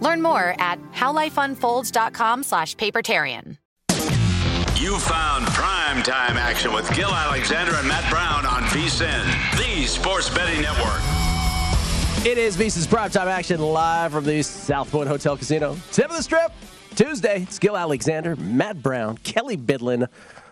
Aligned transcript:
Learn 0.00 0.22
more 0.22 0.54
at 0.58 0.78
howlifeunfolds.com 0.92 2.42
slash 2.42 2.76
papertarian. 2.76 3.58
You 4.78 4.98
found 4.98 5.46
prime 5.46 6.02
time 6.02 6.36
action 6.36 6.72
with 6.72 6.94
Gil 6.94 7.08
Alexander 7.08 7.74
and 7.76 7.88
Matt 7.88 8.08
Brown 8.10 8.44
on 8.44 8.62
VSIN, 8.64 9.24
the 9.56 9.86
sports 9.86 10.28
betting 10.28 10.60
network. 10.60 11.00
It 12.26 12.36
is 12.36 12.56
VSIN's 12.56 12.86
primetime 12.86 13.26
action 13.26 13.60
live 13.60 14.12
from 14.12 14.24
the 14.24 14.42
South 14.42 14.90
Point 14.90 15.08
Hotel 15.08 15.36
Casino. 15.36 15.76
Tip 15.92 16.10
of 16.10 16.16
the 16.16 16.22
strip, 16.22 16.52
Tuesday. 16.94 17.42
It's 17.42 17.58
Gil 17.58 17.76
Alexander, 17.76 18.36
Matt 18.36 18.82
Brown, 18.82 19.16
Kelly 19.18 19.56
Bidlin. 19.56 20.08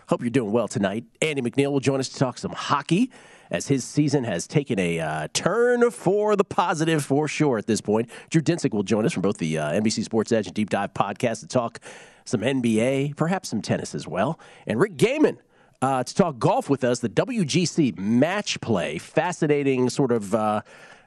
Hope 0.09 0.21
you're 0.21 0.31
doing 0.31 0.51
well 0.51 0.67
tonight. 0.67 1.03
Andy 1.21 1.43
McNeil 1.43 1.71
will 1.71 1.79
join 1.79 1.99
us 1.99 2.09
to 2.09 2.17
talk 2.17 2.37
some 2.39 2.51
hockey 2.51 3.11
as 3.49 3.67
his 3.67 3.83
season 3.83 4.23
has 4.23 4.47
taken 4.47 4.79
a 4.79 4.99
uh, 4.99 5.27
turn 5.33 5.91
for 5.91 6.35
the 6.35 6.43
positive 6.43 7.03
for 7.03 7.27
sure 7.27 7.57
at 7.57 7.67
this 7.67 7.81
point. 7.81 8.09
Drew 8.29 8.41
Dinsick 8.41 8.73
will 8.73 8.83
join 8.83 9.05
us 9.05 9.13
from 9.13 9.21
both 9.21 9.37
the 9.37 9.57
uh, 9.57 9.71
NBC 9.71 10.03
Sports 10.03 10.31
Edge 10.31 10.47
and 10.47 10.55
Deep 10.55 10.69
Dive 10.69 10.93
podcast 10.93 11.41
to 11.41 11.47
talk 11.47 11.79
some 12.25 12.41
NBA, 12.41 13.15
perhaps 13.15 13.49
some 13.49 13.61
tennis 13.61 13.93
as 13.93 14.07
well. 14.07 14.39
And 14.65 14.79
Rick 14.79 14.95
Gehman 14.95 15.37
uh, 15.81 16.03
to 16.03 16.15
talk 16.15 16.39
golf 16.39 16.69
with 16.69 16.83
us, 16.83 16.99
the 16.99 17.09
WGC 17.09 17.97
match 17.97 18.59
play. 18.61 18.97
Fascinating 18.97 19.89
sort 19.89 20.11
of 20.11 20.33
uh, 20.33 20.61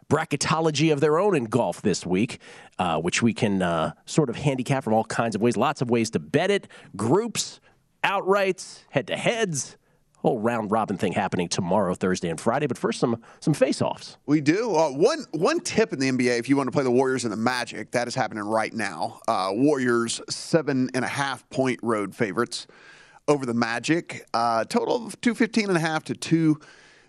bracketology 0.09 0.93
of 0.93 1.01
their 1.01 1.19
own 1.19 1.35
in 1.35 1.45
golf 1.45 1.83
this 1.83 2.07
week, 2.07 2.41
uh, 2.79 2.99
which 2.99 3.23
we 3.23 3.33
can 3.33 3.63
uh, 3.63 3.93
sort 4.07 4.31
of 4.31 4.37
handicap 4.37 4.85
from 4.85 4.93
all 4.93 5.05
kinds 5.05 5.35
of 5.35 5.43
ways. 5.43 5.57
Lots 5.57 5.83
of 5.83 5.91
ways 5.91 6.11
to 6.11 6.19
bet 6.19 6.51
it, 6.51 6.69
groups, 6.97 7.61
outrights, 8.05 8.85
head 8.91 9.07
to 9.09 9.17
heads 9.17 9.78
whole 10.19 10.39
round 10.39 10.71
robin 10.71 10.97
thing 10.97 11.13
happening 11.13 11.49
tomorrow, 11.49 11.95
Thursday 11.95 12.29
and 12.29 12.41
Friday. 12.41 12.67
But 12.67 12.79
first, 12.79 13.01
some 13.01 13.23
some 13.41 13.55
face 13.55 13.81
offs. 13.81 14.19
We 14.27 14.41
do. 14.41 14.75
Uh, 14.75 14.91
one 14.91 15.25
one 15.33 15.61
tip 15.61 15.93
in 15.93 15.99
the 15.99 16.11
NBA 16.11 16.39
if 16.39 16.49
you 16.49 16.57
want 16.57 16.67
to 16.67 16.73
play 16.73 16.85
the 16.85 16.91
Warriors 16.91 17.25
and 17.25 17.33
the 17.33 17.37
Magic, 17.37 17.91
that 17.93 18.09
is 18.09 18.15
happening 18.15 18.45
right 18.45 18.73
now. 18.73 19.21
Uh, 19.29 19.51
Warriors 19.53 20.21
seven 20.29 20.91
and 20.95 21.05
a 21.05 21.09
half 21.09 21.49
point 21.51 21.81
road 21.83 22.15
favorites 22.15 22.67
over 23.27 23.47
the 23.47 23.55
Magic. 23.55 24.27
Uh, 24.35 24.65
total 24.65 25.07
of 25.07 25.21
two 25.21 25.35
fifteen 25.35 25.69
and 25.69 25.77
a 25.77 25.81
half 25.81 26.05
to 26.05 26.15
two. 26.15 26.59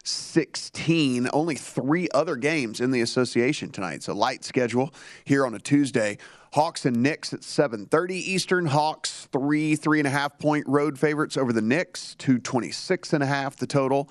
16. 0.05 1.29
Only 1.33 1.55
three 1.55 2.07
other 2.13 2.35
games 2.35 2.79
in 2.79 2.89
the 2.89 3.01
association 3.01 3.69
tonight. 3.69 4.07
A 4.07 4.13
light 4.13 4.43
schedule 4.43 4.93
here 5.25 5.45
on 5.45 5.53
a 5.53 5.59
Tuesday. 5.59 6.17
Hawks 6.53 6.85
and 6.85 7.03
Knicks 7.03 7.31
at 7.33 7.41
7:30 7.41 8.15
Eastern. 8.15 8.65
Hawks 8.65 9.27
three 9.31 9.75
three 9.75 9.99
and 9.99 10.07
a 10.07 10.11
half 10.11 10.39
point 10.39 10.65
road 10.67 10.97
favorites 10.97 11.37
over 11.37 11.53
the 11.53 11.61
Knicks. 11.61 12.15
Two 12.15 12.39
twenty 12.39 12.71
six 12.71 13.13
and 13.13 13.21
a 13.21 13.27
half 13.27 13.55
the 13.55 13.67
total. 13.67 14.09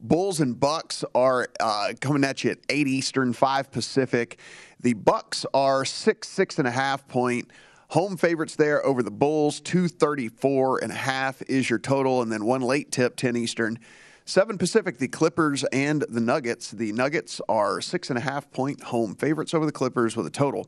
Bulls 0.00 0.40
and 0.40 0.58
Bucks 0.58 1.04
are 1.14 1.48
uh, 1.60 1.92
coming 2.00 2.24
at 2.24 2.42
you 2.42 2.52
at 2.52 2.58
eight 2.68 2.86
Eastern, 2.86 3.32
five 3.32 3.70
Pacific. 3.70 4.38
The 4.80 4.94
Bucks 4.94 5.44
are 5.52 5.84
six 5.84 6.28
six 6.28 6.58
and 6.58 6.66
a 6.66 6.70
half 6.70 7.06
point. 7.06 7.50
Home 7.88 8.16
favorites 8.16 8.56
there 8.56 8.84
over 8.84 9.02
the 9.02 9.10
Bulls, 9.10 9.60
234 9.60 10.82
and 10.82 10.90
a 10.90 10.96
half 10.96 11.42
is 11.42 11.68
your 11.68 11.78
total. 11.78 12.22
And 12.22 12.32
then 12.32 12.44
one 12.44 12.62
late 12.62 12.90
tip, 12.90 13.14
10 13.14 13.36
Eastern. 13.36 13.78
7 14.24 14.56
Pacific, 14.56 14.96
the 14.96 15.06
Clippers 15.06 15.64
and 15.64 16.02
the 16.08 16.20
Nuggets. 16.20 16.70
The 16.70 16.92
Nuggets 16.92 17.42
are 17.46 17.82
six 17.82 18.08
and 18.08 18.18
a 18.18 18.22
half 18.22 18.50
point 18.50 18.82
home 18.84 19.14
favorites 19.14 19.52
over 19.52 19.66
the 19.66 19.70
Clippers 19.70 20.16
with 20.16 20.26
a 20.26 20.30
total 20.30 20.66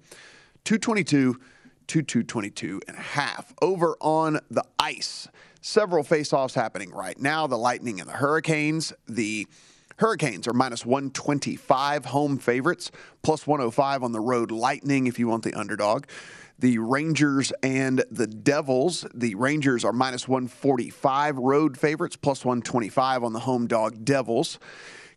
222 0.66 1.38
to 1.86 2.02
222 2.02 2.82
and 2.88 2.96
a 2.96 3.00
half. 3.00 3.54
Over 3.62 3.96
on 4.00 4.40
the 4.50 4.64
ice, 4.80 5.28
several 5.60 6.02
face-offs 6.02 6.54
happening 6.54 6.90
right 6.90 7.16
now. 7.20 7.46
The 7.46 7.56
Lightning 7.56 8.00
and 8.00 8.08
the 8.08 8.14
Hurricanes. 8.14 8.92
The 9.06 9.46
Hurricanes 9.98 10.48
are 10.48 10.52
minus 10.52 10.84
125 10.84 12.06
home 12.06 12.38
favorites, 12.38 12.90
plus 13.22 13.46
105 13.46 14.02
on 14.02 14.10
the 14.10 14.20
road. 14.20 14.50
Lightning, 14.50 15.06
if 15.06 15.20
you 15.20 15.28
want 15.28 15.44
the 15.44 15.54
underdog. 15.54 16.06
The 16.58 16.78
Rangers 16.78 17.52
and 17.62 18.04
the 18.10 18.26
Devils. 18.26 19.06
The 19.14 19.36
Rangers 19.36 19.84
are 19.84 19.92
minus 19.92 20.26
145 20.26 21.38
road 21.38 21.78
favorites, 21.78 22.16
plus 22.16 22.44
125 22.44 23.22
on 23.22 23.32
the 23.32 23.40
home 23.40 23.68
dog 23.68 24.04
Devils. 24.04 24.58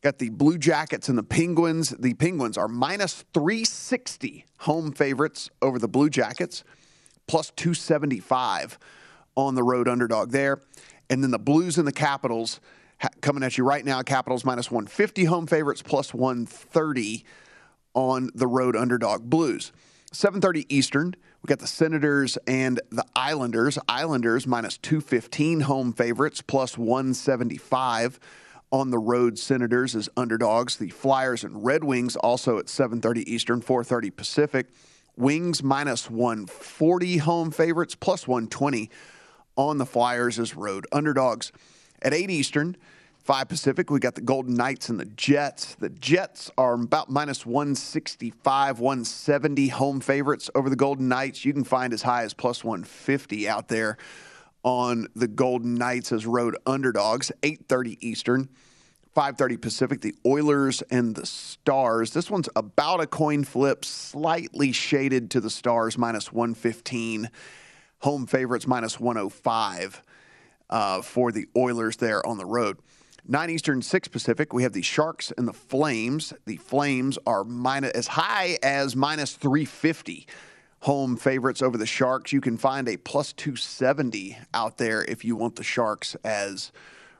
Got 0.02 0.20
the 0.20 0.30
Blue 0.30 0.58
Jackets 0.58 1.10
and 1.10 1.18
the 1.18 1.24
Penguins. 1.24 1.90
The 1.90 2.14
Penguins 2.14 2.58
are 2.58 2.70
minus 2.70 3.26
360 3.34 4.46
home 4.60 4.94
favorites 4.94 5.50
over 5.62 5.78
the 5.78 5.90
Blue 5.90 6.10
Jackets, 6.10 6.64
plus 7.28 7.52
275 7.58 8.80
on 9.36 9.56
the 9.56 9.64
road 9.64 9.90
underdog 9.90 10.32
there. 10.32 10.62
And 11.10 11.22
then 11.22 11.32
the 11.32 11.40
Blues 11.40 11.78
and 11.78 11.86
the 11.86 11.92
Capitals 11.92 12.62
coming 13.20 13.44
at 13.44 13.58
you 13.58 13.66
right 13.66 13.84
now. 13.84 14.02
Capitals 14.02 14.46
minus 14.46 14.72
150 14.72 15.26
home 15.26 15.48
favorites, 15.48 15.82
plus 15.82 16.14
130 16.14 17.26
on 17.94 18.30
the 18.34 18.48
road 18.48 18.78
underdog 18.78 19.30
Blues. 19.30 19.74
7:30 20.14 20.66
Eastern. 20.70 21.14
We 21.44 21.48
got 21.48 21.60
the 21.60 21.68
Senators 21.68 22.38
and 22.48 22.80
the 22.90 23.06
Islanders. 23.18 23.78
Islanders 23.90 24.48
minus 24.48 24.78
215 24.78 25.62
home 25.62 25.92
favorites, 25.92 26.42
plus 26.42 26.78
175 26.78 28.18
on 28.72 28.92
the 28.92 29.00
road 29.00 29.38
Senators 29.38 29.96
as 29.96 30.10
underdogs. 30.16 30.78
The 30.78 30.90
Flyers 30.90 31.44
and 31.44 31.64
Red 31.66 31.84
Wings 31.84 32.16
also 32.16 32.58
at 32.60 32.70
7:30 32.70 33.24
Eastern, 33.28 33.62
4:30 33.62 34.10
Pacific. 34.12 34.68
Wings 35.18 35.62
minus 35.62 36.10
140 36.10 37.18
home 37.18 37.52
favorites, 37.52 37.94
plus 37.94 38.28
120 38.28 38.90
on 39.58 39.78
the 39.78 39.86
Flyers 39.86 40.40
as 40.40 40.56
road 40.56 40.88
underdogs. 40.94 41.52
At 42.02 42.14
8 42.14 42.30
Eastern, 42.30 42.78
Five 43.30 43.48
Pacific, 43.48 43.92
we 43.92 44.00
got 44.00 44.16
the 44.16 44.22
Golden 44.22 44.56
Knights 44.56 44.90
and 44.90 45.00
the 45.00 45.06
Jets. 45.06 45.76
The 45.76 45.90
Jets 45.90 46.50
are 46.58 46.74
about 46.74 47.12
minus 47.12 47.46
165, 47.46 48.80
170 48.80 49.68
home 49.68 50.00
favorites 50.00 50.50
over 50.56 50.68
the 50.68 50.76
Golden 50.76 51.10
Knights. 51.10 51.46
You 51.46 51.54
can 51.54 51.64
find 51.64 51.94
as 51.94 52.02
high 52.02 52.24
as 52.24 52.34
plus 52.34 52.64
150 52.64 53.48
out 53.48 53.68
there 53.68 53.98
on 54.64 55.08
the 55.16 55.28
Golden 55.28 55.76
Knights 55.76 56.12
as 56.12 56.26
road 56.26 56.58
underdogs. 56.66 57.32
8:30 57.44 57.98
Eastern. 58.02 58.50
5:30 59.16 59.58
Pacific, 59.58 60.02
the 60.02 60.16
Oilers 60.26 60.82
and 60.84 61.16
the 61.16 61.26
Stars. 61.26 62.14
This 62.14 62.30
one's 62.30 62.50
about 62.56 63.02
a 63.02 63.08
coin 63.08 63.44
flip, 63.44 63.84
slightly 63.84 64.72
shaded 64.72 65.32
to 65.32 65.42
the 65.42 65.50
Stars, 65.50 65.98
minus 65.98 66.32
115. 66.32 67.30
Home 68.02 68.28
favorites 68.28 68.68
minus 68.68 69.00
105 69.00 70.04
uh, 70.70 71.02
for 71.02 71.32
the 71.32 71.48
Oilers 71.58 71.98
there 71.98 72.26
on 72.26 72.38
the 72.38 72.46
road. 72.46 72.78
9 73.28 73.50
Eastern, 73.50 73.82
6 73.82 74.08
Pacific, 74.08 74.54
we 74.54 74.64
have 74.64 74.74
the 74.74 74.82
Sharks 74.82 75.32
and 75.38 75.48
the 75.48 75.54
Flames. 75.54 76.34
The 76.46 76.58
Flames 76.58 77.18
are 77.28 77.44
minus, 77.44 77.92
as 77.92 78.08
high 78.08 78.58
as 78.64 78.96
minus 78.96 79.34
350 79.34 80.28
home 80.82 81.18
favorites 81.18 81.62
over 81.62 81.78
the 81.78 81.86
Sharks. 81.86 82.32
You 82.32 82.42
can 82.42 82.58
find 82.58 82.88
a 82.88 82.98
plus 82.98 83.34
270 83.34 84.38
out 84.54 84.78
there 84.78 85.04
if 85.04 85.26
you 85.26 85.36
want 85.36 85.56
the 85.56 85.64
Sharks 85.64 86.16
as 86.24 86.72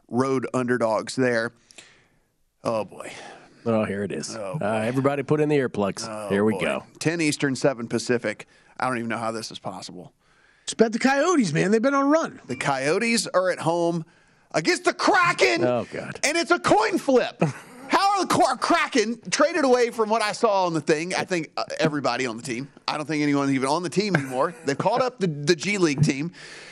road 0.08 0.48
underdogs 0.54 1.16
there. 1.16 1.52
Oh 2.64 2.86
boy. 2.86 3.12
Oh, 3.66 3.84
here 3.84 4.04
it 4.04 4.12
is. 4.12 4.36
uh, 4.36 4.58
everybody 4.86 5.22
put 5.22 5.42
in 5.42 5.50
the 5.50 5.58
earplugs. 5.58 6.30
here 6.30 6.46
we 6.46 6.54
Boy. 6.54 6.60
go. 6.62 6.84
10 7.00 7.20
Eastern, 7.22 7.56
7 7.56 7.88
Pacific. 7.88 8.48
I 8.80 8.88
don't 8.88 8.98
even 8.98 9.10
know 9.10 9.18
how 9.18 9.32
this 9.32 9.52
is 9.52 9.60
possible. 9.60 10.14
Just 10.66 10.78
bet 10.78 10.94
the 10.94 11.00
Coyotes, 11.00 11.52
man. 11.52 11.72
They've 11.72 11.82
been 11.82 11.94
on 11.94 12.06
a 12.06 12.08
run. 12.08 12.40
The 12.48 12.56
Coyotes 12.56 13.28
are 13.28 13.50
at 13.52 13.60
home 13.60 14.06
against 14.54 14.86
the 14.86 14.94
Kraken. 14.94 15.66
Oh, 15.66 15.86
God. 15.92 16.20
And 16.24 16.38
it's 16.38 16.52
a 16.52 16.60
coin 16.60 16.98
flip. 16.98 17.44
How 17.90 18.12
are 18.20 18.26
the 18.26 18.34
Qu- 18.34 18.58
Kraken 18.58 19.20
traded 19.32 19.66
away 19.66 19.90
from 19.90 20.10
what 20.10 20.22
I 20.22 20.32
saw 20.32 20.66
on 20.66 20.74
the 20.74 20.82
thing? 20.82 21.14
I 21.16 21.24
think 21.26 21.52
uh, 21.58 21.64
everybody 21.80 22.26
on 22.26 22.38
the 22.38 22.44
team. 22.44 22.70
I 22.88 22.98
don't 22.98 23.06
think 23.06 23.24
anyone's 23.24 23.52
even 23.52 23.68
on 23.68 23.84
the 23.84 23.90
team 23.90 24.16
anymore. 24.16 24.54
They've 24.66 24.78
called 24.78 25.02
up 25.02 25.20
the, 25.20 25.28
the 25.28 25.56
G 25.56 25.78
League 25.78 26.02
team, 26.04 26.32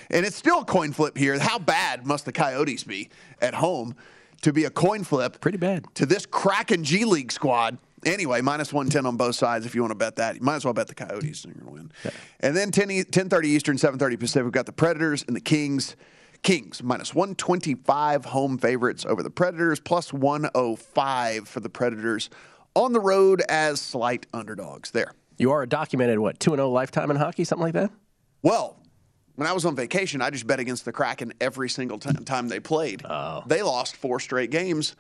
and 0.10 0.26
it's 0.26 0.36
still 0.36 0.60
a 0.62 0.66
coin 0.66 0.94
flip 0.94 1.18
here. 1.18 1.38
How 1.40 1.60
bad 1.60 2.06
must 2.06 2.26
the 2.26 2.32
Coyotes 2.32 2.84
be 2.84 3.10
at 3.42 3.56
home 3.56 3.96
to 4.44 4.54
be 4.54 4.66
a 4.66 4.70
coin 4.70 5.04
flip? 5.04 5.42
Pretty 5.42 5.58
bad. 5.58 5.86
To 5.96 6.06
this 6.06 6.26
Kraken 6.26 6.84
G 6.84 7.04
League 7.06 7.32
squad. 7.32 7.78
Anyway, 8.06 8.42
minus 8.42 8.72
110 8.72 9.08
on 9.08 9.18
both 9.18 9.36
sides 9.36 9.66
if 9.66 9.74
you 9.74 9.82
want 9.82 9.92
to 9.92 9.96
bet 9.98 10.18
that. 10.18 10.36
You 10.36 10.42
might 10.42 10.58
as 10.58 10.66
well 10.66 10.74
bet 10.74 10.88
the 10.88 10.94
Coyotes. 10.96 11.44
And 11.44 11.56
you're 11.56 11.64
going 11.66 11.78
to 11.78 11.82
win. 11.84 12.14
And 12.42 12.56
then 12.56 12.70
10, 12.70 12.92
e- 12.92 13.04
10.30 13.04 13.46
Eastern, 13.46 13.76
7.30 13.76 14.20
Pacific, 14.20 14.44
we've 14.44 14.54
got 14.54 14.68
the 14.68 14.72
Predators 14.72 15.26
and 15.28 15.36
the 15.36 15.42
Kings. 15.42 15.96
Kings 16.44 16.82
minus 16.84 17.14
125 17.14 18.26
home 18.26 18.58
favorites 18.58 19.06
over 19.06 19.24
the 19.24 19.30
Predators, 19.30 19.80
plus 19.80 20.14
105 20.14 21.48
for 21.48 21.60
the 21.60 21.70
Predators 21.70 22.30
on 22.76 22.94
the 22.94 23.00
road 23.00 23.42
as 23.50 23.82
slight 23.82 24.26
underdogs 24.34 24.92
there. 24.92 25.14
You 25.38 25.52
are 25.52 25.64
a 25.64 25.68
documented, 25.68 26.20
what, 26.20 26.40
2 26.40 26.52
0 26.52 26.70
lifetime 26.70 27.12
in 27.12 27.18
hockey, 27.18 27.44
something 27.44 27.64
like 27.64 27.74
that? 27.74 27.92
Well, 28.42 28.78
when 29.36 29.48
I 29.48 29.54
was 29.54 29.66
on 29.66 29.76
vacation, 29.76 30.22
I 30.22 30.30
just 30.30 30.48
bet 30.48 30.60
against 30.60 30.86
the 30.86 30.92
Kraken 30.92 31.34
every 31.40 31.70
single 31.70 32.00
t- 32.00 32.12
time 32.26 32.48
they 32.48 32.60
played. 32.60 33.04
Oh. 33.06 33.44
They 33.46 33.62
lost 33.62 33.96
four 33.96 34.20
straight 34.20 34.50
games. 34.50 34.96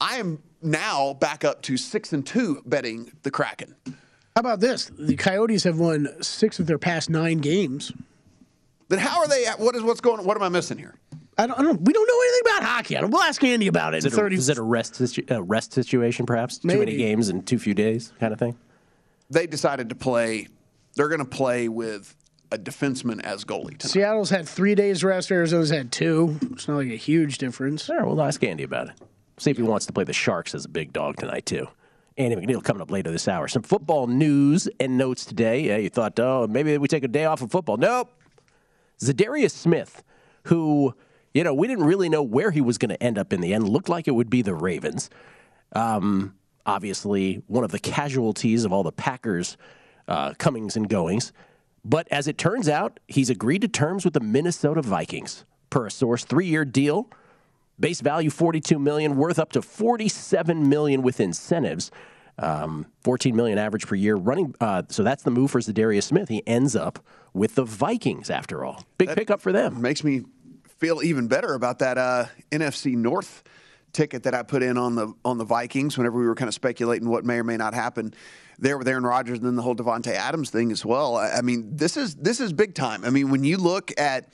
I 0.00 0.16
am 0.16 0.42
now 0.62 1.14
back 1.14 1.44
up 1.44 1.62
to 1.62 1.76
six 1.76 2.12
and 2.12 2.26
two 2.26 2.62
betting 2.66 3.12
the 3.22 3.30
Kraken. 3.30 3.74
How 3.86 4.40
about 4.40 4.60
this? 4.60 4.90
The 4.98 5.16
Coyotes 5.16 5.64
have 5.64 5.78
won 5.78 6.08
six 6.22 6.58
of 6.58 6.66
their 6.66 6.78
past 6.78 7.10
nine 7.10 7.38
games. 7.38 7.92
Then 8.90 8.98
how 8.98 9.20
are 9.20 9.28
they? 9.28 9.46
At, 9.46 9.58
what 9.58 9.74
is 9.76 9.82
what's 9.82 10.00
going? 10.00 10.24
What 10.24 10.36
am 10.36 10.42
I 10.42 10.48
missing 10.50 10.76
here? 10.76 10.94
I 11.38 11.46
don't, 11.46 11.58
I 11.58 11.62
don't. 11.62 11.80
We 11.80 11.92
don't 11.92 12.06
know 12.06 12.20
anything 12.22 12.40
about 12.58 12.68
hockey. 12.68 12.96
I 12.96 13.00
don't, 13.00 13.10
we'll 13.10 13.22
ask 13.22 13.42
Andy 13.42 13.68
about 13.68 13.94
it. 13.94 13.98
Is 13.98 14.04
in 14.04 14.10
it, 14.10 14.14
a, 14.14 14.16
Thirty. 14.16 14.36
is 14.36 14.48
it 14.48 14.58
a 14.58 14.62
rest, 14.62 14.96
situ- 14.96 15.24
a 15.28 15.40
rest 15.42 15.72
situation, 15.72 16.26
perhaps? 16.26 16.58
Too 16.58 16.68
many 16.68 16.80
Maybe. 16.80 16.96
games 16.98 17.28
in 17.30 17.42
too 17.42 17.58
few 17.58 17.72
days, 17.72 18.12
kind 18.20 18.32
of 18.32 18.38
thing? 18.38 18.58
They 19.30 19.46
decided 19.46 19.88
to 19.90 19.94
play. 19.94 20.48
They're 20.96 21.08
going 21.08 21.20
to 21.20 21.24
play 21.24 21.68
with 21.68 22.14
a 22.52 22.58
defenseman 22.58 23.22
as 23.22 23.44
goalie 23.44 23.78
tonight. 23.78 23.92
Seattle's 23.92 24.28
had 24.30 24.48
three 24.48 24.74
days 24.74 25.04
rest. 25.04 25.30
Arizona's 25.30 25.70
had 25.70 25.92
two. 25.92 26.36
It's 26.50 26.66
not 26.66 26.78
like 26.78 26.88
a 26.90 26.96
huge 26.96 27.38
difference. 27.38 27.84
Sure, 27.84 28.04
we'll 28.04 28.20
ask 28.20 28.42
Andy 28.42 28.64
about 28.64 28.88
it. 28.88 28.94
See 29.38 29.52
if 29.52 29.56
he 29.56 29.62
wants 29.62 29.86
to 29.86 29.92
play 29.92 30.02
the 30.04 30.12
Sharks 30.12 30.52
as 30.54 30.64
a 30.64 30.68
big 30.68 30.92
dog 30.92 31.16
tonight, 31.16 31.46
too. 31.46 31.68
Andy 32.18 32.34
McNeil 32.36 32.62
coming 32.62 32.82
up 32.82 32.90
later 32.90 33.10
this 33.12 33.28
hour. 33.28 33.46
Some 33.46 33.62
football 33.62 34.08
news 34.08 34.68
and 34.80 34.98
notes 34.98 35.24
today. 35.24 35.60
Yeah, 35.60 35.76
you 35.76 35.88
thought, 35.90 36.18
oh, 36.18 36.48
maybe 36.50 36.76
we 36.76 36.88
take 36.88 37.04
a 37.04 37.08
day 37.08 37.24
off 37.24 37.40
of 37.40 37.52
football. 37.52 37.76
Nope. 37.76 38.10
Za'Darius 39.00 39.52
Smith, 39.52 40.02
who, 40.44 40.94
you 41.34 41.44
know, 41.44 41.54
we 41.54 41.66
didn't 41.66 41.84
really 41.84 42.08
know 42.08 42.22
where 42.22 42.50
he 42.50 42.60
was 42.60 42.78
going 42.78 42.90
to 42.90 43.02
end 43.02 43.18
up 43.18 43.32
in 43.32 43.40
the 43.40 43.54
end, 43.54 43.68
looked 43.68 43.88
like 43.88 44.06
it 44.06 44.12
would 44.12 44.30
be 44.30 44.42
the 44.42 44.54
Ravens. 44.54 45.10
Um, 45.72 46.34
obviously, 46.66 47.42
one 47.46 47.64
of 47.64 47.70
the 47.70 47.78
casualties 47.78 48.64
of 48.64 48.72
all 48.72 48.82
the 48.82 48.92
Packers' 48.92 49.56
uh, 50.08 50.34
comings 50.38 50.76
and 50.76 50.88
goings. 50.88 51.32
But 51.84 52.08
as 52.10 52.28
it 52.28 52.36
turns 52.36 52.68
out, 52.68 53.00
he's 53.08 53.30
agreed 53.30 53.62
to 53.62 53.68
terms 53.68 54.04
with 54.04 54.14
the 54.14 54.20
Minnesota 54.20 54.82
Vikings. 54.82 55.44
Per 55.70 55.86
a 55.86 55.90
source, 55.90 56.24
three-year 56.24 56.64
deal, 56.64 57.08
base 57.78 58.00
value 58.00 58.28
42 58.28 58.78
million, 58.78 59.16
worth 59.16 59.38
up 59.38 59.52
to 59.52 59.62
47 59.62 60.68
million 60.68 61.02
with 61.02 61.20
incentives. 61.20 61.90
Um, 62.42 62.86
14 63.02 63.36
million 63.36 63.58
average 63.58 63.86
per 63.86 63.94
year 63.94 64.16
running. 64.16 64.54
Uh, 64.60 64.82
so 64.88 65.02
that's 65.02 65.22
the 65.22 65.30
move 65.30 65.50
for 65.50 65.60
Za'Darius 65.60 66.04
Smith. 66.04 66.30
He 66.30 66.42
ends 66.46 66.74
up 66.74 67.04
with 67.34 67.54
the 67.54 67.64
Vikings 67.64 68.30
after 68.30 68.64
all. 68.64 68.84
Big 68.96 69.10
pickup 69.10 69.42
for 69.42 69.52
them. 69.52 69.82
makes 69.82 70.02
me 70.02 70.22
feel 70.78 71.02
even 71.02 71.28
better 71.28 71.52
about 71.52 71.78
that 71.80 71.98
uh, 71.98 72.24
NFC 72.50 72.94
North 72.96 73.42
ticket 73.92 74.22
that 74.22 74.34
I 74.34 74.42
put 74.42 74.62
in 74.62 74.78
on 74.78 74.94
the 74.94 75.12
on 75.24 75.38
the 75.38 75.44
Vikings 75.44 75.98
whenever 75.98 76.18
we 76.18 76.26
were 76.26 76.34
kind 76.34 76.48
of 76.48 76.54
speculating 76.54 77.08
what 77.08 77.24
may 77.24 77.38
or 77.38 77.44
may 77.44 77.56
not 77.56 77.74
happen 77.74 78.14
there 78.58 78.78
with 78.78 78.86
Aaron 78.88 79.04
Rodgers 79.04 79.38
and 79.38 79.46
then 79.46 79.56
the 79.56 79.62
whole 79.62 79.74
Davante 79.74 80.12
Adams 80.12 80.50
thing 80.50 80.70
as 80.70 80.84
well. 80.84 81.16
I, 81.16 81.30
I 81.30 81.42
mean, 81.42 81.76
this 81.76 81.96
is 81.96 82.14
this 82.14 82.40
is 82.40 82.52
big 82.52 82.74
time. 82.74 83.04
I 83.04 83.10
mean, 83.10 83.30
when 83.30 83.44
you 83.44 83.56
look 83.56 83.92
at 83.98 84.30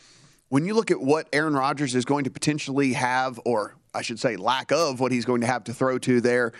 when 0.48 0.64
you 0.64 0.74
look 0.74 0.90
at 0.90 1.00
what 1.00 1.28
Aaron 1.32 1.54
Rodgers 1.54 1.94
is 1.94 2.04
going 2.04 2.24
to 2.24 2.30
potentially 2.30 2.92
have, 2.92 3.40
or 3.44 3.74
I 3.94 4.02
should 4.02 4.20
say, 4.20 4.36
lack 4.36 4.70
of 4.72 5.00
what 5.00 5.10
he's 5.10 5.24
going 5.24 5.40
to 5.40 5.46
have 5.46 5.64
to 5.64 5.74
throw 5.74 5.98
to 5.98 6.20
there 6.20 6.52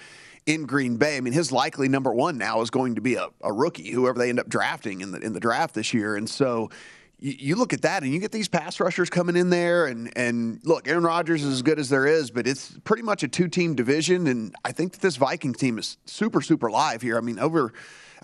in 0.46 0.64
Green 0.64 0.96
Bay. 0.96 1.16
I 1.16 1.20
mean, 1.20 1.32
his 1.32 1.52
likely 1.52 1.88
number 1.88 2.12
one 2.14 2.38
now 2.38 2.60
is 2.60 2.70
going 2.70 2.94
to 2.94 3.00
be 3.00 3.14
a, 3.16 3.28
a 3.42 3.52
rookie, 3.52 3.90
whoever 3.90 4.18
they 4.18 4.30
end 4.30 4.40
up 4.40 4.48
drafting 4.48 5.00
in 5.00 5.12
the 5.12 5.18
in 5.18 5.32
the 5.32 5.40
draft 5.40 5.74
this 5.74 5.92
year. 5.92 6.16
And 6.16 6.30
so 6.30 6.70
you, 7.18 7.34
you 7.38 7.56
look 7.56 7.72
at 7.72 7.82
that 7.82 8.02
and 8.02 8.12
you 8.12 8.20
get 8.20 8.32
these 8.32 8.48
pass 8.48 8.78
rushers 8.78 9.10
coming 9.10 9.36
in 9.36 9.50
there 9.50 9.86
and 9.86 10.10
and 10.16 10.60
look, 10.64 10.88
Aaron 10.88 11.04
Rodgers 11.04 11.42
is 11.42 11.52
as 11.54 11.62
good 11.62 11.78
as 11.78 11.88
there 11.88 12.06
is, 12.06 12.30
but 12.30 12.46
it's 12.46 12.78
pretty 12.84 13.02
much 13.02 13.22
a 13.22 13.28
two 13.28 13.48
team 13.48 13.74
division. 13.74 14.26
And 14.28 14.54
I 14.64 14.72
think 14.72 14.92
that 14.92 15.00
this 15.00 15.16
Vikings 15.16 15.58
team 15.58 15.78
is 15.78 15.98
super, 16.06 16.40
super 16.40 16.70
live 16.70 17.02
here. 17.02 17.18
I 17.18 17.20
mean, 17.20 17.38
over 17.38 17.72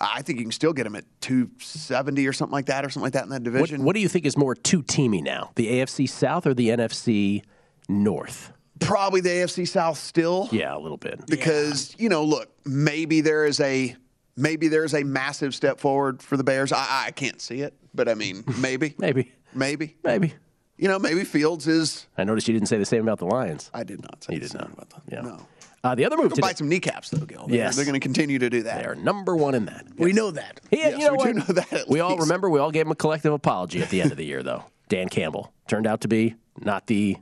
I 0.01 0.23
think 0.23 0.39
you 0.39 0.45
can 0.45 0.53
still 0.53 0.73
get 0.73 0.85
them 0.85 0.97
at 0.97 1.05
270 1.21 2.27
or 2.27 2.33
something 2.33 2.53
like 2.53 2.67
that, 2.67 2.85
or 2.85 2.89
something 2.91 3.05
like 3.05 3.13
that 3.13 3.25
in 3.25 3.29
that 3.31 3.43
What, 3.43 3.45
division. 3.45 3.85
what 3.85 3.95
do 3.95 4.01
you 4.01 4.09
think 4.09 4.25
is 4.25 4.37
more 4.37 4.55
two 4.55 4.83
teamy 4.83 5.23
now, 5.23 5.53
the 5.55 5.67
AFC 5.69 6.09
South 6.09 6.47
or 6.47 6.55
the 6.55 6.71
NFC 6.71 7.43
North? 7.89 8.53
Probably 8.87 9.21
the 9.21 9.29
AFC 9.31 9.67
South 9.69 9.99
still. 9.99 10.49
Yeah, 10.53 10.77
a 10.77 10.79
little 10.79 10.97
bit. 10.97 11.27
because 11.27 11.95
you 11.99 12.09
know, 12.09 12.25
look, 12.25 12.51
maybe 12.65 13.21
there 13.21 13.45
is 13.47 13.61
a 13.61 13.97
maybe 14.37 14.69
there's 14.69 14.95
a 14.95 15.03
massive 15.05 15.55
step 15.55 15.79
forward 15.81 16.23
for 16.23 16.37
the 16.37 16.45
Bears. 16.45 16.73
I, 16.73 17.05
I 17.07 17.11
can't 17.11 17.41
see 17.41 17.61
it, 17.61 17.75
but 17.95 18.09
I 18.09 18.15
mean, 18.15 18.45
maybe, 18.61 18.95
Maybe, 18.99 19.33
maybe, 19.55 19.97
maybe. 20.05 20.35
you 20.79 20.89
know, 20.89 20.99
maybe 20.99 21.25
Fields 21.25 21.67
is. 21.69 22.07
I 22.17 22.25
noticed 22.25 22.49
you 22.49 22.55
didn't 22.55 22.69
say 22.69 22.79
the 22.79 22.85
same 22.85 23.03
about 23.03 23.19
the 23.19 23.27
Lions. 23.27 23.71
I 23.75 23.85
did 23.85 24.01
not 24.03 24.23
say 24.25 24.35
You 24.35 24.39
the 24.41 24.45
did 24.47 24.53
same 24.53 24.61
not. 24.63 24.73
about 24.73 24.91
that. 24.91 25.03
Yeah. 25.13 25.21
No, 25.21 25.47
Uh, 25.85 25.95
the 25.95 26.05
other 26.05 26.17
move 26.17 26.31
today, 26.31 26.41
bite 26.43 26.59
some 26.59 26.69
kneecaps 26.69 27.11
though, 27.11 27.25
Gil. 27.27 27.47
They're, 27.47 27.57
Yes. 27.59 27.77
they're 27.77 27.85
going 27.85 27.95
to 27.95 28.01
continue 28.01 28.39
to 28.39 28.49
do 28.49 28.63
that. 28.63 28.83
they 28.83 28.89
are 28.89 28.95
number 28.95 29.37
one 29.37 29.55
in 29.55 29.67
that. 29.67 29.85
We 29.99 30.13
know 30.13 30.31
that. 30.31 30.61
Yeah, 30.71 30.79
Yes, 30.91 30.99
you 31.01 31.07
know 31.07 31.13
we 31.13 31.17
what? 31.19 31.27
do 31.27 31.33
know 31.35 31.45
that 31.61 31.73
at 31.73 31.89
we 31.89 32.01
all 32.01 32.17
remember. 32.19 32.49
We 32.49 32.59
all 32.61 32.71
gave 32.71 32.87
him 32.87 32.93
a 32.93 32.97
collective 32.97 33.33
apology 33.33 33.83
at 33.83 33.91
the 33.91 34.01
end 34.01 34.13
of 34.13 34.17
the 34.17 34.25
year, 34.25 34.43
though. 34.43 34.65
Dan 34.89 35.09
Campbell 35.09 35.53
turned 35.69 35.87
out 35.87 36.01
to 36.03 36.09
be 36.09 36.35
not 36.61 36.87
the 36.87 37.17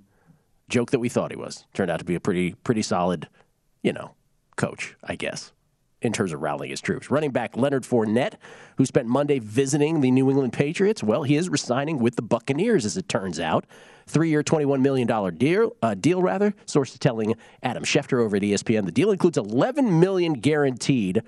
joke 0.71 0.91
that 0.93 0.99
we 1.01 1.09
thought 1.09 1.31
he 1.31 1.37
was. 1.37 1.67
Turned 1.75 1.91
out 1.91 1.99
to 1.99 2.05
be 2.05 2.15
a 2.15 2.21
pretty 2.21 2.55
pretty 2.65 2.83
solid, 2.83 3.29
you 3.83 3.93
know, 3.93 4.15
coach, 4.57 4.97
I 5.05 5.17
guess, 5.17 5.53
in 6.01 6.13
terms 6.13 6.33
of 6.33 6.41
rallying 6.41 6.71
his 6.71 6.81
troops. 6.81 7.11
Running 7.11 7.31
back 7.31 7.57
Leonard 7.57 7.83
Fournette, 7.83 8.35
who 8.77 8.87
spent 8.87 9.07
Monday 9.07 9.39
visiting 9.39 10.01
the 10.01 10.11
New 10.11 10.31
England 10.31 10.53
Patriots, 10.53 11.03
well, 11.03 11.25
he 11.25 11.37
is 11.37 11.49
resigning 11.49 11.99
with 11.99 12.17
the 12.17 12.23
Buccaneers, 12.23 12.87
as 12.87 12.97
it 12.97 13.09
turns 13.09 13.39
out. 13.39 13.67
Three-year, 14.07 14.43
$21 14.43 14.81
million 14.81 15.37
deal, 15.37 15.77
uh, 15.83 15.95
deal 15.95 16.23
rather. 16.23 16.55
Sources 16.67 16.99
telling 16.99 17.35
Adam 17.63 17.85
Schefter 17.85 18.21
over 18.25 18.37
at 18.37 18.43
ESPN 18.43 18.87
the 18.87 18.93
deal 18.93 19.11
includes 19.11 19.39
11 19.39 20.01
million 20.01 20.33
guaranteed. 20.35 21.23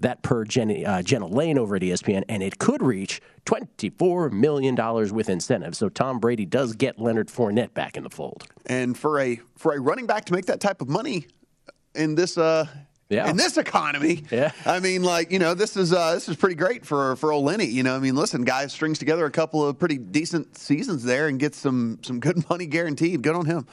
That 0.00 0.22
per 0.22 0.44
Jenny, 0.44 0.84
uh, 0.84 1.02
Jenna 1.02 1.26
Laine 1.26 1.56
over 1.56 1.76
at 1.76 1.82
ESPN, 1.82 2.24
and 2.28 2.42
it 2.42 2.58
could 2.58 2.82
reach 2.82 3.20
$24 3.46 4.32
million 4.32 4.74
with 5.14 5.28
incentives. 5.28 5.78
So 5.78 5.88
Tom 5.88 6.18
Brady 6.18 6.44
does 6.44 6.74
get 6.74 6.98
Leonard 6.98 7.28
Fournette 7.28 7.74
back 7.74 7.96
in 7.96 8.02
the 8.02 8.10
fold. 8.10 8.44
And 8.66 8.98
for 8.98 9.20
a 9.20 9.40
for 9.56 9.72
a 9.72 9.80
running 9.80 10.06
back 10.06 10.24
to 10.26 10.32
make 10.32 10.46
that 10.46 10.60
type 10.60 10.80
of 10.82 10.88
money 10.88 11.26
in 11.94 12.14
this 12.16 12.36
uh 12.36 12.66
Yeah. 13.08 13.28
in 13.30 13.36
this 13.36 13.56
economy, 13.56 14.24
Yeah. 14.30 14.50
I 14.66 14.80
mean, 14.80 15.02
like 15.04 15.30
you 15.30 15.38
know, 15.38 15.54
this 15.54 15.76
is 15.76 15.92
uh, 15.92 16.14
this 16.14 16.28
is 16.28 16.36
pretty 16.36 16.56
great 16.56 16.84
for 16.84 17.14
for 17.16 17.32
old 17.32 17.44
Lenny. 17.44 17.66
You 17.66 17.82
know, 17.84 17.94
I 17.94 17.98
mean, 18.00 18.16
listen, 18.16 18.42
guy 18.44 18.66
strings 18.66 18.98
together 18.98 19.24
a 19.26 19.30
couple 19.30 19.64
of 19.66 19.78
pretty 19.78 19.98
decent 19.98 20.58
seasons 20.58 21.04
there 21.04 21.28
and 21.28 21.38
gets 21.38 21.56
some 21.58 21.98
some 22.02 22.18
good 22.20 22.48
money 22.50 22.66
guaranteed. 22.66 23.22
Good 23.22 23.36
on 23.36 23.46
him. 23.46 23.66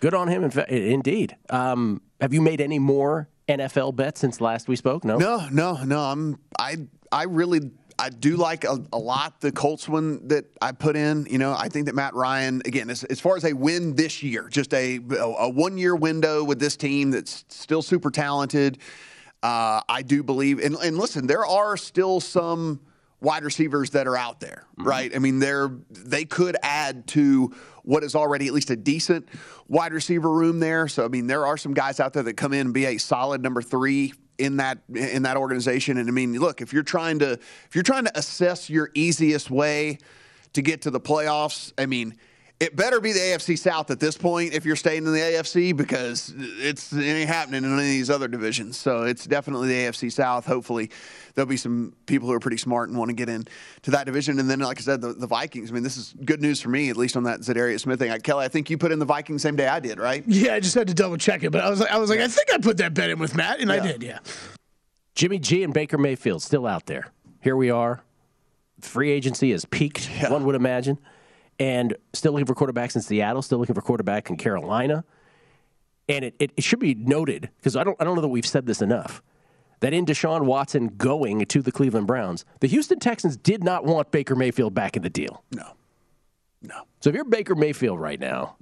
Good 0.00 0.14
on 0.14 0.28
him. 0.28 0.42
In 0.44 0.52
indeed. 0.68 1.36
Um, 1.50 2.00
have 2.20 2.32
you 2.32 2.40
made 2.40 2.60
any 2.60 2.78
more 2.78 3.28
NFL 3.48 3.96
bet 3.96 4.18
since 4.18 4.40
last 4.40 4.68
we 4.68 4.76
spoke? 4.76 5.04
No. 5.04 5.18
No, 5.18 5.48
no, 5.50 5.82
no. 5.84 6.00
I'm 6.00 6.38
I 6.58 6.76
I 7.12 7.24
really 7.24 7.70
I 7.98 8.10
do 8.10 8.36
like 8.36 8.64
a, 8.64 8.78
a, 8.92 8.98
lot 8.98 9.40
the 9.40 9.50
Colts 9.50 9.88
one 9.88 10.26
that 10.28 10.44
I 10.60 10.72
put 10.72 10.96
in. 10.96 11.26
You 11.30 11.38
know, 11.38 11.54
I 11.56 11.68
think 11.68 11.86
that 11.86 11.94
Matt 11.94 12.14
Ryan 12.14 12.60
again, 12.64 12.90
as, 12.90 13.04
as 13.04 13.20
far 13.20 13.36
as 13.36 13.44
a 13.44 13.54
win 13.54 13.94
this 13.94 14.22
year, 14.22 14.48
just 14.48 14.74
a 14.74 15.00
a 15.10 15.48
one 15.48 15.78
year 15.78 15.96
window 15.96 16.44
with 16.44 16.58
this 16.58 16.76
team 16.76 17.10
that's 17.10 17.44
still 17.48 17.82
super 17.82 18.10
talented. 18.10 18.78
Uh, 19.42 19.80
I 19.88 20.02
do 20.02 20.22
believe, 20.22 20.58
and, 20.58 20.74
and 20.76 20.98
listen, 20.98 21.26
there 21.26 21.46
are 21.46 21.76
still 21.76 22.20
some 22.20 22.80
wide 23.20 23.44
receivers 23.44 23.90
that 23.90 24.06
are 24.06 24.16
out 24.16 24.40
there, 24.40 24.64
mm-hmm. 24.78 24.88
right? 24.88 25.14
I 25.14 25.18
mean, 25.18 25.38
they're 25.38 25.70
they 25.90 26.24
could 26.24 26.56
add 26.62 27.06
to 27.08 27.54
what 27.82 28.02
is 28.02 28.14
already 28.14 28.46
at 28.46 28.52
least 28.52 28.70
a 28.70 28.76
decent 28.76 29.28
wide 29.68 29.92
receiver 29.92 30.30
room 30.30 30.60
there. 30.60 30.88
So 30.88 31.04
I 31.04 31.08
mean, 31.08 31.26
there 31.26 31.46
are 31.46 31.56
some 31.56 31.74
guys 31.74 32.00
out 32.00 32.12
there 32.12 32.22
that 32.24 32.34
come 32.34 32.52
in 32.52 32.60
and 32.66 32.74
be 32.74 32.86
a 32.86 32.98
solid 32.98 33.42
number 33.42 33.62
three 33.62 34.12
in 34.38 34.56
that 34.58 34.78
in 34.94 35.22
that 35.22 35.36
organization. 35.36 35.98
And 35.98 36.08
I 36.08 36.12
mean, 36.12 36.34
look, 36.34 36.60
if 36.60 36.72
you're 36.72 36.82
trying 36.82 37.18
to 37.20 37.32
if 37.32 37.70
you're 37.74 37.84
trying 37.84 38.04
to 38.04 38.18
assess 38.18 38.68
your 38.68 38.90
easiest 38.94 39.50
way 39.50 39.98
to 40.52 40.62
get 40.62 40.82
to 40.82 40.90
the 40.90 41.00
playoffs, 41.00 41.72
I 41.78 41.86
mean 41.86 42.16
it 42.58 42.74
better 42.74 43.00
be 43.00 43.12
the 43.12 43.20
AFC 43.20 43.58
South 43.58 43.90
at 43.90 44.00
this 44.00 44.16
point 44.16 44.54
if 44.54 44.64
you're 44.64 44.76
staying 44.76 45.06
in 45.06 45.12
the 45.12 45.18
AFC 45.18 45.76
because 45.76 46.32
it's 46.36 46.90
it 46.92 47.02
ain't 47.02 47.28
happening 47.28 47.64
in 47.64 47.72
any 47.72 47.82
of 47.82 47.88
these 47.88 48.08
other 48.08 48.28
divisions. 48.28 48.78
So 48.78 49.02
it's 49.02 49.26
definitely 49.26 49.68
the 49.68 49.74
AFC 49.74 50.10
South. 50.10 50.46
Hopefully, 50.46 50.90
there'll 51.34 51.48
be 51.48 51.58
some 51.58 51.94
people 52.06 52.28
who 52.28 52.34
are 52.34 52.40
pretty 52.40 52.56
smart 52.56 52.88
and 52.88 52.96
want 52.96 53.10
to 53.10 53.14
get 53.14 53.28
into 53.28 53.90
that 53.90 54.06
division. 54.06 54.38
And 54.38 54.48
then, 54.48 54.60
like 54.60 54.78
I 54.78 54.80
said, 54.80 55.02
the, 55.02 55.12
the, 55.12 55.26
Vikings. 55.26 55.70
I 55.70 55.74
mean, 55.74 55.82
this 55.82 55.98
is 55.98 56.14
good 56.24 56.40
news 56.40 56.62
for 56.62 56.70
me, 56.70 56.88
at 56.88 56.96
least 56.96 57.16
on 57.16 57.24
that 57.24 57.40
Za'Darius 57.40 57.80
Smith 57.80 57.98
thing. 57.98 58.18
Kelly, 58.20 58.46
I 58.46 58.48
think 58.48 58.70
you 58.70 58.78
put 58.78 58.90
in 58.90 58.98
the 58.98 59.04
Vikings 59.04 59.42
same 59.42 59.56
day 59.56 59.68
I 59.68 59.80
did, 59.80 59.98
right? 59.98 60.24
Yeah, 60.26 60.54
I 60.54 60.60
just 60.60 60.74
had 60.74 60.88
to 60.88 60.94
double 60.94 61.18
check 61.18 61.42
it, 61.42 61.50
but 61.50 61.62
I 61.62 61.68
was 61.68 61.80
like, 61.80 61.90
I 61.90 61.98
was 61.98 62.08
like, 62.08 62.20
I 62.20 62.28
think 62.28 62.52
I 62.54 62.58
put 62.58 62.78
that 62.78 62.94
bet 62.94 63.10
in 63.10 63.18
with 63.18 63.34
Matt, 63.34 63.60
and 63.60 63.68
yeah. 63.68 63.76
I 63.76 63.80
did. 63.80 64.02
Yeah. 64.02 64.18
Jimmy 65.14 65.38
G 65.38 65.62
and 65.62 65.74
Baker 65.74 65.98
Mayfield 65.98 66.42
still 66.42 66.66
out 66.66 66.86
there. 66.86 67.08
Here 67.42 67.56
we 67.56 67.70
are. 67.70 68.02
Free 68.80 69.10
agency 69.10 69.50
has 69.52 69.64
peaked. 69.66 70.08
Yeah. 70.10 70.30
One 70.30 70.44
would 70.44 70.54
imagine 70.54 70.98
and 71.58 71.96
still 72.12 72.32
looking 72.32 72.46
for 72.46 72.54
quarterbacks 72.54 72.96
in 72.96 73.02
Seattle, 73.02 73.42
still 73.42 73.58
looking 73.58 73.74
for 73.74 73.82
quarterback 73.82 74.30
in 74.30 74.36
Carolina. 74.36 75.04
And 76.08 76.24
it, 76.24 76.34
it, 76.38 76.52
it 76.56 76.64
should 76.64 76.78
be 76.78 76.94
noted, 76.94 77.50
because 77.56 77.76
I 77.76 77.84
don't, 77.84 77.96
I 78.00 78.04
don't 78.04 78.14
know 78.14 78.22
that 78.22 78.28
we've 78.28 78.46
said 78.46 78.66
this 78.66 78.80
enough, 78.80 79.22
that 79.80 79.92
in 79.92 80.06
Deshaun 80.06 80.44
Watson 80.44 80.88
going 80.96 81.44
to 81.44 81.62
the 81.62 81.72
Cleveland 81.72 82.06
Browns, 82.06 82.44
the 82.60 82.68
Houston 82.68 82.98
Texans 82.98 83.36
did 83.36 83.64
not 83.64 83.84
want 83.84 84.10
Baker 84.10 84.36
Mayfield 84.36 84.74
back 84.74 84.96
in 84.96 85.02
the 85.02 85.10
deal. 85.10 85.44
No. 85.54 85.72
No. 86.62 86.82
So 87.00 87.10
if 87.10 87.14
you're 87.14 87.24
Baker 87.24 87.54
Mayfield 87.54 88.00
right 88.00 88.20
now, 88.20 88.56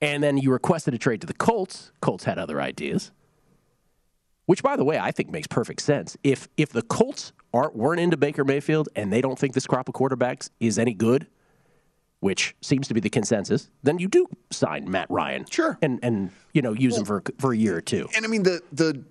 and 0.00 0.22
then 0.22 0.38
you 0.38 0.50
requested 0.50 0.94
a 0.94 0.98
trade 0.98 1.20
to 1.20 1.26
the 1.26 1.34
Colts, 1.34 1.92
Colts 2.00 2.24
had 2.24 2.38
other 2.38 2.60
ideas. 2.60 3.12
Which, 4.46 4.62
by 4.62 4.76
the 4.76 4.82
way, 4.82 4.98
I 4.98 5.12
think 5.12 5.30
makes 5.30 5.46
perfect 5.46 5.80
sense. 5.80 6.16
If 6.24 6.48
if 6.56 6.70
the 6.70 6.82
Colts 6.82 7.32
aren't 7.54 7.76
weren't 7.76 8.00
into 8.00 8.16
Baker 8.16 8.44
Mayfield 8.44 8.88
and 8.96 9.12
they 9.12 9.20
don't 9.20 9.38
think 9.38 9.54
this 9.54 9.66
crop 9.66 9.88
of 9.88 9.94
quarterbacks 9.94 10.50
is 10.58 10.76
any 10.76 10.92
good, 10.92 11.28
which 12.20 12.54
seems 12.60 12.86
to 12.88 12.94
be 12.94 13.00
the 13.00 13.10
consensus, 13.10 13.70
then 13.82 13.98
you 13.98 14.08
do 14.08 14.26
sign 14.50 14.90
Matt 14.90 15.10
Ryan. 15.10 15.44
Sure. 15.50 15.78
And 15.82 15.98
and 16.02 16.30
you 16.52 16.62
know 16.62 16.72
use 16.72 16.92
well, 16.92 17.00
him 17.00 17.06
for 17.06 17.22
for 17.38 17.52
a 17.52 17.56
year 17.56 17.76
or 17.76 17.80
two. 17.80 18.08
And 18.16 18.24
I 18.24 18.28
mean 18.28 18.42
the 18.42 18.62
the 18.72 19.02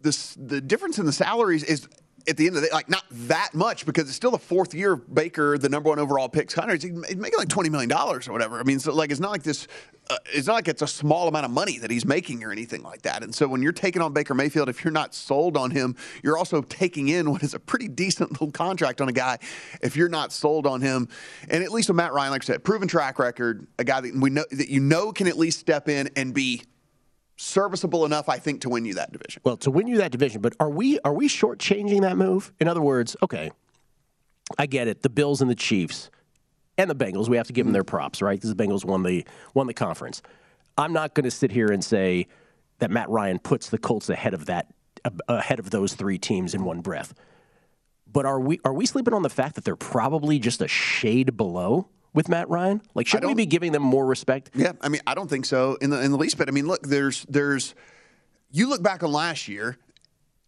the 0.00 0.36
the 0.38 0.60
difference 0.60 0.98
in 0.98 1.06
the 1.06 1.12
salaries 1.12 1.62
is 1.64 1.88
at 2.28 2.36
the 2.36 2.46
end 2.46 2.56
of 2.56 2.62
the 2.62 2.68
day, 2.68 2.72
like 2.72 2.88
not 2.88 3.04
that 3.10 3.54
much 3.54 3.86
because 3.86 4.04
it's 4.04 4.16
still 4.16 4.30
the 4.30 4.38
fourth 4.38 4.74
year 4.74 4.92
of 4.94 5.14
Baker, 5.14 5.56
the 5.58 5.68
number 5.68 5.88
one 5.88 5.98
overall 5.98 6.28
pick. 6.28 6.48
Connor, 6.48 6.74
he's 6.74 6.84
making 6.84 7.38
like 7.38 7.48
twenty 7.48 7.70
million 7.70 7.88
dollars 7.88 8.28
or 8.28 8.32
whatever. 8.32 8.60
I 8.60 8.62
mean, 8.62 8.78
so 8.78 8.94
like 8.94 9.10
it's 9.10 9.20
not 9.20 9.30
like 9.30 9.42
this. 9.42 9.66
Uh, 10.10 10.16
it's 10.32 10.46
not 10.46 10.54
like 10.54 10.68
it's 10.68 10.80
a 10.80 10.86
small 10.86 11.28
amount 11.28 11.44
of 11.44 11.50
money 11.50 11.78
that 11.78 11.90
he's 11.90 12.06
making 12.06 12.42
or 12.42 12.50
anything 12.50 12.82
like 12.82 13.02
that. 13.02 13.22
And 13.22 13.34
so 13.34 13.46
when 13.46 13.60
you're 13.62 13.72
taking 13.72 14.00
on 14.00 14.14
Baker 14.14 14.34
Mayfield, 14.34 14.70
if 14.70 14.82
you're 14.82 14.92
not 14.92 15.14
sold 15.14 15.54
on 15.54 15.70
him, 15.70 15.96
you're 16.22 16.38
also 16.38 16.62
taking 16.62 17.08
in 17.08 17.30
what 17.30 17.42
is 17.42 17.52
a 17.52 17.58
pretty 17.58 17.88
decent 17.88 18.32
little 18.32 18.50
contract 18.50 19.00
on 19.00 19.08
a 19.08 19.12
guy. 19.12 19.38
If 19.82 19.96
you're 19.96 20.08
not 20.08 20.32
sold 20.32 20.66
on 20.66 20.80
him, 20.80 21.08
and 21.50 21.62
at 21.62 21.72
least 21.72 21.88
with 21.88 21.96
Matt 21.96 22.12
Ryan, 22.14 22.30
like 22.32 22.44
I 22.44 22.46
said, 22.46 22.64
proven 22.64 22.88
track 22.88 23.18
record, 23.18 23.66
a 23.78 23.84
guy 23.84 24.00
that 24.00 24.14
we 24.14 24.30
know 24.30 24.44
that 24.50 24.70
you 24.70 24.80
know 24.80 25.12
can 25.12 25.26
at 25.26 25.36
least 25.36 25.60
step 25.60 25.88
in 25.88 26.08
and 26.16 26.32
be 26.32 26.62
serviceable 27.38 28.04
enough, 28.04 28.28
I 28.28 28.38
think, 28.38 28.60
to 28.62 28.68
win 28.68 28.84
you 28.84 28.94
that 28.94 29.12
division. 29.12 29.40
Well, 29.44 29.56
to 29.58 29.70
win 29.70 29.86
you 29.86 29.96
that 29.98 30.12
division, 30.12 30.42
but 30.42 30.54
are 30.60 30.68
we 30.68 30.98
are 31.00 31.14
we 31.14 31.28
shortchanging 31.28 32.02
that 32.02 32.16
move? 32.16 32.52
In 32.60 32.68
other 32.68 32.82
words, 32.82 33.16
okay, 33.22 33.50
I 34.58 34.66
get 34.66 34.88
it. 34.88 35.02
The 35.02 35.08
Bills 35.08 35.40
and 35.40 35.50
the 35.50 35.54
Chiefs 35.54 36.10
and 36.76 36.90
the 36.90 36.94
Bengals, 36.94 37.28
we 37.28 37.36
have 37.36 37.46
to 37.46 37.52
give 37.52 37.64
them 37.64 37.72
their 37.72 37.82
mm-hmm. 37.82 37.96
props, 37.96 38.20
right? 38.20 38.38
Because 38.38 38.54
the 38.54 38.62
Bengals 38.62 38.84
won 38.84 39.02
the 39.02 39.24
won 39.54 39.66
the 39.66 39.74
conference. 39.74 40.20
I'm 40.76 40.92
not 40.92 41.14
going 41.14 41.24
to 41.24 41.30
sit 41.30 41.50
here 41.50 41.68
and 41.68 41.82
say 41.82 42.26
that 42.78 42.90
Matt 42.90 43.08
Ryan 43.08 43.38
puts 43.38 43.70
the 43.70 43.78
Colts 43.78 44.10
ahead 44.10 44.34
of 44.34 44.46
that 44.46 44.72
ahead 45.28 45.58
of 45.58 45.70
those 45.70 45.94
three 45.94 46.18
teams 46.18 46.54
in 46.54 46.64
one 46.64 46.80
breath. 46.80 47.14
But 48.10 48.26
are 48.26 48.40
we 48.40 48.60
are 48.64 48.72
we 48.72 48.86
sleeping 48.86 49.14
on 49.14 49.22
the 49.22 49.30
fact 49.30 49.54
that 49.54 49.64
they're 49.64 49.76
probably 49.76 50.38
just 50.38 50.60
a 50.60 50.68
shade 50.68 51.36
below? 51.36 51.88
With 52.14 52.28
Matt 52.28 52.48
Ryan? 52.48 52.82
Like, 52.94 53.06
should 53.06 53.24
we 53.24 53.34
be 53.34 53.46
giving 53.46 53.72
them 53.72 53.82
more 53.82 54.06
respect? 54.06 54.50
Yeah, 54.54 54.72
I 54.80 54.88
mean, 54.88 55.00
I 55.06 55.14
don't 55.14 55.28
think 55.28 55.46
so 55.46 55.76
in 55.80 55.90
the 55.90 56.00
in 56.00 56.10
the 56.10 56.18
least 56.18 56.38
bit. 56.38 56.48
I 56.48 56.52
mean, 56.52 56.66
look, 56.66 56.82
there's 56.82 57.24
there's 57.28 57.74
you 58.50 58.68
look 58.68 58.82
back 58.82 59.02
on 59.02 59.12
last 59.12 59.48
year. 59.48 59.76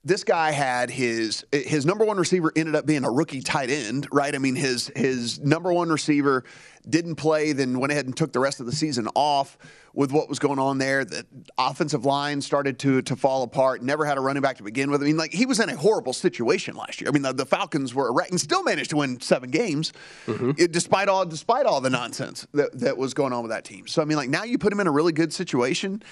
This 0.03 0.25
guy 0.25 0.51
had 0.51 0.91
his 0.91 1.45
his 1.53 1.85
number 1.85 2.07
one 2.07 2.17
receiver 2.17 2.51
ended 2.57 2.75
up 2.75 2.87
being 2.87 3.05
a 3.05 3.11
rookie 3.11 3.43
tight 3.43 3.69
end, 3.69 4.09
right? 4.11 4.35
I 4.35 4.39
mean, 4.39 4.57
his 4.57 4.91
his 4.97 5.39
number 5.41 5.71
one 5.73 5.91
receiver 5.91 6.45
didn't 6.89 7.17
play, 7.17 7.53
then 7.53 7.79
went 7.79 7.93
ahead 7.93 8.07
and 8.07 8.17
took 8.17 8.33
the 8.33 8.41
rest 8.41 8.61
of 8.61 8.67
the 8.67 8.73
season 8.73 9.09
off 9.15 9.59
with 9.93 10.11
what 10.11 10.29
was 10.29 10.39
going 10.39 10.59
on 10.59 10.79
there. 10.79 11.05
The 11.05 11.27
offensive 11.59 12.07
line 12.07 12.41
started 12.41 12.79
to 12.79 13.03
to 13.03 13.15
fall 13.15 13.43
apart. 13.43 13.83
Never 13.83 14.07
had 14.07 14.17
a 14.17 14.23
running 14.23 14.43
back 14.43 14.57
to 14.57 14.63
begin 14.63 14.91
with. 14.91 15.03
I 15.03 15.05
mean, 15.05 15.19
like 15.19 15.35
he 15.35 15.45
was 15.45 15.61
in 15.61 15.69
a 15.69 15.77
horrible 15.77 16.15
situation 16.15 16.77
last 16.77 17.03
year. 17.03 17.11
I 17.11 17.13
mean, 17.13 17.23
the, 17.23 17.35
the 17.35 17.47
Falcons 17.47 17.95
were 17.95 18.09
erect 18.09 18.31
and 18.31 18.41
still 18.41 18.63
managed 18.63 18.91
to 18.91 18.97
win 18.97 19.21
seven 19.21 19.51
games, 19.51 19.93
mm-hmm. 20.27 20.53
it, 20.57 20.73
despite 20.73 21.09
all 21.09 21.27
despite 21.27 21.67
all 21.67 21.83
the 21.83 21.91
nonsense 21.91 22.47
that 22.55 22.79
that 22.81 22.97
was 22.97 23.13
going 23.13 23.35
on 23.35 23.43
with 23.43 23.51
that 23.51 23.65
team. 23.65 23.87
So 23.87 24.01
I 24.01 24.07
mean, 24.07 24.17
like 24.17 24.31
now 24.31 24.45
you 24.45 24.57
put 24.57 24.73
him 24.73 24.81
in 24.81 24.87
a 24.87 24.93
really 24.93 25.13
good 25.13 25.33
situation. 25.33 26.03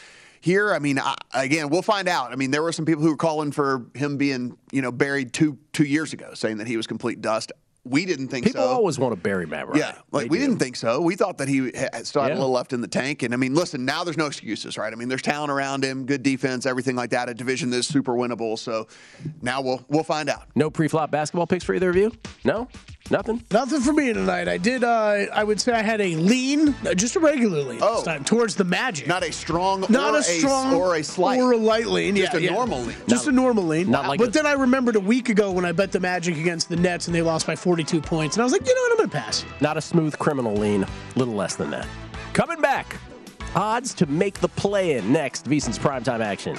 Here, 0.40 0.72
I 0.72 0.78
mean, 0.78 0.98
I, 0.98 1.14
again, 1.34 1.68
we'll 1.68 1.82
find 1.82 2.08
out. 2.08 2.32
I 2.32 2.36
mean, 2.36 2.50
there 2.50 2.62
were 2.62 2.72
some 2.72 2.84
people 2.84 3.02
who 3.02 3.10
were 3.10 3.16
calling 3.16 3.52
for 3.52 3.86
him 3.94 4.16
being, 4.16 4.56
you 4.72 4.82
know, 4.82 4.92
buried 4.92 5.32
two 5.32 5.58
two 5.72 5.84
years 5.84 6.12
ago, 6.12 6.34
saying 6.34 6.58
that 6.58 6.66
he 6.66 6.76
was 6.76 6.86
complete 6.86 7.20
dust. 7.20 7.52
We 7.84 8.04
didn't 8.04 8.28
think 8.28 8.44
so. 8.44 8.52
People 8.52 8.66
so. 8.66 8.70
always 8.70 8.98
want 8.98 9.14
to 9.14 9.20
bury 9.20 9.46
Matt 9.46 9.66
Ryan. 9.66 9.78
Yeah, 9.78 9.98
like 10.12 10.24
they 10.24 10.28
we 10.28 10.38
do. 10.38 10.46
didn't 10.46 10.58
think 10.58 10.76
so. 10.76 11.00
We 11.00 11.16
thought 11.16 11.38
that 11.38 11.48
he 11.48 11.72
had 11.74 12.06
still 12.06 12.20
had 12.20 12.28
yeah. 12.28 12.34
a 12.34 12.40
little 12.40 12.50
left 12.50 12.74
in 12.74 12.82
the 12.82 12.88
tank. 12.88 13.22
And 13.22 13.32
I 13.32 13.38
mean, 13.38 13.54
listen, 13.54 13.86
now 13.86 14.04
there's 14.04 14.18
no 14.18 14.26
excuses, 14.26 14.76
right? 14.76 14.92
I 14.92 14.96
mean, 14.96 15.08
there's 15.08 15.22
talent 15.22 15.50
around 15.50 15.84
him, 15.84 16.04
good 16.04 16.22
defense, 16.22 16.66
everything 16.66 16.96
like 16.96 17.10
that. 17.10 17.30
A 17.30 17.34
division 17.34 17.70
that's 17.70 17.88
super 17.88 18.12
winnable. 18.12 18.58
So 18.58 18.88
now 19.40 19.62
we'll 19.62 19.82
we'll 19.88 20.04
find 20.04 20.28
out. 20.28 20.48
No 20.54 20.70
pre-flop 20.70 21.10
basketball 21.10 21.46
picks 21.46 21.64
for 21.64 21.74
either 21.74 21.88
of 21.88 21.96
you? 21.96 22.12
No. 22.44 22.68
Nothing. 23.10 23.42
Nothing 23.50 23.80
for 23.80 23.92
me 23.92 24.12
tonight. 24.12 24.48
I 24.48 24.58
did. 24.58 24.84
Uh, 24.84 25.26
I 25.32 25.42
would 25.42 25.60
say 25.60 25.72
I 25.72 25.82
had 25.82 26.00
a 26.00 26.14
lean, 26.16 26.74
just 26.94 27.16
a 27.16 27.20
regular 27.20 27.62
lean 27.62 27.78
oh. 27.82 27.96
this 27.96 28.04
time 28.04 28.22
towards 28.22 28.54
the 28.54 28.64
Magic. 28.64 29.06
Not 29.06 29.22
a 29.22 29.32
strong, 29.32 29.86
not 29.88 30.14
a 30.14 30.22
strong, 30.22 30.74
or 30.74 30.96
a 30.96 31.02
slight, 31.02 31.40
or 31.40 31.52
a 31.52 31.56
light 31.56 31.86
lean. 31.86 32.16
Just 32.16 32.34
yeah, 32.34 32.38
a 32.38 32.42
yeah. 32.42 32.52
normal 32.52 32.80
lean. 32.80 32.96
Just 33.08 33.24
not, 33.24 33.32
a 33.32 33.36
normal 33.36 33.64
lean. 33.64 33.90
Not 33.90 34.08
like 34.08 34.18
but 34.18 34.28
a, 34.28 34.32
then 34.32 34.46
I 34.46 34.52
remembered 34.52 34.96
a 34.96 35.00
week 35.00 35.30
ago 35.30 35.50
when 35.50 35.64
I 35.64 35.72
bet 35.72 35.90
the 35.90 36.00
Magic 36.00 36.36
against 36.36 36.68
the 36.68 36.76
Nets 36.76 37.06
and 37.06 37.14
they 37.14 37.22
lost 37.22 37.46
by 37.46 37.56
42 37.56 38.00
points, 38.00 38.36
and 38.36 38.42
I 38.42 38.44
was 38.44 38.52
like, 38.52 38.66
you 38.66 38.74
know 38.74 38.80
what, 38.82 38.92
I'm 38.92 38.98
gonna 38.98 39.24
pass. 39.24 39.44
Not 39.60 39.76
a 39.76 39.80
smooth 39.80 40.18
criminal 40.18 40.54
lean. 40.54 40.86
Little 41.16 41.34
less 41.34 41.56
than 41.56 41.70
that. 41.70 41.86
Coming 42.34 42.60
back. 42.60 42.96
Odds 43.54 43.94
to 43.94 44.06
make 44.06 44.38
the 44.40 44.48
play 44.48 44.98
in 44.98 45.12
next. 45.12 45.46
VSiN's 45.46 45.78
primetime 45.78 46.20
action. 46.20 46.58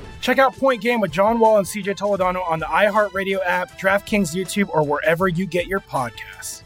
Check 0.21 0.37
out 0.37 0.55
Point 0.55 0.81
Game 0.81 1.01
with 1.01 1.11
John 1.11 1.39
Wall 1.39 1.57
and 1.57 1.65
CJ 1.65 1.97
Toledano 1.97 2.47
on 2.47 2.59
the 2.59 2.65
iHeartRadio 2.67 3.39
app, 3.43 3.79
DraftKings 3.79 4.35
YouTube, 4.35 4.69
or 4.69 4.83
wherever 4.83 5.27
you 5.27 5.45
get 5.45 5.65
your 5.65 5.79
podcasts. 5.79 6.61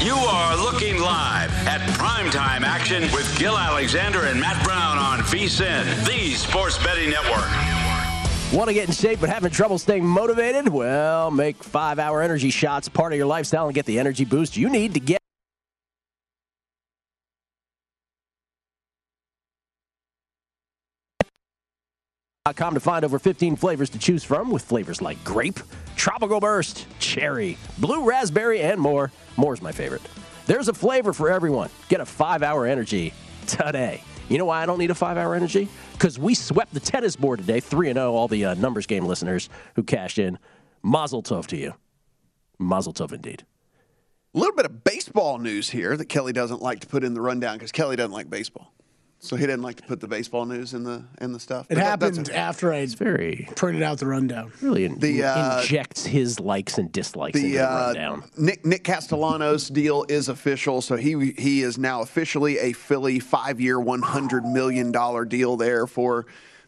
You 0.00 0.14
are 0.14 0.56
looking 0.56 1.00
live 1.00 1.50
at 1.66 1.80
primetime 1.98 2.62
action 2.62 3.02
with 3.12 3.36
Gil 3.38 3.58
Alexander 3.58 4.26
and 4.26 4.40
Matt 4.40 4.62
Brown 4.64 4.98
on 4.98 5.18
VSIN, 5.20 6.06
the 6.06 6.34
Sports 6.34 6.78
Betting 6.84 7.10
Network. 7.10 7.48
Want 8.52 8.68
to 8.68 8.74
get 8.74 8.86
in 8.86 8.94
shape 8.94 9.18
but 9.18 9.28
having 9.28 9.50
trouble 9.50 9.78
staying 9.78 10.06
motivated? 10.06 10.68
Well, 10.68 11.32
make 11.32 11.60
five 11.60 11.98
hour 11.98 12.22
energy 12.22 12.50
shots 12.50 12.88
part 12.88 13.12
of 13.12 13.18
your 13.18 13.26
lifestyle 13.26 13.66
and 13.66 13.74
get 13.74 13.86
the 13.86 13.98
energy 13.98 14.24
boost 14.24 14.56
you 14.56 14.68
need 14.68 14.94
to 14.94 15.00
get. 15.00 15.20
Com 22.54 22.74
to 22.74 22.80
find 22.80 23.04
over 23.04 23.18
15 23.18 23.56
flavors 23.56 23.90
to 23.90 23.98
choose 23.98 24.22
from 24.22 24.50
with 24.50 24.62
flavors 24.62 25.02
like 25.02 25.22
grape, 25.24 25.58
tropical 25.96 26.38
burst, 26.38 26.86
cherry, 27.00 27.58
blue 27.78 28.04
raspberry, 28.04 28.60
and 28.60 28.80
more. 28.80 29.10
More's 29.36 29.60
my 29.60 29.72
favorite. 29.72 30.02
There's 30.46 30.68
a 30.68 30.74
flavor 30.74 31.12
for 31.12 31.30
everyone. 31.30 31.70
Get 31.88 32.00
a 32.00 32.06
five 32.06 32.42
hour 32.42 32.66
energy 32.66 33.12
today. 33.46 34.02
You 34.28 34.38
know 34.38 34.44
why 34.44 34.62
I 34.62 34.66
don't 34.66 34.78
need 34.78 34.90
a 34.90 34.94
five 34.94 35.16
hour 35.16 35.34
energy? 35.34 35.68
Because 35.92 36.18
we 36.18 36.34
swept 36.34 36.74
the 36.74 36.80
tennis 36.80 37.16
board 37.16 37.40
today, 37.40 37.60
3 37.60 37.92
0. 37.92 38.12
All 38.12 38.28
the 38.28 38.44
uh, 38.44 38.54
numbers 38.54 38.86
game 38.86 39.06
listeners 39.06 39.48
who 39.74 39.82
cashed 39.82 40.18
in. 40.18 40.38
Mazel 40.82 41.22
tov 41.22 41.46
to 41.46 41.56
you. 41.56 41.74
Mazel 42.58 42.92
tov 42.92 43.12
indeed. 43.12 43.44
A 44.34 44.38
little 44.38 44.54
bit 44.54 44.66
of 44.66 44.84
baseball 44.84 45.38
news 45.38 45.70
here 45.70 45.96
that 45.96 46.06
Kelly 46.06 46.32
doesn't 46.32 46.60
like 46.60 46.80
to 46.80 46.86
put 46.86 47.02
in 47.02 47.14
the 47.14 47.20
rundown 47.20 47.56
because 47.56 47.72
Kelly 47.72 47.96
doesn't 47.96 48.12
like 48.12 48.28
baseball. 48.28 48.72
So 49.26 49.36
he 49.36 49.44
didn't 49.46 49.62
like 49.62 49.76
to 49.76 49.82
put 49.82 50.00
the 50.00 50.08
baseball 50.08 50.46
news 50.46 50.72
in 50.74 50.84
the 50.84 51.02
in 51.20 51.32
the 51.32 51.40
stuff. 51.40 51.66
It 51.68 51.74
But 51.74 51.82
happened 51.84 52.18
okay. 52.28 52.36
after 52.36 52.72
I 52.72 52.86
Very 52.86 53.48
printed 53.56 53.82
out 53.82 53.98
the 53.98 54.06
rundown. 54.06 54.52
really 54.62 54.84
in, 54.84 54.98
The, 54.98 55.24
uh, 55.24 55.60
injects 55.60 56.06
his 56.06 56.38
likes 56.38 56.78
and 56.78 56.90
dislikes 56.92 57.36
into 57.38 57.48
The 57.48 57.56
the 57.58 57.68
uh, 57.68 57.86
rundown. 57.86 58.24
Nick 58.36 58.64
Nick 58.64 58.84
Castellanos 58.84 59.68
deal 59.72 60.04
is 60.08 60.28
official, 60.28 60.80
so 60.80 60.96
he 60.96 61.32
he 61.38 61.62
is 61.62 61.76
now 61.78 62.02
officially 62.02 62.58
a 62.58 62.72
Philly 62.72 63.18
five 63.18 63.60
year, 63.60 63.80
one 63.80 64.02
hundred 64.02 64.44
million 64.44 64.92
dollar 64.92 65.24
deal 65.24 65.56
there 65.56 65.86
for 65.86 66.26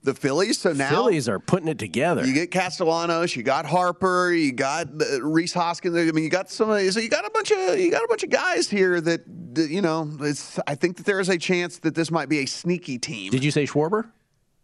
the 0.08 0.14
Phillies. 0.14 0.58
So 0.58 0.72
now 0.72 0.88
Phillies 0.90 1.28
are 1.28 1.38
putting 1.38 1.68
it 1.68 1.78
together. 1.78 2.26
You 2.26 2.34
get 2.34 2.50
Castellanos, 2.50 3.36
you 3.36 3.42
got 3.42 3.66
Harper, 3.66 4.32
you 4.32 4.52
got 4.52 4.88
uh, 4.88 5.22
Rhys 5.22 5.52
Hoskins. 5.52 5.96
I 5.96 6.10
mean, 6.12 6.24
you 6.24 6.30
got 6.30 6.50
some. 6.50 6.68
So 6.90 7.00
you 7.00 7.08
got 7.08 7.26
a 7.26 7.30
bunch 7.30 7.50
of 7.50 7.78
you 7.78 7.90
got 7.90 8.02
a 8.02 8.08
bunch 8.08 8.24
of 8.24 8.30
guys 8.30 8.68
here 8.68 9.00
that, 9.00 9.54
that, 9.54 9.70
you 9.70 9.82
know. 9.82 10.10
It's. 10.20 10.58
I 10.66 10.74
think 10.74 10.96
that 10.96 11.06
there 11.06 11.20
is 11.20 11.28
a 11.28 11.38
chance 11.38 11.78
that 11.80 11.94
this 11.94 12.10
might 12.10 12.28
be 12.28 12.38
a 12.38 12.46
sneaky 12.46 12.98
team. 12.98 13.30
Did 13.30 13.44
you 13.44 13.50
say 13.50 13.64
Schwarber? 13.64 14.10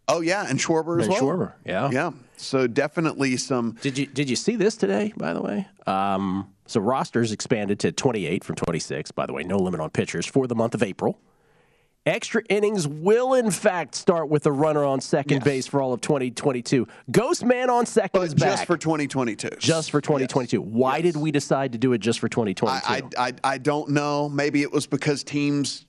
oh 0.08 0.20
yeah, 0.20 0.46
and 0.48 0.58
Schwarber 0.58 1.00
as 1.00 1.06
And 1.06 1.14
well. 1.14 1.22
Schwarber, 1.22 1.52
yeah. 1.64 1.90
yeah. 1.90 2.10
So 2.36 2.66
definitely 2.66 3.36
some. 3.36 3.76
Did 3.80 3.96
you 3.98 4.06
did 4.06 4.28
you 4.28 4.36
see 4.36 4.56
this 4.56 4.76
today? 4.76 5.12
By 5.16 5.32
the 5.34 5.42
way, 5.42 5.66
um, 5.86 6.52
so 6.66 6.80
rosters 6.80 7.32
expanded 7.32 7.78
to 7.80 7.92
28 7.92 8.44
from 8.44 8.56
26. 8.56 9.12
By 9.12 9.26
the 9.26 9.32
way, 9.32 9.44
no 9.44 9.58
limit 9.58 9.80
on 9.80 9.90
pitchers 9.90 10.26
for 10.26 10.46
the 10.46 10.54
month 10.54 10.74
of 10.74 10.82
April. 10.82 11.18
Extra 12.06 12.42
innings 12.50 12.86
will 12.86 13.32
in 13.32 13.50
fact 13.50 13.94
start 13.94 14.28
with 14.28 14.44
a 14.44 14.52
runner 14.52 14.84
on 14.84 15.00
second 15.00 15.42
base 15.42 15.66
for 15.66 15.80
all 15.80 15.94
of 15.94 16.02
2022. 16.02 16.86
Ghost 17.10 17.42
man 17.44 17.70
on 17.70 17.86
second 17.86 18.10
But 18.20 18.26
is 18.26 18.34
back. 18.34 18.50
just 18.50 18.66
for 18.66 18.76
2022. 18.76 19.48
just 19.58 19.90
for 19.90 20.02
2022. 20.02 20.60
Why 20.60 21.00
did 21.00 21.16
we 21.16 21.30
decide 21.30 21.72
to 21.72 21.78
do 21.78 21.94
it 21.94 21.98
just 21.98 22.20
for 22.20 22.28
2022? 22.28 22.86
I, 22.86 23.00
I, 23.16 23.28
I, 23.28 23.32
I 23.42 23.58
don't 23.58 23.88
know. 23.88 24.28
Maybe 24.28 24.60
it 24.60 24.70
was 24.70 24.86
because 24.86 25.24
teams 25.24 25.86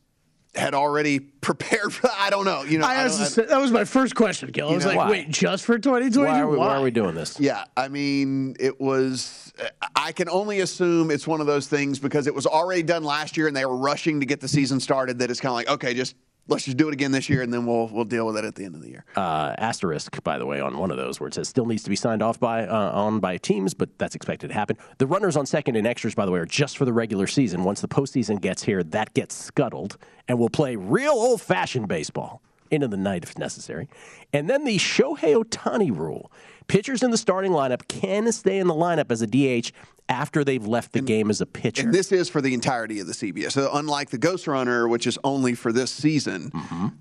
had 0.56 0.74
already 0.74 1.20
prepared 1.41 1.94
for. 1.94 2.10
I 2.18 2.30
don't 2.30 2.46
know. 2.46 2.63
You 2.63 2.80
know, 2.80 2.86
I 2.86 2.91
I 2.91 2.96
asked 2.96 3.18
don't- 3.18 3.46
the 3.46 3.50
sa- 3.50 3.56
that 3.56 3.62
was 3.62 3.72
my 3.72 3.84
first 3.86 4.15
question, 4.15 4.50
Gil. 4.52 4.70
I 4.70 4.76
was 4.76 4.84
know 4.86 4.89
like, 4.91 4.98
why? 4.98 5.10
wait, 5.12 5.30
just 5.30 5.65
for 5.65 5.78
2022? 5.78 6.20
why, 6.26 6.39
are 6.41 6.48
we, 6.48 6.58
why 6.58 6.76
are 6.76 6.82
we 6.82 6.91
doing 6.91 7.15
this? 7.15 7.39
Yeah, 7.39 7.65
I 7.78 7.88
mean, 7.88 8.56
it 8.60 8.80
was. 8.80 9.54
I 9.96 10.12
can 10.12 10.28
only 10.30 10.60
assume 10.62 11.12
it's 11.12 11.28
one 11.28 11.39
of 11.41 11.48
those 11.48 11.68
things 11.68 12.00
because 12.00 12.28
it 12.28 12.36
was 12.36 12.46
already 12.46 12.84
done 12.84 13.04
last 13.04 13.38
year 13.38 13.48
and 13.48 13.56
they 13.56 13.65
were 13.65 13.78
rushing 13.78 14.20
to 14.20 14.26
get 14.26 14.41
the 14.41 14.48
season 14.48 14.80
started. 14.80 15.20
That 15.20 15.30
it's 15.32 15.39
kind 15.39 15.52
of 15.52 15.56
like, 15.56 15.70
okay, 15.70 15.94
just 15.94 16.15
let's 16.48 16.66
just 16.66 16.78
do 16.78 16.88
it 16.88 16.94
again 16.94 17.12
this 17.12 17.30
year 17.30 17.42
and 17.42 17.54
then 17.54 17.66
we'll 17.66 17.88
we'll 17.88 18.06
deal 18.06 18.26
with 18.26 18.38
it 18.38 18.46
at 18.46 18.56
the 18.56 18.64
end 18.66 18.76
of 18.76 18.82
the 18.82 18.90
year. 18.90 19.06
uh, 19.16 19.56
asterisk, 19.58 20.24
by 20.24 20.38
the 20.38 20.46
way, 20.46 20.60
on 20.60 20.78
one 20.78 20.92
of 20.92 20.98
those 20.98 21.20
where 21.20 21.28
it 21.28 21.34
says 21.34 21.48
still 21.50 21.66
needs 21.66 21.84
to 21.84 21.90
be 21.90 21.96
signed 21.96 22.22
off 22.22 22.40
by 22.40 22.66
uh, 22.68 22.92
on 22.92 23.20
by 23.20 23.38
teams, 23.38 23.74
but 23.74 23.90
that's 23.98 24.16
expected 24.16 24.50
to 24.50 24.54
happen. 24.54 24.78
The 24.98 25.08
runners 25.08 25.36
on 25.38 25.46
second 25.46 25.76
and 25.76 25.88
extras, 25.88 26.16
by 26.16 26.26
the 26.26 26.32
way, 26.32 26.40
are 26.40 26.46
just 26.46 26.78
for 26.78 26.86
the 26.86 26.94
regular 26.94 27.28
season. 27.28 27.64
Once 27.64 27.82
the 27.82 27.88
postseason 27.88 28.40
gets 28.42 28.64
here, 28.64 28.84
that 28.84 29.14
gets 29.14 29.36
scuttled, 29.36 29.98
and 30.28 30.38
we'll 30.40 30.50
play 30.50 30.76
real 30.76 31.14
old 31.14 31.42
fashioned 31.42 31.88
baseball 31.88 32.42
into 32.72 32.88
the 32.88 32.98
night 32.98 33.24
if 33.24 33.38
necessary. 33.38 33.88
And 34.34 34.50
then 34.50 34.66
the 34.66 34.78
Shohei 34.78 35.42
Ohtani 35.44 35.96
rule: 35.96 36.32
pitchers 36.67 37.04
in 37.04 37.12
the 37.12 37.17
starting 37.17 37.51
lineup 37.51 37.88
can 37.88 38.32
stay 38.32 38.60
in 38.60 38.67
the 38.67 38.73
lineup 38.73 39.12
as 39.12 39.21
a 39.21 39.28
DH 39.28 39.71
after 40.08 40.43
they've 40.43 40.65
left 40.65 40.93
the 40.93 41.01
game 41.01 41.30
as 41.30 41.41
a 41.41 41.45
pitcher. 41.45 41.84
And 41.84 41.93
this 41.93 42.12
is 42.12 42.30
for 42.30 42.41
the 42.41 42.54
entirety 42.54 42.99
of 42.99 43.08
the 43.08 43.13
CBA. 43.13 43.51
So 43.51 43.69
unlike 43.73 44.12
the 44.12 44.17
Ghost 44.17 44.47
Runner, 44.47 44.88
which 44.88 45.08
is 45.08 45.17
only 45.23 45.56
for 45.56 45.71
this 45.71 45.91
season, 45.91 46.51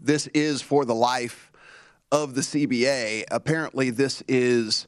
this 0.01 0.27
is 0.29 0.63
for 0.63 0.85
the 0.85 0.95
life 0.95 1.53
of 2.11 2.35
the 2.35 2.41
CBA. 2.41 3.25
Apparently, 3.31 3.91
this 3.91 4.23
is 4.29 4.87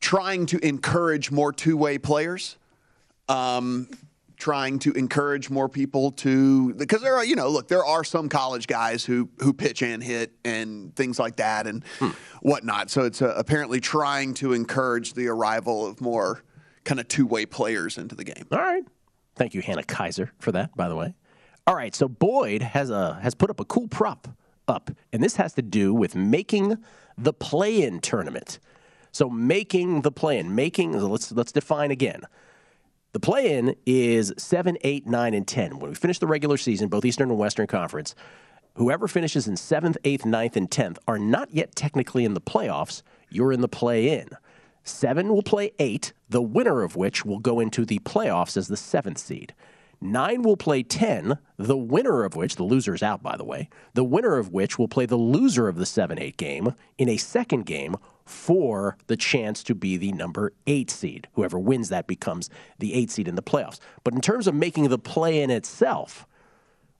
trying 0.00 0.46
to 0.46 0.58
encourage 0.66 1.30
more 1.30 1.52
two-way 1.52 1.98
players. 1.98 2.56
Um, 3.28 3.88
trying 4.42 4.76
to 4.76 4.90
encourage 4.94 5.50
more 5.50 5.68
people 5.68 6.10
to 6.10 6.74
because 6.74 7.00
there 7.00 7.14
are 7.14 7.24
you 7.24 7.36
know 7.36 7.48
look 7.48 7.68
there 7.68 7.84
are 7.84 8.02
some 8.02 8.28
college 8.28 8.66
guys 8.66 9.04
who 9.04 9.28
who 9.38 9.52
pitch 9.52 9.82
and 9.82 10.02
hit 10.02 10.32
and 10.44 10.96
things 10.96 11.16
like 11.16 11.36
that 11.36 11.68
and 11.68 11.84
whatnot 12.40 12.90
so 12.90 13.04
it's 13.04 13.22
uh, 13.22 13.32
apparently 13.36 13.78
trying 13.78 14.34
to 14.34 14.52
encourage 14.52 15.14
the 15.14 15.28
arrival 15.28 15.86
of 15.86 16.00
more 16.00 16.42
kind 16.82 16.98
of 16.98 17.06
two-way 17.06 17.46
players 17.46 17.96
into 17.96 18.16
the 18.16 18.24
game 18.24 18.44
All 18.50 18.58
right. 18.58 18.82
Thank 19.36 19.54
you, 19.54 19.62
Hannah 19.62 19.84
Kaiser, 19.84 20.32
for 20.40 20.52
that, 20.52 20.76
by 20.76 20.88
the 20.88 20.96
way. 20.96 21.14
All 21.66 21.76
right, 21.76 21.94
so 21.94 22.08
Boyd 22.08 22.62
has 22.62 22.90
a 22.90 23.20
has 23.22 23.34
put 23.34 23.48
up 23.48 23.60
a 23.60 23.64
cool 23.64 23.86
prop 23.86 24.26
up, 24.66 24.90
and 25.12 25.22
this 25.22 25.36
has 25.36 25.52
to 25.54 25.62
do 25.62 25.94
with 25.94 26.16
making 26.16 26.76
the 27.16 27.32
play-in 27.32 28.00
tournament. 28.00 28.58
So 29.12 29.30
making 29.30 30.02
the 30.02 30.10
play-in, 30.10 30.54
making 30.54 30.92
let's 31.00 31.30
let's 31.30 31.52
define 31.52 31.92
again. 31.92 32.22
The 33.12 33.20
play 33.20 33.58
in 33.58 33.76
is 33.84 34.32
7, 34.38 34.78
8, 34.80 35.06
9, 35.06 35.34
and 35.34 35.46
10. 35.46 35.78
When 35.78 35.90
we 35.90 35.94
finish 35.94 36.18
the 36.18 36.26
regular 36.26 36.56
season, 36.56 36.88
both 36.88 37.04
Eastern 37.04 37.28
and 37.28 37.38
Western 37.38 37.66
Conference, 37.66 38.14
whoever 38.76 39.06
finishes 39.06 39.46
in 39.46 39.56
7th, 39.56 39.98
8th, 40.02 40.22
9th, 40.22 40.56
and 40.56 40.70
10th 40.70 40.96
are 41.06 41.18
not 41.18 41.50
yet 41.50 41.76
technically 41.76 42.24
in 42.24 42.32
the 42.32 42.40
playoffs. 42.40 43.02
You're 43.28 43.52
in 43.52 43.60
the 43.60 43.68
play 43.68 44.18
in. 44.18 44.30
Seven 44.84 45.28
will 45.28 45.42
play 45.42 45.72
eight, 45.78 46.14
the 46.30 46.40
winner 46.40 46.82
of 46.82 46.96
which 46.96 47.22
will 47.22 47.38
go 47.38 47.60
into 47.60 47.84
the 47.84 47.98
playoffs 47.98 48.56
as 48.56 48.68
the 48.68 48.78
seventh 48.78 49.18
seed. 49.18 49.54
Nine 50.02 50.42
will 50.42 50.56
play 50.56 50.82
10, 50.82 51.38
the 51.56 51.76
winner 51.76 52.24
of 52.24 52.34
which, 52.34 52.56
the 52.56 52.64
loser 52.64 52.92
is 52.92 53.04
out, 53.04 53.22
by 53.22 53.36
the 53.36 53.44
way, 53.44 53.68
the 53.94 54.02
winner 54.02 54.36
of 54.36 54.52
which 54.52 54.76
will 54.76 54.88
play 54.88 55.06
the 55.06 55.16
loser 55.16 55.68
of 55.68 55.76
the 55.76 55.86
7 55.86 56.18
8 56.18 56.36
game 56.36 56.74
in 56.98 57.08
a 57.08 57.16
second 57.16 57.66
game 57.66 57.94
for 58.24 58.96
the 59.06 59.16
chance 59.16 59.62
to 59.62 59.76
be 59.76 59.96
the 59.96 60.10
number 60.10 60.52
eight 60.66 60.90
seed. 60.90 61.28
Whoever 61.34 61.58
wins 61.58 61.88
that 61.90 62.08
becomes 62.08 62.50
the 62.78 62.94
eight 62.94 63.12
seed 63.12 63.28
in 63.28 63.36
the 63.36 63.42
playoffs. 63.42 63.78
But 64.02 64.14
in 64.14 64.20
terms 64.20 64.48
of 64.48 64.54
making 64.54 64.88
the 64.88 64.98
play 64.98 65.40
in 65.40 65.50
itself, 65.50 66.26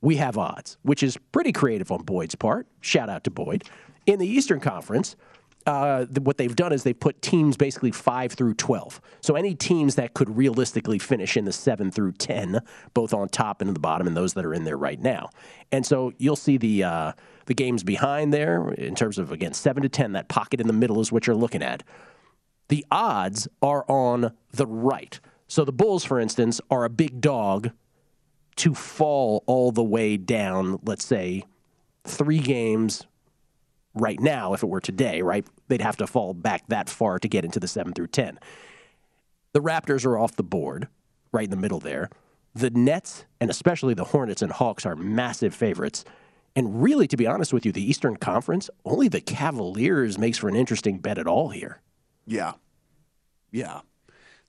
we 0.01 0.17
have 0.17 0.38
odds, 0.38 0.79
which 0.83 1.03
is 1.03 1.17
pretty 1.33 1.53
creative 1.53 1.91
on 1.91 2.03
Boyd's 2.03 2.35
part. 2.35 2.67
Shout 2.81 3.09
out 3.09 3.25
to 3.25 3.31
Boyd. 3.31 3.65
In 4.07 4.19
the 4.19 4.29
Eastern 4.29 4.61
Conference, 4.61 5.17
uh, 5.66 6.07
what 6.20 6.37
they've 6.37 6.55
done 6.55 6.72
is 6.72 6.83
they've 6.83 6.98
put 6.98 7.22
teams 7.22 7.57
basically 7.57 7.90
5 7.90 8.33
through 8.33 8.55
12. 8.55 9.01
So 9.20 9.35
any 9.35 9.55
teams 9.55 9.94
that 9.96 10.14
could 10.14 10.37
realistically 10.37 10.98
finish 10.98 11.37
in 11.37 11.44
the 11.44 11.53
7 11.53 11.90
through 11.90 12.12
10, 12.12 12.61
both 12.94 13.14
on 13.14 13.29
top 13.29 13.61
and 13.61 13.75
the 13.75 13.81
bottom, 13.81 14.07
and 14.07 14.16
those 14.16 14.35
that 14.35 14.44
are 14.44 14.55
in 14.55 14.64
there 14.64 14.77
right 14.77 15.01
now. 15.01 15.31
And 15.70 15.87
so 15.87 16.12
you'll 16.18 16.37
see 16.37 16.57
the. 16.57 16.85
Uh, 16.85 17.12
the 17.46 17.55
games 17.55 17.83
behind 17.83 18.33
there, 18.33 18.70
in 18.75 18.94
terms 18.94 19.18
of, 19.18 19.33
again, 19.33 19.53
7 19.53 19.83
to 19.83 19.88
10, 19.88 20.12
that 20.12 20.29
pocket 20.29 20.61
in 20.61 20.68
the 20.68 20.72
middle 20.72 21.01
is 21.01 21.11
what 21.11 21.27
you're 21.27 21.35
looking 21.35 21.61
at. 21.61 21.83
The 22.68 22.87
odds 22.90 23.48
are 23.61 23.85
on 23.88 24.33
the 24.53 24.66
right. 24.66 25.18
So 25.48 25.64
the 25.64 25.72
Bulls, 25.72 26.05
for 26.05 26.20
instance, 26.20 26.61
are 26.70 26.85
a 26.85 26.88
big 26.88 27.20
dog 27.20 27.72
to 28.57 28.75
fall 28.75 29.42
all 29.46 29.72
the 29.72 29.83
way 29.83 30.16
down, 30.16 30.79
let's 30.85 31.05
say, 31.05 31.44
three 32.05 32.38
games 32.38 33.07
right 33.95 34.21
now, 34.21 34.55
if 34.55 34.63
it 34.63 34.69
were 34.69 34.81
today, 34.81 35.23
right, 35.23 35.47
they'd 35.69 35.83
have 35.83 35.97
to 35.99 36.07
fall 36.07 36.35
back 36.35 36.67
that 36.69 36.89
far 36.89 37.19
to 37.19 37.29
get 37.29 37.45
into 37.45 37.61
the 37.61 37.69
7 37.69 37.93
through 37.93 38.09
10. 38.09 38.39
The 39.53 39.61
Raptors 39.61 40.07
are 40.07 40.19
off 40.19 40.37
the 40.37 40.43
board, 40.43 40.89
right 41.31 41.45
in 41.45 41.51
the 41.51 41.57
middle 41.57 41.81
there. 41.81 42.09
The 42.55 42.71
Nets, 42.71 43.25
and 43.41 43.51
especially 43.51 43.95
the 43.95 44.05
Hornets 44.05 44.43
and 44.43 44.53
Hawks, 44.53 44.87
are 44.87 44.97
massive 44.97 45.55
favorites. 45.55 46.05
And 46.55 46.83
really, 46.83 47.07
to 47.09 47.17
be 47.17 47.27
honest 47.27 47.53
with 47.53 47.65
you, 47.65 47.73
the 47.73 47.83
Eastern 47.83 48.17
Conference, 48.17 48.69
only 48.85 49.09
the 49.09 49.21
Cavaliers 49.21 50.19
makes 50.19 50.39
for 50.39 50.49
an 50.49 50.57
interesting 50.57 50.99
bet 50.99 51.19
at 51.19 51.27
all 51.27 51.49
here. 51.49 51.81
Yeah. 52.27 52.53
Yeah. 53.51 53.81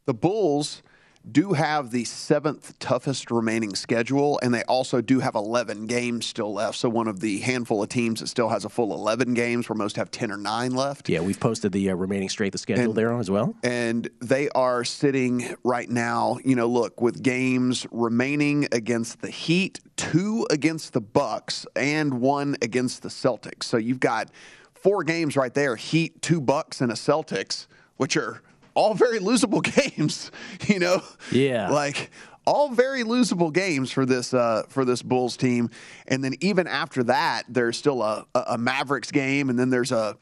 The 0.06 0.14
Bulls 0.14 0.84
do 1.32 1.54
have 1.54 1.92
the 1.92 2.04
seventh 2.04 2.78
toughest 2.80 3.32
remaining 3.32 3.76
schedule, 3.76 4.40
and 4.44 4.54
they 4.54 4.64
also 4.64 5.02
do 5.02 5.20
have 5.20 5.36
11 5.36 5.86
games 5.86 6.26
still 6.26 6.54
left. 6.54 6.78
So, 6.78 6.90
one 6.90 7.08
of 7.08 7.20
the 7.22 7.40
handful 7.40 7.82
of 7.82 7.90
teams 7.90 8.20
that 8.20 8.28
still 8.28 8.50
has 8.50 8.66
a 8.66 8.70
full 8.70 8.94
11 8.94 9.34
games, 9.34 9.70
where 9.70 9.76
most 9.78 9.96
have 9.96 10.12
10 10.12 10.32
or 10.32 10.38
9 10.38 10.72
left. 10.76 11.08
Yeah, 11.10 11.22
we've 11.22 11.40
posted 11.40 11.72
the 11.72 11.90
uh, 11.90 11.96
remaining 11.96 12.30
strength 12.30 12.56
of 12.56 12.62
schedule 12.62 12.84
And- 12.86 12.96
there 12.96 13.14
as 13.14 13.32
well. 13.32 13.56
And 13.64 14.10
they 14.22 14.50
are 14.50 14.84
sitting 14.84 15.56
right 15.64 15.90
now, 15.90 16.38
you 16.44 16.56
know, 16.56 16.68
look, 16.68 17.00
with 17.00 17.24
games 17.24 17.88
remaining 17.92 18.68
against 18.72 19.22
the 19.22 19.30
Heat, 19.30 19.80
two 19.96 20.46
against 20.50 20.94
the 20.94 21.02
Bucks, 21.02 21.66
and 21.76 22.20
one 22.20 22.58
against 22.62 23.02
the 23.02 23.10
Celtics. 23.10 23.64
So 23.64 23.78
you've 23.78 24.00
got 24.00 24.30
four 24.74 25.04
games 25.04 25.38
right 25.38 25.54
there 25.54 25.76
Heat, 25.78 26.22
two 26.22 26.42
Bucks, 26.42 26.82
and 26.82 26.92
a 26.92 26.96
Celtics, 26.96 27.68
which 27.98 28.18
are 28.18 28.42
all 28.76 28.94
very 28.94 29.20
losable 29.20 29.64
games, 29.96 30.32
you 30.68 30.80
know? 30.80 31.02
Yeah. 31.32 31.70
Like, 31.70 32.12
all 32.46 32.70
very 32.70 33.04
losable 33.04 33.54
games 33.54 33.92
for 33.92 34.06
this 34.06 34.34
uh, 34.34 34.64
for 34.68 34.84
this 34.84 35.02
Bulls 35.02 35.38
team, 35.38 35.70
and 36.08 36.22
then 36.22 36.34
even 36.42 36.68
after 36.68 37.04
that, 37.04 37.44
there's 37.48 37.78
still 37.78 38.02
a, 38.02 38.26
a 38.36 38.58
Mavericks 38.58 39.12
game, 39.12 39.50
and 39.50 39.58
then 39.58 39.70
there's 39.70 39.94
a 39.94 40.18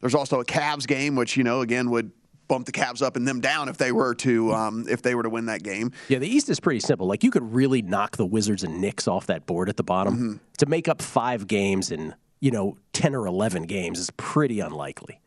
there's 0.00 0.14
also 0.14 0.40
a 0.40 0.44
Cavs 0.44 0.86
game, 0.86 1.16
which 1.16 1.36
you 1.36 1.44
know 1.44 1.60
again 1.60 1.90
would 1.90 2.12
bump 2.48 2.66
the 2.66 2.72
Cavs 2.72 3.02
up 3.02 3.16
and 3.16 3.26
them 3.26 3.40
down 3.40 3.68
if 3.68 3.76
they 3.76 3.92
were 3.92 4.14
to 4.14 4.52
um, 4.52 4.86
if 4.88 5.02
they 5.02 5.14
were 5.14 5.22
to 5.22 5.30
win 5.30 5.46
that 5.46 5.62
game. 5.62 5.92
Yeah, 6.08 6.18
the 6.18 6.28
East 6.28 6.48
is 6.48 6.60
pretty 6.60 6.80
simple. 6.80 7.06
Like 7.06 7.24
you 7.24 7.30
could 7.30 7.54
really 7.54 7.82
knock 7.82 8.16
the 8.16 8.26
Wizards 8.26 8.64
and 8.64 8.80
Knicks 8.80 9.08
off 9.08 9.26
that 9.26 9.46
board 9.46 9.68
at 9.68 9.76
the 9.76 9.84
bottom. 9.84 10.14
Mm-hmm. 10.14 10.36
To 10.58 10.66
make 10.66 10.88
up 10.88 11.02
five 11.02 11.46
games 11.46 11.90
in, 11.90 12.14
you 12.40 12.50
know, 12.50 12.78
10 12.94 13.14
or 13.14 13.26
11 13.26 13.64
games 13.64 13.98
is 13.98 14.10
pretty 14.16 14.60
unlikely. 14.60 15.20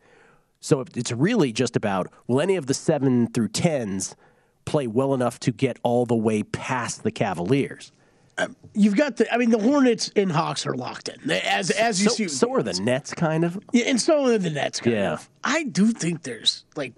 So 0.60 0.80
if- 0.80 0.96
it's 0.96 1.12
really 1.12 1.52
just 1.52 1.76
about 1.76 2.08
will 2.26 2.40
any 2.40 2.56
of 2.56 2.66
the 2.66 2.74
7 2.74 3.28
through 3.28 3.48
10s 3.48 4.14
play 4.66 4.86
well 4.86 5.14
enough 5.14 5.40
to 5.40 5.52
get 5.52 5.78
all 5.82 6.06
the 6.06 6.14
way 6.16 6.42
past 6.42 7.02
the 7.02 7.10
Cavaliers? 7.10 7.92
Um, 8.38 8.56
you've 8.74 8.96
got 8.96 9.16
the. 9.16 9.30
I 9.32 9.36
mean, 9.36 9.50
the 9.50 9.58
Hornets 9.58 10.10
and 10.16 10.32
Hawks 10.32 10.66
are 10.66 10.74
locked 10.74 11.08
in. 11.10 11.30
As 11.30 11.70
as 11.70 12.02
you 12.02 12.08
so, 12.08 12.14
see, 12.14 12.28
so 12.28 12.54
are 12.54 12.62
the 12.62 12.72
Nets 12.74 13.12
kind 13.12 13.44
of. 13.44 13.58
Yeah, 13.72 13.84
and 13.86 14.00
so 14.00 14.24
are 14.26 14.38
the 14.38 14.48
Nets. 14.48 14.80
Kind 14.80 14.96
Yeah. 14.96 15.12
Of. 15.14 15.28
I 15.44 15.64
do 15.64 15.88
think 15.92 16.22
there's 16.22 16.64
like 16.74 16.94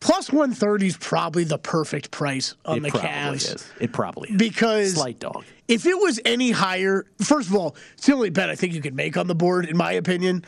plus 0.00 0.32
one 0.32 0.52
thirty 0.54 0.86
is 0.86 0.96
probably 0.96 1.44
the 1.44 1.58
perfect 1.58 2.10
price 2.10 2.54
on 2.64 2.78
it 2.78 2.80
the 2.84 2.90
probably 2.90 3.08
Cavs 3.08 3.54
is. 3.54 3.70
It 3.80 3.92
probably 3.92 4.30
is. 4.30 4.36
because 4.36 4.94
Slight 4.94 5.18
dog. 5.18 5.44
If 5.68 5.84
it 5.84 5.98
was 5.98 6.20
any 6.24 6.52
higher, 6.52 7.04
first 7.20 7.50
of 7.50 7.54
all, 7.54 7.76
it's 7.94 8.06
the 8.06 8.14
only 8.14 8.30
bet 8.30 8.48
I 8.48 8.54
think 8.54 8.72
you 8.72 8.80
could 8.80 8.94
make 8.94 9.16
on 9.18 9.26
the 9.26 9.34
board, 9.34 9.66
in 9.66 9.76
my 9.76 9.92
opinion. 9.92 10.42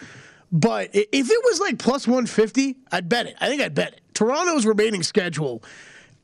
But 0.51 0.91
if 0.95 1.31
it 1.31 1.45
was 1.45 1.61
like 1.61 1.79
plus 1.79 2.07
150, 2.07 2.77
I'd 2.91 3.09
bet 3.09 3.27
it. 3.27 3.37
I 3.41 3.49
think 3.49 3.61
I'd 3.61 3.75
bet 3.75 3.95
it. 3.95 4.01
Toronto's 4.15 4.67
remaining 4.67 5.03
schedule 5.03 5.63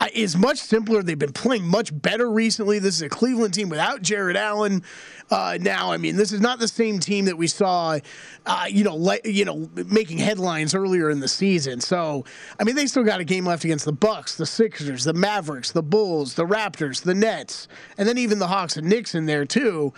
uh, 0.01 0.09
is 0.13 0.37
much 0.37 0.59
simpler. 0.59 1.03
They've 1.03 1.19
been 1.19 1.33
playing 1.33 1.67
much 1.67 1.91
better 2.03 2.31
recently. 2.31 2.79
This 2.79 2.97
is 2.97 3.03
a 3.03 3.09
Cleveland 3.09 3.55
team 3.55 3.69
without 3.69 4.03
Jarrett 4.03 4.37
Allen. 4.37 4.83
Uh, 5.31 5.59
now, 5.61 5.93
I 5.93 5.97
mean, 5.97 6.17
this 6.17 6.33
is 6.33 6.41
not 6.41 6.59
the 6.59 6.69
same 6.69 6.99
team 6.99 7.27
that 7.27 7.37
we 7.37 7.47
saw, 7.47 7.99
uh, 8.45 8.65
you 8.69 8.85
know, 8.85 8.97
le- 8.97 9.21
you 9.25 9.45
know, 9.45 9.71
making 9.87 10.19
headlines 10.19 10.75
earlier 10.75 11.11
in 11.11 11.21
the 11.21 11.29
season. 11.29 11.81
So, 11.81 12.25
I 12.59 12.65
mean, 12.65 12.77
they 12.77 12.87
still 12.87 13.05
got 13.05 13.21
a 13.21 13.25
game 13.25 13.47
left 13.47 13.65
against 13.65 13.85
the 13.85 13.93
Bucks, 13.93 14.37
the 14.37 14.47
Sixers, 14.47 15.05
the 15.05 15.15
Mavericks, 15.15 15.73
the 15.73 15.83
Bulls, 15.83 16.35
the 16.35 16.45
Raptors, 16.45 17.03
the 17.03 17.15
Nets, 17.15 17.69
and 17.97 18.09
then 18.09 18.19
even 18.19 18.39
the 18.39 18.49
Hawks 18.49 18.77
and 18.77 18.89
Knicks 18.89 19.15
in 19.15 19.27
there 19.27 19.45
too. 19.45 19.93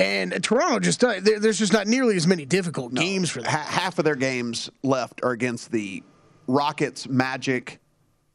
And 0.00 0.42
Toronto 0.42 0.80
just 0.80 1.04
uh, 1.04 1.20
there's 1.20 1.58
just 1.58 1.74
not 1.74 1.86
nearly 1.86 2.16
as 2.16 2.26
many 2.26 2.46
difficult 2.46 2.94
games 2.94 3.28
for 3.28 3.42
them. 3.42 3.50
Half 3.50 3.98
of 3.98 4.06
their 4.06 4.16
games 4.16 4.70
left 4.82 5.20
are 5.22 5.32
against 5.32 5.70
the 5.70 6.02
Rockets, 6.46 7.06
Magic, 7.06 7.78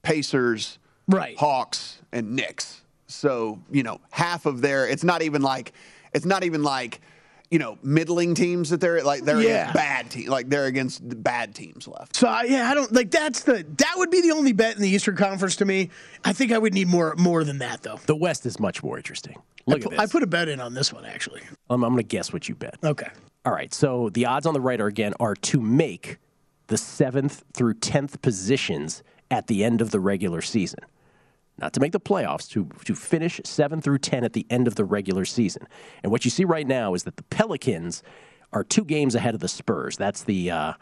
Pacers, 0.03 0.77
right, 1.07 1.35
Hawks, 1.37 1.99
and 2.11 2.35
Knicks. 2.35 2.83
So 3.07 3.59
you 3.71 3.81
know, 3.81 3.99
half 4.11 4.45
of 4.45 4.61
their 4.61 4.87
it's 4.87 5.03
not 5.03 5.23
even 5.23 5.41
like 5.41 5.73
it's 6.13 6.25
not 6.25 6.43
even 6.43 6.61
like 6.61 7.01
you 7.51 7.59
know 7.59 7.77
middling 7.83 8.33
teams 8.35 8.69
that 8.71 8.81
they're 8.81 9.03
like 9.03 9.23
they're 9.23 9.41
Yeah. 9.41 9.71
bad 9.71 10.09
team 10.09 10.29
like 10.29 10.49
they're 10.49 10.65
against 10.65 11.07
the 11.07 11.15
bad 11.15 11.53
teams 11.55 11.87
left. 11.87 12.15
So 12.15 12.27
I- 12.27 12.43
yeah, 12.43 12.69
I 12.69 12.73
don't 12.73 12.91
like 12.91 13.11
that's 13.11 13.43
the 13.43 13.65
that 13.77 13.93
would 13.97 14.09
be 14.11 14.21
the 14.21 14.31
only 14.31 14.51
bet 14.51 14.75
in 14.75 14.81
the 14.81 14.89
Eastern 14.89 15.15
Conference 15.15 15.55
to 15.57 15.65
me. 15.65 15.89
I 16.23 16.33
think 16.33 16.51
I 16.51 16.57
would 16.57 16.73
need 16.73 16.87
more 16.87 17.15
more 17.17 17.43
than 17.43 17.59
that 17.59 17.83
though. 17.83 17.99
The 18.05 18.15
West 18.15 18.45
is 18.45 18.59
much 18.59 18.83
more 18.83 18.97
interesting. 18.97 19.35
Look 19.67 19.81
I, 19.81 19.85
at 19.85 19.89
this. 19.91 19.99
I 19.99 20.05
put 20.07 20.23
a 20.23 20.27
bet 20.27 20.47
in 20.47 20.59
on 20.59 20.73
this 20.73 20.91
one 20.93 21.05
actually. 21.05 21.41
Um, 21.69 21.83
I'm 21.83 21.93
going 21.93 22.03
to 22.03 22.07
guess 22.07 22.31
what 22.31 22.47
you 22.47 22.55
bet. 22.55 22.77
Okay. 22.83 23.07
All 23.45 23.53
right. 23.53 23.73
So 23.73 24.09
the 24.09 24.25
odds 24.25 24.45
on 24.45 24.53
the 24.53 24.61
right 24.61 24.79
are 24.79 24.87
again 24.87 25.13
are 25.19 25.35
to 25.35 25.59
make 25.61 26.17
the 26.67 26.77
seventh 26.77 27.43
through 27.53 27.75
tenth 27.75 28.21
positions 28.21 29.03
at 29.31 29.47
the 29.47 29.63
end 29.63 29.81
of 29.81 29.91
the 29.91 29.99
regular 29.99 30.41
season. 30.41 30.79
Not 31.57 31.73
to 31.73 31.79
make 31.79 31.93
the 31.93 31.99
playoffs, 31.99 32.49
to, 32.49 32.69
to 32.83 32.95
finish 32.95 33.39
seven 33.45 33.81
through 33.81 33.99
ten 33.99 34.23
at 34.23 34.33
the 34.33 34.45
end 34.49 34.67
of 34.67 34.75
the 34.75 34.83
regular 34.83 35.23
season. 35.23 35.67
And 36.03 36.11
what 36.11 36.25
you 36.25 36.31
see 36.31 36.43
right 36.43 36.67
now 36.67 36.93
is 36.93 37.03
that 37.03 37.15
the 37.15 37.23
Pelicans 37.23 38.03
are 38.51 38.63
two 38.63 38.83
games 38.83 39.15
ahead 39.15 39.33
of 39.33 39.39
the 39.39 39.47
Spurs. 39.47 39.95
That's 39.97 40.23
the 40.23 40.51
uh, 40.51 40.73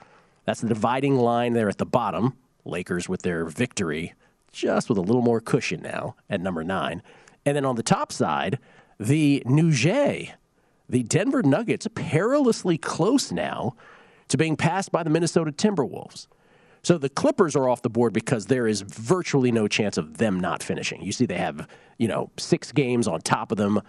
that's 0.45 0.61
the 0.61 0.67
dividing 0.67 1.15
line 1.15 1.53
there 1.53 1.69
at 1.69 1.77
the 1.77 1.85
bottom. 1.85 2.37
Lakers 2.65 3.09
with 3.09 3.21
their 3.21 3.45
victory, 3.45 4.13
just 4.51 4.89
with 4.89 4.97
a 4.97 5.01
little 5.01 5.21
more 5.21 5.41
cushion 5.41 5.81
now 5.81 6.15
at 6.29 6.41
number 6.41 6.63
nine. 6.63 7.03
And 7.45 7.55
then 7.55 7.65
on 7.65 7.75
the 7.75 7.83
top 7.83 8.11
side, 8.11 8.57
the 8.99 9.43
Nouget, 9.45 10.33
the 10.87 11.03
Denver 11.03 11.43
Nuggets, 11.43 11.87
perilously 11.93 12.77
close 12.77 13.31
now 13.31 13.75
to 14.29 14.37
being 14.37 14.55
passed 14.55 14.91
by 14.91 15.03
the 15.03 15.09
Minnesota 15.09 15.51
Timberwolves. 15.51 16.27
So 16.83 16.97
the 16.97 17.09
Clippers 17.09 17.55
are 17.55 17.69
off 17.69 17.81
the 17.81 17.89
board 17.89 18.11
because 18.11 18.47
there 18.47 18.67
is 18.67 18.81
virtually 18.81 19.51
no 19.51 19.67
chance 19.67 19.97
of 19.97 20.17
them 20.17 20.39
not 20.39 20.61
finishing. 20.61 21.01
You 21.01 21.13
see, 21.13 21.25
they 21.25 21.37
have 21.37 21.67
you 21.97 22.07
know 22.07 22.29
six 22.37 22.71
games 22.71 23.07
on 23.07 23.21
top 23.21 23.51
of 23.51 23.57
them, 23.57 23.81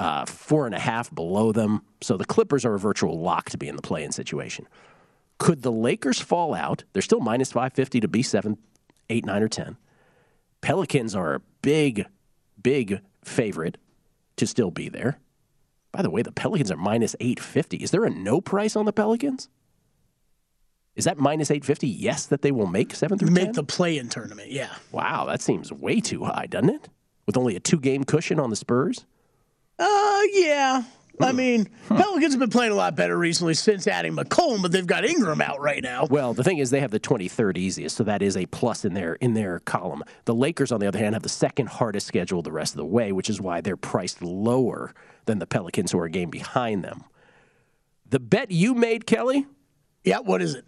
uh, 0.00 0.24
four 0.24 0.66
and 0.66 0.74
a 0.74 0.78
half 0.78 1.14
below 1.14 1.52
them. 1.52 1.82
So 2.00 2.16
the 2.16 2.24
Clippers 2.24 2.64
are 2.64 2.74
a 2.74 2.78
virtual 2.78 3.20
lock 3.20 3.50
to 3.50 3.58
be 3.58 3.68
in 3.68 3.76
the 3.76 3.82
play-in 3.82 4.12
situation. 4.12 4.66
Could 5.38 5.62
the 5.62 5.72
Lakers 5.72 6.20
fall 6.20 6.54
out? 6.54 6.84
They're 6.92 7.02
still 7.02 7.20
minus 7.20 7.52
five 7.52 7.74
fifty 7.74 8.00
to 8.00 8.08
be 8.08 8.22
seven, 8.22 8.56
eight, 9.10 9.26
nine, 9.26 9.42
or 9.42 9.48
ten. 9.48 9.76
Pelicans 10.62 11.14
are 11.14 11.34
a 11.34 11.40
big, 11.60 12.06
big 12.62 13.00
favorite 13.24 13.76
to 14.36 14.46
still 14.46 14.70
be 14.70 14.88
there. 14.88 15.18
By 15.90 16.00
the 16.00 16.10
way, 16.10 16.22
the 16.22 16.32
Pelicans 16.32 16.70
are 16.70 16.76
minus 16.76 17.14
850. 17.20 17.78
Is 17.78 17.90
there 17.90 18.04
a 18.04 18.10
no 18.10 18.40
price 18.40 18.76
on 18.76 18.86
the 18.86 18.92
Pelicans? 18.92 19.48
Is 20.94 21.04
that 21.04 21.18
minus 21.18 21.50
850? 21.50 21.88
Yes, 21.88 22.26
that 22.26 22.42
they 22.42 22.52
will 22.52 22.66
make 22.66 22.94
7 22.94 23.18
through 23.18 23.28
10? 23.28 23.34
Make 23.34 23.52
the 23.54 23.64
play 23.64 23.96
in 23.98 24.08
tournament, 24.08 24.50
yeah. 24.50 24.74
Wow, 24.90 25.24
that 25.26 25.40
seems 25.40 25.72
way 25.72 26.00
too 26.00 26.24
high, 26.24 26.46
doesn't 26.46 26.70
it? 26.70 26.88
With 27.26 27.36
only 27.36 27.56
a 27.56 27.60
two 27.60 27.78
game 27.78 28.04
cushion 28.04 28.38
on 28.38 28.50
the 28.50 28.56
Spurs? 28.56 29.06
Uh, 29.78 30.20
yeah. 30.32 30.82
I 31.20 31.32
mean, 31.32 31.68
Pelicans 31.88 32.32
have 32.32 32.40
been 32.40 32.50
playing 32.50 32.72
a 32.72 32.74
lot 32.74 32.96
better 32.96 33.16
recently 33.16 33.54
since 33.54 33.86
adding 33.86 34.16
McCollum, 34.16 34.62
but 34.62 34.72
they've 34.72 34.86
got 34.86 35.04
Ingram 35.04 35.40
out 35.40 35.60
right 35.60 35.82
now. 35.82 36.06
Well, 36.10 36.34
the 36.34 36.42
thing 36.42 36.58
is, 36.58 36.70
they 36.70 36.80
have 36.80 36.90
the 36.90 36.98
23rd 36.98 37.58
easiest, 37.58 37.96
so 37.96 38.04
that 38.04 38.22
is 38.22 38.36
a 38.36 38.46
plus 38.46 38.84
in 38.84 38.94
their 38.94 39.14
in 39.14 39.34
their 39.34 39.60
column. 39.60 40.02
The 40.24 40.34
Lakers, 40.34 40.72
on 40.72 40.80
the 40.80 40.86
other 40.86 40.98
hand, 40.98 41.14
have 41.14 41.22
the 41.22 41.28
second 41.28 41.68
hardest 41.68 42.06
schedule 42.06 42.42
the 42.42 42.52
rest 42.52 42.72
of 42.72 42.78
the 42.78 42.84
way, 42.86 43.12
which 43.12 43.30
is 43.30 43.40
why 43.40 43.60
they're 43.60 43.76
priced 43.76 44.22
lower 44.22 44.94
than 45.26 45.38
the 45.38 45.46
Pelicans, 45.46 45.92
who 45.92 45.98
are 45.98 46.06
a 46.06 46.10
game 46.10 46.30
behind 46.30 46.82
them. 46.82 47.04
The 48.08 48.20
bet 48.20 48.50
you 48.50 48.74
made, 48.74 49.06
Kelly? 49.06 49.46
Yeah, 50.04 50.18
what 50.18 50.42
is 50.42 50.54
it? 50.54 50.64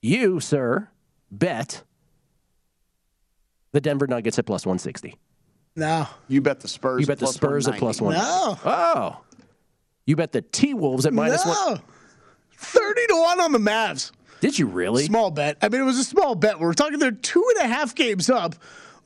You, 0.00 0.40
sir, 0.40 0.88
bet 1.30 1.82
the 3.72 3.80
Denver 3.80 4.06
Nuggets 4.06 4.38
at 4.38 4.46
plus 4.46 4.64
160. 4.64 5.16
No. 5.74 6.08
You 6.28 6.40
bet 6.40 6.60
the 6.60 6.68
Spurs. 6.68 7.00
You 7.00 7.06
bet 7.06 7.18
the 7.18 7.26
plus 7.26 7.34
Spurs 7.34 7.68
at 7.68 7.78
plus 7.78 8.00
190. 8.00 8.48
one. 8.48 8.58
No. 8.64 8.70
Oh. 8.72 9.20
You 10.06 10.16
bet 10.16 10.32
the 10.32 10.40
T 10.40 10.72
Wolves 10.72 11.04
at 11.04 11.12
minus 11.12 11.44
no. 11.44 11.52
one. 11.52 11.82
30 12.56 13.06
to 13.08 13.14
1 13.14 13.40
on 13.40 13.52
the 13.52 13.58
Mavs. 13.58 14.12
Did 14.40 14.58
you 14.58 14.66
really? 14.66 15.04
Small 15.04 15.30
bet. 15.30 15.58
I 15.60 15.68
mean, 15.68 15.80
it 15.80 15.84
was 15.84 15.98
a 15.98 16.04
small 16.04 16.34
bet. 16.34 16.58
We're 16.58 16.72
talking 16.72 16.98
they're 16.98 17.10
two 17.10 17.44
and 17.56 17.70
a 17.70 17.74
half 17.74 17.94
games 17.94 18.30
up. 18.30 18.54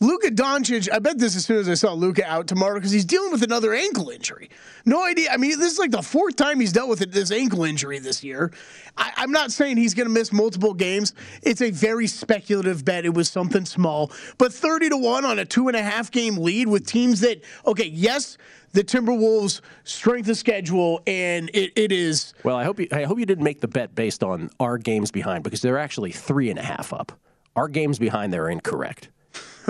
Luka 0.03 0.31
Doncic, 0.31 0.89
I 0.91 0.99
bet 0.99 1.19
this 1.19 1.37
as 1.37 1.45
soon 1.45 1.59
as 1.59 1.69
I 1.69 1.75
saw 1.75 1.93
Luka 1.93 2.25
out 2.25 2.47
tomorrow 2.47 2.77
because 2.77 2.91
he's 2.91 3.05
dealing 3.05 3.33
with 3.33 3.43
another 3.43 3.75
ankle 3.75 4.09
injury. 4.09 4.49
No 4.87 5.05
idea. 5.05 5.29
I 5.31 5.37
mean, 5.37 5.59
this 5.59 5.75
is 5.75 5.79
like 5.79 5.91
the 5.91 6.01
fourth 6.01 6.37
time 6.37 6.59
he's 6.59 6.73
dealt 6.73 6.89
with 6.89 7.13
this 7.13 7.31
ankle 7.31 7.65
injury 7.65 7.99
this 7.99 8.25
year. 8.25 8.51
I, 8.97 9.13
I'm 9.17 9.31
not 9.31 9.53
saying 9.53 9.77
he's 9.77 9.93
going 9.93 10.07
to 10.07 10.13
miss 10.13 10.33
multiple 10.33 10.73
games. 10.73 11.13
It's 11.43 11.61
a 11.61 11.71
very 11.71 12.07
speculative 12.07 12.83
bet. 12.83 13.05
It 13.05 13.13
was 13.13 13.29
something 13.29 13.67
small, 13.67 14.11
but 14.39 14.55
30 14.55 14.89
to 14.89 14.97
1 14.97 15.27
on 15.27 15.39
a 15.39 15.45
two 15.45 15.69
and 15.69 15.77
a 15.77 15.83
half 15.83 16.11
game 16.11 16.39
lead 16.39 16.67
with 16.67 16.87
teams 16.87 17.21
that, 17.21 17.43
okay, 17.67 17.85
yes, 17.85 18.39
the 18.73 18.83
Timberwolves' 18.83 19.61
strength 19.85 20.31
of 20.31 20.39
schedule, 20.39 21.03
and 21.07 21.51
it, 21.53 21.73
it 21.77 21.93
is. 21.93 22.33
Well, 22.43 22.57
I 22.57 22.65
hope 22.65 22.81
you. 22.81 22.89
I 22.91 23.03
hope 23.03 23.19
you 23.19 23.27
didn't 23.27 23.45
make 23.45 23.61
the 23.61 23.69
bet 23.69 23.95
based 23.95 24.23
on 24.23 24.49
our 24.61 24.79
games 24.79 25.11
behind 25.11 25.45
because 25.45 25.61
they're 25.61 25.77
actually 25.77 26.13
three 26.13 26.49
and 26.49 26.59
a 26.59 26.63
half 26.63 26.95
up. 26.95 27.13
Our 27.55 27.69
games 27.69 27.99
behind 27.99 28.33
there 28.33 28.45
are 28.45 28.51
incorrect. 28.51 29.11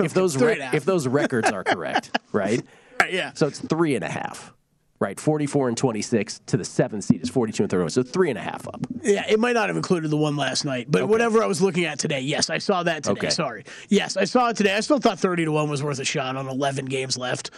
If 0.05 0.13
those 0.15 0.35
Three 0.35 0.47
rec- 0.47 0.53
and 0.55 0.61
a 0.63 0.65
half. 0.65 0.73
if 0.75 0.85
those 0.85 1.07
records 1.07 1.51
are 1.51 1.63
correct, 1.63 2.17
right? 2.31 2.61
Right, 2.99 3.13
yeah. 3.13 3.31
So 3.33 3.47
it's 3.47 3.59
three 3.59 3.95
and 3.95 4.03
a 4.03 4.09
half, 4.09 4.53
right? 4.99 5.19
Forty-four 5.19 5.67
and 5.67 5.75
twenty-six 5.77 6.39
to 6.47 6.57
the 6.57 6.63
seventh 6.65 7.03
seed 7.05 7.21
is 7.21 7.29
forty-two 7.29 7.63
and 7.63 7.69
thirty-one. 7.69 7.89
So 7.89 8.03
three 8.03 8.29
and 8.29 8.37
a 8.37 8.41
half 8.41 8.67
up. 8.67 8.79
Yeah, 9.01 9.25
it 9.27 9.39
might 9.39 9.53
not 9.53 9.69
have 9.69 9.75
included 9.77 10.11
the 10.11 10.17
one 10.17 10.35
last 10.37 10.65
night, 10.65 10.85
but 10.89 11.07
whatever 11.07 11.43
I 11.43 11.47
was 11.47 11.61
looking 11.61 11.85
at 11.85 11.97
today, 11.99 12.19
yes, 12.21 12.49
I 12.49 12.59
saw 12.59 12.83
that 12.83 13.03
today. 13.03 13.19
Okay. 13.19 13.29
Sorry. 13.29 13.63
Yes, 13.89 14.17
I 14.17 14.25
saw 14.25 14.49
it 14.49 14.57
today. 14.57 14.75
I 14.75 14.81
still 14.81 14.99
thought 14.99 15.17
30 15.19 15.45
to 15.45 15.51
1 15.51 15.69
was 15.69 15.81
worth 15.81 15.99
a 15.99 16.05
shot 16.05 16.35
on 16.37 16.47
11 16.47 16.85
games 16.85 17.17
left. 17.17 17.49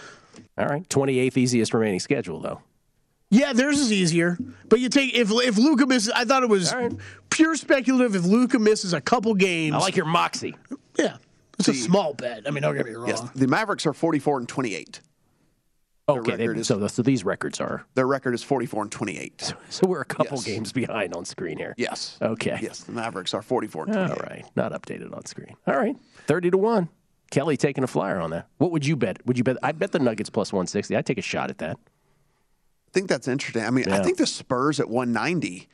All 0.57 0.65
right, 0.65 0.89
twenty-eighth 0.89 1.37
easiest 1.37 1.73
remaining 1.73 1.99
schedule 1.99 2.39
though. 2.39 2.61
Yeah, 3.29 3.51
theirs 3.53 3.79
is 3.79 3.91
easier. 3.91 4.37
But 4.69 4.79
you 4.79 4.87
take 4.89 5.13
if 5.15 5.29
if 5.31 5.57
Luka 5.57 5.87
misses 5.87 6.11
I 6.11 6.23
thought 6.23 6.43
it 6.43 6.49
was 6.49 6.73
pure 7.29 7.55
speculative 7.55 8.15
if 8.15 8.23
Luka 8.25 8.59
misses 8.59 8.93
a 8.93 9.01
couple 9.01 9.33
games. 9.33 9.75
I 9.75 9.79
like 9.79 9.95
your 9.95 10.05
moxie. 10.05 10.55
Yeah. 10.97 11.17
It's 11.59 11.67
a 11.67 11.73
small 11.73 12.13
bet. 12.13 12.43
I 12.47 12.51
mean, 12.51 12.63
don't 12.63 12.75
get 12.75 12.85
me 12.85 12.93
wrong. 12.93 13.07
Yes, 13.07 13.21
the 13.35 13.47
Mavericks 13.47 13.85
are 13.85 13.93
44 13.93 14.39
and 14.39 14.49
28. 14.49 15.01
Okay, 16.09 16.35
they, 16.35 16.45
is- 16.45 16.67
so 16.67 16.85
so 16.87 17.01
these 17.01 17.23
records 17.23 17.61
are. 17.61 17.85
Their 17.93 18.07
record 18.07 18.33
is 18.33 18.43
44 18.43 18.81
and 18.83 18.91
28. 18.91 19.53
So 19.69 19.87
we're 19.87 20.01
a 20.01 20.05
couple 20.05 20.35
Yes. 20.37 20.45
games 20.45 20.71
behind 20.73 21.13
on 21.15 21.23
screen 21.23 21.57
here. 21.57 21.73
Yes. 21.77 22.17
Okay. 22.21 22.59
Yes, 22.61 22.79
the 22.83 22.91
Mavericks 22.91 23.33
are 23.33 23.41
44 23.41 23.85
and 23.85 23.95
All 23.95 24.07
28. 24.07 24.21
right, 24.29 24.45
not 24.57 24.73
updated 24.73 25.15
on 25.15 25.25
screen. 25.25 25.55
All 25.65 25.75
right, 25.77 25.95
thirty 26.27 26.51
to 26.51 26.57
one. 26.57 26.89
Kelly 27.31 27.55
taking 27.55 27.83
a 27.83 27.87
flyer 27.87 28.19
on 28.19 28.31
that. 28.31 28.47
What 28.57 28.71
would 28.71 28.85
you 28.85 28.95
bet? 28.97 29.25
Would 29.25 29.37
you 29.37 29.43
bet? 29.45 29.57
I 29.63 29.71
bet 29.71 29.91
the 29.93 29.99
Nuggets 29.99 30.29
plus 30.29 30.51
one 30.51 30.67
sixty. 30.67 30.95
I'd 30.95 31.05
take 31.05 31.17
a 31.17 31.21
shot 31.21 31.49
at 31.49 31.59
that. 31.59 31.77
I 31.77 32.91
think 32.91 33.07
that's 33.07 33.27
interesting. 33.29 33.63
I 33.63 33.69
mean, 33.69 33.89
I 33.91 34.03
think 34.03 34.17
the 34.17 34.27
Spurs 34.27 34.79
at 34.81 34.89
190 34.89 35.67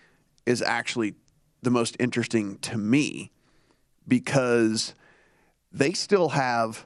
is 0.46 0.62
actually 0.62 1.16
the 1.64 1.72
most 1.72 1.98
interesting 2.00 2.60
to 2.60 2.78
me 2.78 3.32
because 4.08 4.94
they 5.72 5.94
still 5.94 6.30
have 6.30 6.86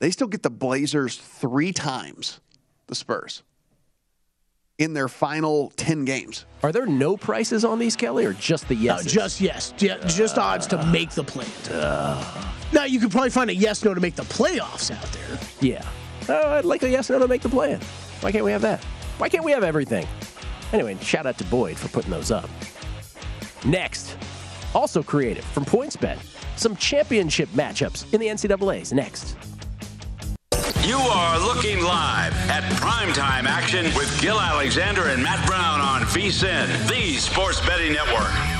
they 0.00 0.10
still 0.10 0.28
get 0.28 0.42
the 0.42 0.50
Blazers 0.50 1.16
3 1.16 1.72
times 1.72 2.40
the 2.86 2.94
Spurs 2.94 3.42
in 4.78 4.94
their 4.94 5.08
final 5.08 5.70
10 5.76 6.04
games. 6.04 6.46
Are 6.62 6.70
there 6.70 6.86
no 6.86 7.16
prices 7.16 7.64
on 7.64 7.80
these, 7.80 7.96
Kelly, 7.96 8.24
or 8.24 8.32
just 8.34 8.68
the 8.68 8.76
No, 8.76 8.80
yes? 8.80 9.04
just 9.06 9.40
yes. 9.40 9.72
Ju- 9.76 9.98
Just 10.06 10.38
uh, 10.38 10.42
odds 10.42 10.68
to 10.68 10.84
make 10.86 11.10
the 11.10 11.24
play. 11.24 11.46
Uh. 11.72 12.52
Now, 12.72 12.84
you 12.84 13.00
could 13.00 13.10
probably 13.10 13.30
find 13.30 13.50
a 13.50 13.54
yes 13.54 13.84
no 13.84 13.92
to 13.92 14.00
make 14.00 14.14
the 14.14 14.22
playoffs 14.24 14.94
out 14.94 15.02
there. 15.12 15.38
yeah. 15.60 15.84
Oh, 16.28 16.50
I'd 16.52 16.64
like 16.64 16.82
a 16.84 16.88
yes 16.88 17.10
no 17.10 17.18
to 17.18 17.26
make 17.26 17.42
the 17.42 17.48
plan. 17.48 17.80
Why 18.20 18.30
can't 18.30 18.44
we 18.44 18.52
have 18.52 18.62
that? 18.62 18.84
Why 19.18 19.28
can't 19.28 19.44
we 19.44 19.50
have 19.50 19.64
everything? 19.64 20.06
Anyway, 20.72 20.96
shout 21.00 21.26
out 21.26 21.38
to 21.38 21.44
Boyd 21.44 21.76
for 21.76 21.88
putting 21.88 22.10
those 22.12 22.30
up. 22.30 22.48
Next, 23.64 24.16
also 24.74 25.02
creative 25.02 25.44
from 25.46 25.64
PointsBet, 25.64 26.18
some 26.58 26.76
championship 26.76 27.48
matchups 27.50 28.12
in 28.12 28.20
the 28.20 28.26
NCAA's. 28.26 28.92
Next. 28.92 29.36
You 30.84 30.96
are 30.96 31.38
looking 31.38 31.82
live 31.82 32.32
at 32.48 32.62
primetime 32.80 33.44
action 33.44 33.84
with 33.94 34.20
Gil 34.20 34.40
Alexander 34.40 35.08
and 35.08 35.22
Matt 35.22 35.46
Brown 35.46 35.80
on 35.80 36.02
VSIN, 36.02 36.88
the 36.88 37.16
Sports 37.16 37.60
Betting 37.66 37.92
Network. 37.92 38.57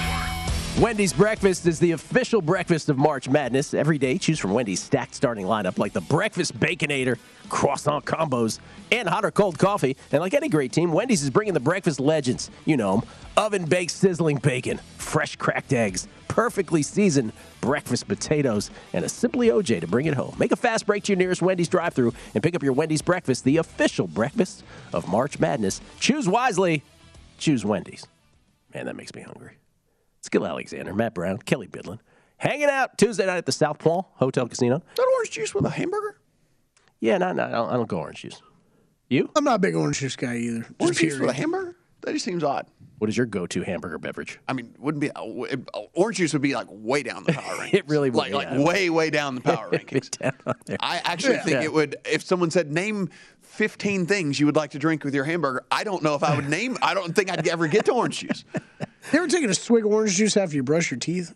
Wendy's 0.81 1.13
breakfast 1.13 1.67
is 1.67 1.81
the 1.81 1.91
official 1.91 2.41
breakfast 2.41 2.89
of 2.89 2.97
March 2.97 3.29
Madness. 3.29 3.75
Every 3.75 3.99
day, 3.99 4.17
choose 4.17 4.39
from 4.39 4.53
Wendy's 4.53 4.81
stacked 4.81 5.13
starting 5.13 5.45
lineup 5.45 5.77
like 5.77 5.93
the 5.93 6.01
breakfast 6.03 6.57
baconator, 6.61 7.19
croissant 7.49 8.05
combos, 8.05 8.61
and 8.93 9.09
hot 9.09 9.25
or 9.25 9.33
cold 9.33 9.59
coffee. 9.59 9.97
And 10.13 10.21
like 10.21 10.35
any 10.35 10.49
great 10.49 10.71
team, 10.71 10.93
Wendy's 10.93 11.25
is 11.25 11.31
bringing 11.31 11.53
the 11.53 11.59
breakfast 11.59 11.99
legends. 11.99 12.49
You 12.65 12.77
know 12.77 12.99
'em. 12.99 13.03
oven 13.37 13.65
baked 13.65 13.91
sizzling 13.91 14.37
bacon, 14.37 14.79
fresh 14.99 15.35
cracked 15.35 15.73
eggs, 15.73 16.07
perfectly 16.29 16.83
seasoned 16.83 17.33
breakfast 17.61 18.07
potatoes, 18.07 18.71
and 18.93 19.05
a 19.05 19.09
Simply 19.09 19.49
OJ 19.49 19.81
to 19.81 19.89
bring 19.89 20.07
it 20.07 20.15
home. 20.15 20.37
Make 20.39 20.53
a 20.53 20.57
fast 20.57 20.87
break 20.87 21.03
to 21.05 21.13
your 21.13 21.19
nearest 21.19 21.43
Wendy's 21.43 21.69
drive-thru 21.69 22.13
and 22.35 22.43
pick 22.43 22.55
up 22.55 22.63
your 22.63 22.73
Wendy's 22.73 23.03
breakfast, 23.03 23.43
the 23.43 23.57
official 23.57 24.07
breakfast 24.07 24.63
of 24.93 25.09
March 25.09 25.41
Madness. 25.41 25.81
Choose 25.99 26.29
wisely. 26.29 26.85
Choose 27.37 27.65
Wendy's. 27.65 28.07
Man, 28.73 28.87
that 28.87 28.95
makes 28.95 29.13
me 29.13 29.23
hungry. 29.23 29.58
Skill 30.29 30.47
Alexander, 30.47 30.93
Matt 30.93 31.15
Brown, 31.15 31.39
Kelly 31.39 31.67
Bidlin, 31.69 32.01
hanging 32.37 32.67
out 32.69 32.99
Tuesday 32.99 33.25
night 33.25 33.39
at 33.39 33.47
the 33.47 33.53
South 33.53 33.79
Point 33.79 34.05
Hotel 34.17 34.47
Casino. 34.47 34.83
Not 34.99 35.07
orange 35.17 35.31
juice 35.31 35.55
with 35.55 35.65
a 35.65 35.71
hamburger? 35.71 36.21
Yeah, 37.01 37.17
no, 37.17 37.33
no, 37.33 37.45
I 37.45 37.51
don't, 37.51 37.71
I 37.71 37.73
don't 37.73 37.89
go 37.89 37.97
orange 37.97 38.21
juice. 38.21 38.43
You? 39.09 39.31
I'm 39.35 39.45
not 39.45 39.55
a 39.55 39.59
big 39.59 39.75
orange 39.75 40.01
juice 40.01 40.17
guy 40.17 40.37
either. 40.37 40.59
Just 40.59 40.73
Orange 40.81 40.99
juice 40.99 41.19
with 41.19 41.31
a 41.31 41.33
hamburger? 41.33 41.77
That 42.03 42.13
just 42.13 42.27
seems 42.27 42.45
odd. 42.45 42.67
What 42.99 43.09
is 43.09 43.17
your 43.17 43.25
go-to 43.25 43.63
hamburger 43.63 43.97
beverage? 43.97 44.39
I 44.47 44.53
mean, 44.53 44.75
wouldn't 44.79 45.01
be 45.01 45.11
uh, 45.13 45.23
orange 45.95 46.19
juice 46.19 46.35
would 46.35 46.43
be 46.43 46.55
like 46.55 46.67
way 46.69 47.03
down 47.03 47.25
the 47.25 47.33
power 47.33 47.43
rankings. 47.57 47.73
It 47.75 47.89
really 47.89 48.11
would, 48.11 48.19
like 48.19 48.33
like 48.35 48.67
way 48.67 48.91
way 48.91 49.09
down 49.09 49.35
the 49.35 49.41
power 49.55 49.71
rankings. 49.71 50.11
Down 50.11 50.35
on 50.45 50.57
there. 50.67 50.77
I 50.81 51.01
actually 51.05 51.37
Yeah. 51.37 51.43
think 51.45 51.55
Yeah. 51.55 51.63
it 51.63 51.73
would 51.73 51.97
if 52.05 52.23
someone 52.23 52.51
said 52.51 52.71
name 52.71 53.09
15 53.59 54.07
things 54.07 54.39
you 54.39 54.47
would 54.47 54.55
like 54.55 54.71
to 54.71 54.79
drink 54.79 55.03
with 55.03 55.13
your 55.13 55.25
hamburger. 55.25 55.65
I 55.69 55.83
don't 55.83 56.01
know 56.05 56.15
if 56.15 56.23
I 56.23 56.37
would 56.37 56.49
name. 56.59 56.79
I 56.81 56.95
don't 56.95 57.13
think 57.13 57.29
I'd 57.29 57.49
ever 57.49 57.67
get 57.67 57.87
to 57.87 57.93
orange 57.93 58.21
juice. 58.21 58.45
You 59.13 59.21
ever 59.21 59.29
taken 59.29 59.49
a 59.49 59.55
swig 59.55 59.87
of 59.87 59.93
orange 59.93 60.17
juice 60.17 60.37
after 60.37 60.55
you 60.55 60.63
brush 60.63 60.91
your 60.91 61.01
teeth? 61.01 61.35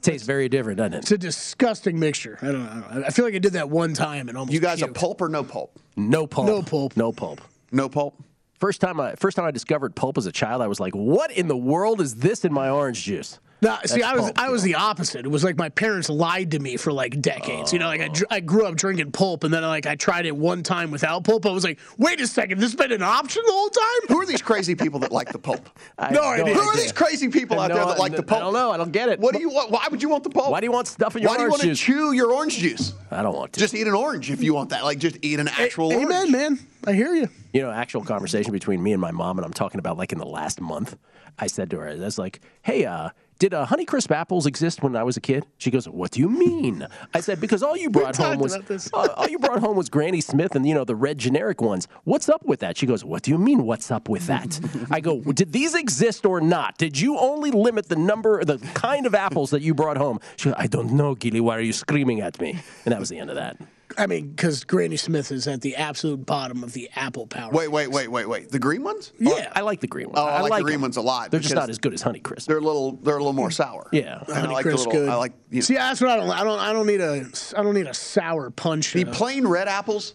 Tastes 0.00 0.26
very 0.26 0.48
different, 0.48 0.78
doesn't 0.78 0.94
it? 0.94 0.98
It's 0.98 1.12
a 1.12 1.18
disgusting 1.18 2.00
mixture. 2.00 2.36
I 2.42 2.46
don't 2.46 2.64
know. 2.64 3.04
I 3.06 3.10
feel 3.10 3.24
like 3.24 3.34
I 3.34 3.38
did 3.38 3.52
that 3.52 3.70
one 3.70 3.94
time 3.94 4.28
and 4.28 4.36
almost. 4.36 4.52
You 4.52 4.58
guys 4.58 4.82
a 4.82 4.88
pulp 4.88 5.20
or 5.20 5.28
no 5.28 5.44
pulp? 5.44 5.78
No 5.94 6.26
pulp. 6.26 6.48
No 6.48 6.62
pulp. 6.62 6.96
No 6.96 7.12
pulp. 7.12 7.40
No 7.70 7.88
pulp. 7.88 8.20
First 8.62 8.80
time 8.80 9.00
I 9.00 9.16
first 9.16 9.34
time 9.36 9.44
I 9.44 9.50
discovered 9.50 9.96
pulp 9.96 10.16
as 10.16 10.26
a 10.26 10.30
child, 10.30 10.62
I 10.62 10.68
was 10.68 10.78
like, 10.78 10.94
"What 10.94 11.32
in 11.32 11.48
the 11.48 11.56
world 11.56 12.00
is 12.00 12.14
this 12.14 12.44
in 12.44 12.52
my 12.52 12.70
orange 12.70 13.02
juice?" 13.02 13.40
No, 13.60 13.76
see, 13.84 14.02
That's 14.02 14.04
I 14.04 14.14
was 14.14 14.22
pulp, 14.26 14.38
I 14.38 14.50
was 14.50 14.62
the 14.62 14.76
opposite. 14.76 15.24
It 15.24 15.28
was 15.30 15.42
like 15.42 15.58
my 15.58 15.68
parents 15.68 16.08
lied 16.08 16.52
to 16.52 16.60
me 16.60 16.76
for 16.76 16.92
like 16.92 17.20
decades. 17.20 17.72
You 17.72 17.80
know, 17.80 17.86
like 17.86 18.00
I, 18.00 18.36
I 18.36 18.38
grew 18.38 18.64
up 18.66 18.76
drinking 18.76 19.10
pulp, 19.10 19.42
and 19.42 19.52
then 19.52 19.64
like 19.64 19.86
I 19.88 19.96
tried 19.96 20.26
it 20.26 20.36
one 20.36 20.62
time 20.62 20.92
without 20.92 21.24
pulp. 21.24 21.44
I 21.44 21.50
was 21.50 21.64
like, 21.64 21.80
wait 21.98 22.20
a 22.20 22.26
second, 22.28 22.58
this 22.60 22.70
has 22.70 22.76
been 22.76 22.92
an 22.92 23.02
option 23.02 23.42
the 23.44 23.52
whole 23.52 23.68
time. 23.68 24.06
Who 24.06 24.20
are 24.22 24.26
these 24.26 24.42
crazy 24.42 24.76
people 24.76 25.00
that 25.00 25.10
like 25.10 25.32
the 25.32 25.40
pulp? 25.40 25.68
I 25.98 26.10
No 26.12 26.22
have 26.22 26.42
idea. 26.42 26.54
Who 26.54 26.60
are 26.60 26.76
these 26.76 26.92
crazy 26.92 27.26
people 27.30 27.58
out 27.58 27.70
know- 27.70 27.74
there 27.74 27.84
that 27.86 27.98
like 27.98 28.14
the 28.14 28.22
pulp? 28.22 28.42
I 28.42 28.42
pulp? 28.44 28.54
don't 28.54 28.60
know. 28.62 28.70
I 28.70 28.76
don't 28.76 28.92
get 28.92 29.08
it. 29.08 29.18
What 29.18 29.34
do 29.34 29.40
you 29.40 29.50
want? 29.50 29.72
Why 29.72 29.88
would 29.90 30.00
you 30.00 30.08
want 30.08 30.22
the 30.22 30.30
pulp? 30.30 30.52
Why 30.52 30.60
do 30.60 30.66
you 30.66 30.72
want 30.72 30.86
stuff 30.86 31.16
in 31.16 31.22
your 31.22 31.32
orange? 31.32 31.50
Why 31.50 31.58
do 31.58 31.64
you 31.64 31.68
want 31.70 31.78
to 31.78 31.84
chew 31.84 32.12
your 32.12 32.30
orange 32.32 32.58
juice? 32.58 32.94
I 33.10 33.24
don't 33.24 33.34
want 33.34 33.54
to. 33.54 33.58
Just 33.58 33.74
eat 33.74 33.88
an 33.88 33.94
orange 33.94 34.30
if 34.30 34.40
you 34.40 34.54
want 34.54 34.70
that. 34.70 34.84
Like 34.84 34.98
just 34.98 35.18
eat 35.22 35.40
an 35.40 35.48
actual 35.48 35.92
orange. 35.92 36.04
Amen, 36.04 36.30
man. 36.30 36.58
I 36.86 36.92
hear 36.92 37.12
you. 37.12 37.28
You 37.52 37.62
know, 37.62 37.70
actual 37.70 38.02
conversation 38.04 38.52
between 38.52 38.82
me 38.82 38.92
and 38.92 39.00
my 39.00 39.10
mom, 39.10 39.38
and 39.38 39.44
I'm 39.44 39.52
talking 39.52 39.78
about 39.78 39.98
like 39.98 40.12
in 40.12 40.18
the 40.18 40.26
last 40.26 40.60
month. 40.60 40.96
I 41.38 41.46
said 41.46 41.70
to 41.70 41.78
her, 41.78 41.88
I 41.88 41.94
was 41.96 42.18
like, 42.18 42.40
"Hey, 42.62 42.84
uh, 42.84 43.10
did 43.42 43.54
uh, 43.54 43.66
Honeycrisp 43.66 44.12
apples 44.12 44.46
exist 44.46 44.84
when 44.84 44.94
I 44.94 45.02
was 45.02 45.16
a 45.16 45.20
kid? 45.20 45.44
She 45.58 45.72
goes, 45.72 45.88
What 45.88 46.12
do 46.12 46.20
you 46.20 46.28
mean? 46.28 46.86
I 47.12 47.18
said, 47.18 47.40
Because 47.40 47.60
all 47.60 47.76
you 47.76 47.90
brought 47.90 48.14
home 48.14 48.38
was 48.38 48.56
uh, 48.94 49.08
all 49.16 49.28
you 49.28 49.40
brought 49.40 49.58
home 49.58 49.76
was 49.76 49.88
Granny 49.88 50.20
Smith 50.20 50.54
and 50.54 50.64
you 50.64 50.74
know 50.74 50.84
the 50.84 50.94
red 50.94 51.18
generic 51.18 51.60
ones. 51.60 51.88
What's 52.04 52.28
up 52.28 52.44
with 52.44 52.60
that? 52.60 52.76
She 52.76 52.86
goes, 52.86 53.04
What 53.04 53.24
do 53.24 53.32
you 53.32 53.38
mean? 53.38 53.64
What's 53.64 53.90
up 53.90 54.08
with 54.08 54.28
that? 54.28 54.60
I 54.92 55.00
go, 55.00 55.20
Did 55.22 55.50
these 55.50 55.74
exist 55.74 56.24
or 56.24 56.40
not? 56.40 56.78
Did 56.78 57.00
you 57.00 57.18
only 57.18 57.50
limit 57.50 57.88
the 57.88 57.96
number, 57.96 58.44
the 58.44 58.58
kind 58.74 59.06
of 59.06 59.14
apples 59.16 59.50
that 59.50 59.60
you 59.60 59.74
brought 59.74 59.96
home? 59.96 60.20
She 60.36 60.48
goes, 60.48 60.54
I 60.56 60.68
don't 60.68 60.92
know, 60.92 61.16
Gilly. 61.16 61.40
Why 61.40 61.56
are 61.56 61.62
you 61.62 61.72
screaming 61.72 62.20
at 62.20 62.40
me? 62.40 62.60
And 62.84 62.92
that 62.92 63.00
was 63.00 63.08
the 63.08 63.18
end 63.18 63.30
of 63.30 63.34
that. 63.34 63.56
I 63.98 64.06
mean, 64.06 64.30
because 64.30 64.64
Granny 64.64 64.96
Smith 64.96 65.30
is 65.32 65.46
at 65.46 65.60
the 65.60 65.76
absolute 65.76 66.24
bottom 66.26 66.62
of 66.62 66.72
the 66.72 66.90
apple 66.96 67.26
power. 67.26 67.50
Wait, 67.52 67.68
wait, 67.68 67.88
wait, 67.88 68.08
wait, 68.08 68.26
wait. 68.26 68.50
The 68.50 68.58
green 68.58 68.82
ones? 68.82 69.12
Yeah. 69.18 69.32
Oh, 69.32 69.52
I 69.54 69.60
like 69.60 69.80
the 69.80 69.86
green 69.86 70.06
ones. 70.06 70.18
Oh, 70.18 70.24
I, 70.24 70.40
like, 70.40 70.58
the 70.58 70.62
green 70.62 70.74
them. 70.74 70.82
ones 70.82 70.96
a 70.96 71.02
lot. 71.02 71.30
They're 71.30 71.40
just 71.40 71.54
not 71.54 71.70
as 71.70 71.78
good 71.78 71.94
as 71.94 72.02
Honeycrisp. 72.02 72.46
They're 72.46 72.58
a 72.58 72.60
little. 72.60 72.92
They're 72.92 73.16
a 73.16 73.18
little 73.18 73.32
more 73.32 73.50
sour. 73.50 73.88
Yeah. 73.92 74.22
And 74.28 74.46
I 74.46 74.50
like 74.50 74.64
the 74.64 74.70
Honeycrisp 74.70 74.76
little. 74.78 74.92
good. 74.92 75.08
I 75.08 75.16
like. 75.16 75.32
You 75.50 75.56
know, 75.56 75.62
See, 75.62 75.74
that's 75.74 76.00
what 76.00 76.10
I 76.10 76.16
don't. 76.16 76.30
I 76.30 76.44
don't. 76.44 76.58
I 76.58 76.72
don't 76.72 76.86
need 76.86 77.00
a. 77.00 77.26
I 77.56 77.62
don't 77.62 77.74
need 77.74 77.86
a 77.86 77.94
sour 77.94 78.50
punch. 78.50 78.92
the 78.92 79.04
plain 79.04 79.46
red 79.46 79.68
apples. 79.68 80.14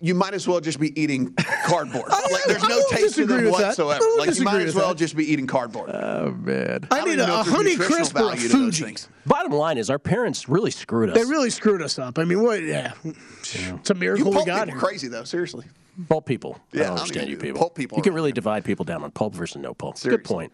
You 0.00 0.14
might 0.14 0.34
as 0.34 0.46
well 0.46 0.60
just 0.60 0.78
be 0.78 0.98
eating 1.00 1.34
cardboard. 1.66 2.08
like 2.32 2.44
there's 2.46 2.62
I 2.62 2.68
no 2.68 2.78
don't 2.80 2.90
taste 2.90 3.14
to 3.16 3.26
disagree 3.26 3.36
them 3.36 3.44
with 3.46 3.58
that. 3.58 3.66
whatsoever. 3.68 4.04
Like 4.18 4.36
you 4.38 4.44
might 4.44 4.62
as 4.62 4.74
well 4.74 4.88
that. 4.88 4.96
just 4.98 5.16
be 5.16 5.24
eating 5.30 5.46
cardboard. 5.46 5.90
Oh 5.90 6.30
man. 6.32 6.86
I 6.90 6.98
don't 6.98 7.08
need 7.08 7.18
a, 7.20 7.26
know 7.26 7.36
a 7.38 7.40
if 7.40 7.46
honey 7.48 7.76
crisp 7.76 8.14
or 8.16 8.18
a 8.20 8.22
value 8.36 8.48
to 8.48 8.56
those 8.58 8.78
Fuji. 8.78 8.96
Bottom 9.26 9.52
line 9.52 9.76
is 9.78 9.90
our 9.90 9.98
parents 9.98 10.48
really 10.48 10.70
screwed 10.70 11.10
us. 11.10 11.16
They 11.16 11.24
really 11.24 11.50
screwed 11.50 11.82
us 11.82 11.98
up. 11.98 12.18
I 12.18 12.24
mean, 12.24 12.42
what? 12.42 12.62
Yeah, 12.62 12.92
it's 13.04 13.90
a 13.90 13.94
You 13.94 14.00
miracle 14.00 14.30
we 14.30 14.36
pulp 14.36 14.46
got 14.46 14.66
people 14.66 14.80
here. 14.80 14.88
crazy 14.88 15.08
though. 15.08 15.24
Seriously. 15.24 15.66
Pulp 16.08 16.26
people. 16.26 16.56
I 16.72 16.76
Yeah, 16.76 16.82
I 16.82 16.86
don't 16.86 16.94
don't 16.96 16.98
understand 17.02 17.30
you 17.30 17.36
people. 17.36 17.58
pulp 17.60 17.74
people 17.74 17.98
You 17.98 18.02
can 18.02 18.14
really 18.14 18.28
here. 18.28 18.34
divide 18.34 18.64
people 18.64 18.84
down 18.84 19.02
on 19.02 19.10
pulp 19.10 19.34
versus 19.34 19.56
no 19.60 19.74
pulp. 19.74 20.00
Good 20.00 20.22
point. 20.24 20.52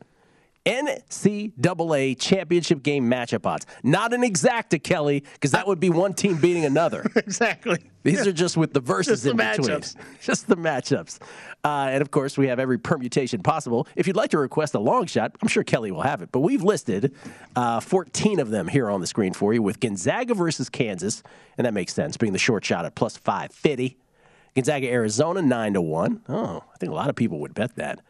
NCAA 0.66 2.18
championship 2.18 2.82
game 2.82 3.08
matchup 3.10 3.44
odds. 3.46 3.66
Not 3.82 4.12
an 4.14 4.22
exacta, 4.22 4.82
Kelly, 4.82 5.24
because 5.34 5.50
that 5.52 5.66
would 5.66 5.80
be 5.80 5.90
one 5.90 6.14
team 6.14 6.36
beating 6.36 6.64
another. 6.64 7.04
Exactly. 7.24 7.78
These 8.02 8.26
are 8.26 8.32
just 8.32 8.56
with 8.56 8.74
the 8.74 8.80
verses 8.80 9.22
Just 9.22 9.24
the 9.24 9.30
in 9.30 9.36
between. 9.36 9.78
matchups. 9.80 9.96
Just 10.20 10.46
the 10.46 10.56
matchups. 10.56 11.18
Uh, 11.64 11.88
and 11.90 12.02
of 12.02 12.10
course, 12.10 12.36
we 12.36 12.48
have 12.48 12.58
every 12.58 12.78
permutation 12.78 13.42
possible. 13.42 13.88
If 13.96 14.06
you'd 14.06 14.14
like 14.16 14.30
to 14.30 14.38
request 14.38 14.74
a 14.74 14.78
long 14.78 15.06
shot, 15.06 15.34
I'm 15.40 15.48
sure 15.48 15.64
Kelly 15.64 15.90
will 15.90 16.02
have 16.02 16.20
it. 16.20 16.30
But 16.30 16.40
we've 16.40 16.62
listed 16.62 17.14
uh, 17.56 17.80
14 17.80 18.40
of 18.40 18.50
them 18.50 18.68
here 18.68 18.90
on 18.90 19.00
the 19.00 19.06
screen 19.06 19.32
for 19.32 19.54
you 19.54 19.62
with 19.62 19.80
Gonzaga 19.80 20.34
versus 20.34 20.68
Kansas. 20.68 21.22
And 21.56 21.66
that 21.66 21.72
makes 21.72 21.94
sense, 21.94 22.16
being 22.18 22.34
the 22.34 22.38
short 22.38 22.64
shot 22.64 22.84
at 22.84 22.94
plus 22.94 23.16
550. 23.16 23.96
Gonzaga, 24.54 24.88
Arizona, 24.88 25.40
9 25.40 25.72
to 25.74 25.80
1. 25.80 26.22
Oh, 26.28 26.62
I 26.72 26.76
think 26.76 26.92
a 26.92 26.94
lot 26.94 27.08
of 27.08 27.16
people 27.16 27.40
would 27.40 27.54
bet 27.54 27.74
that. 27.76 28.00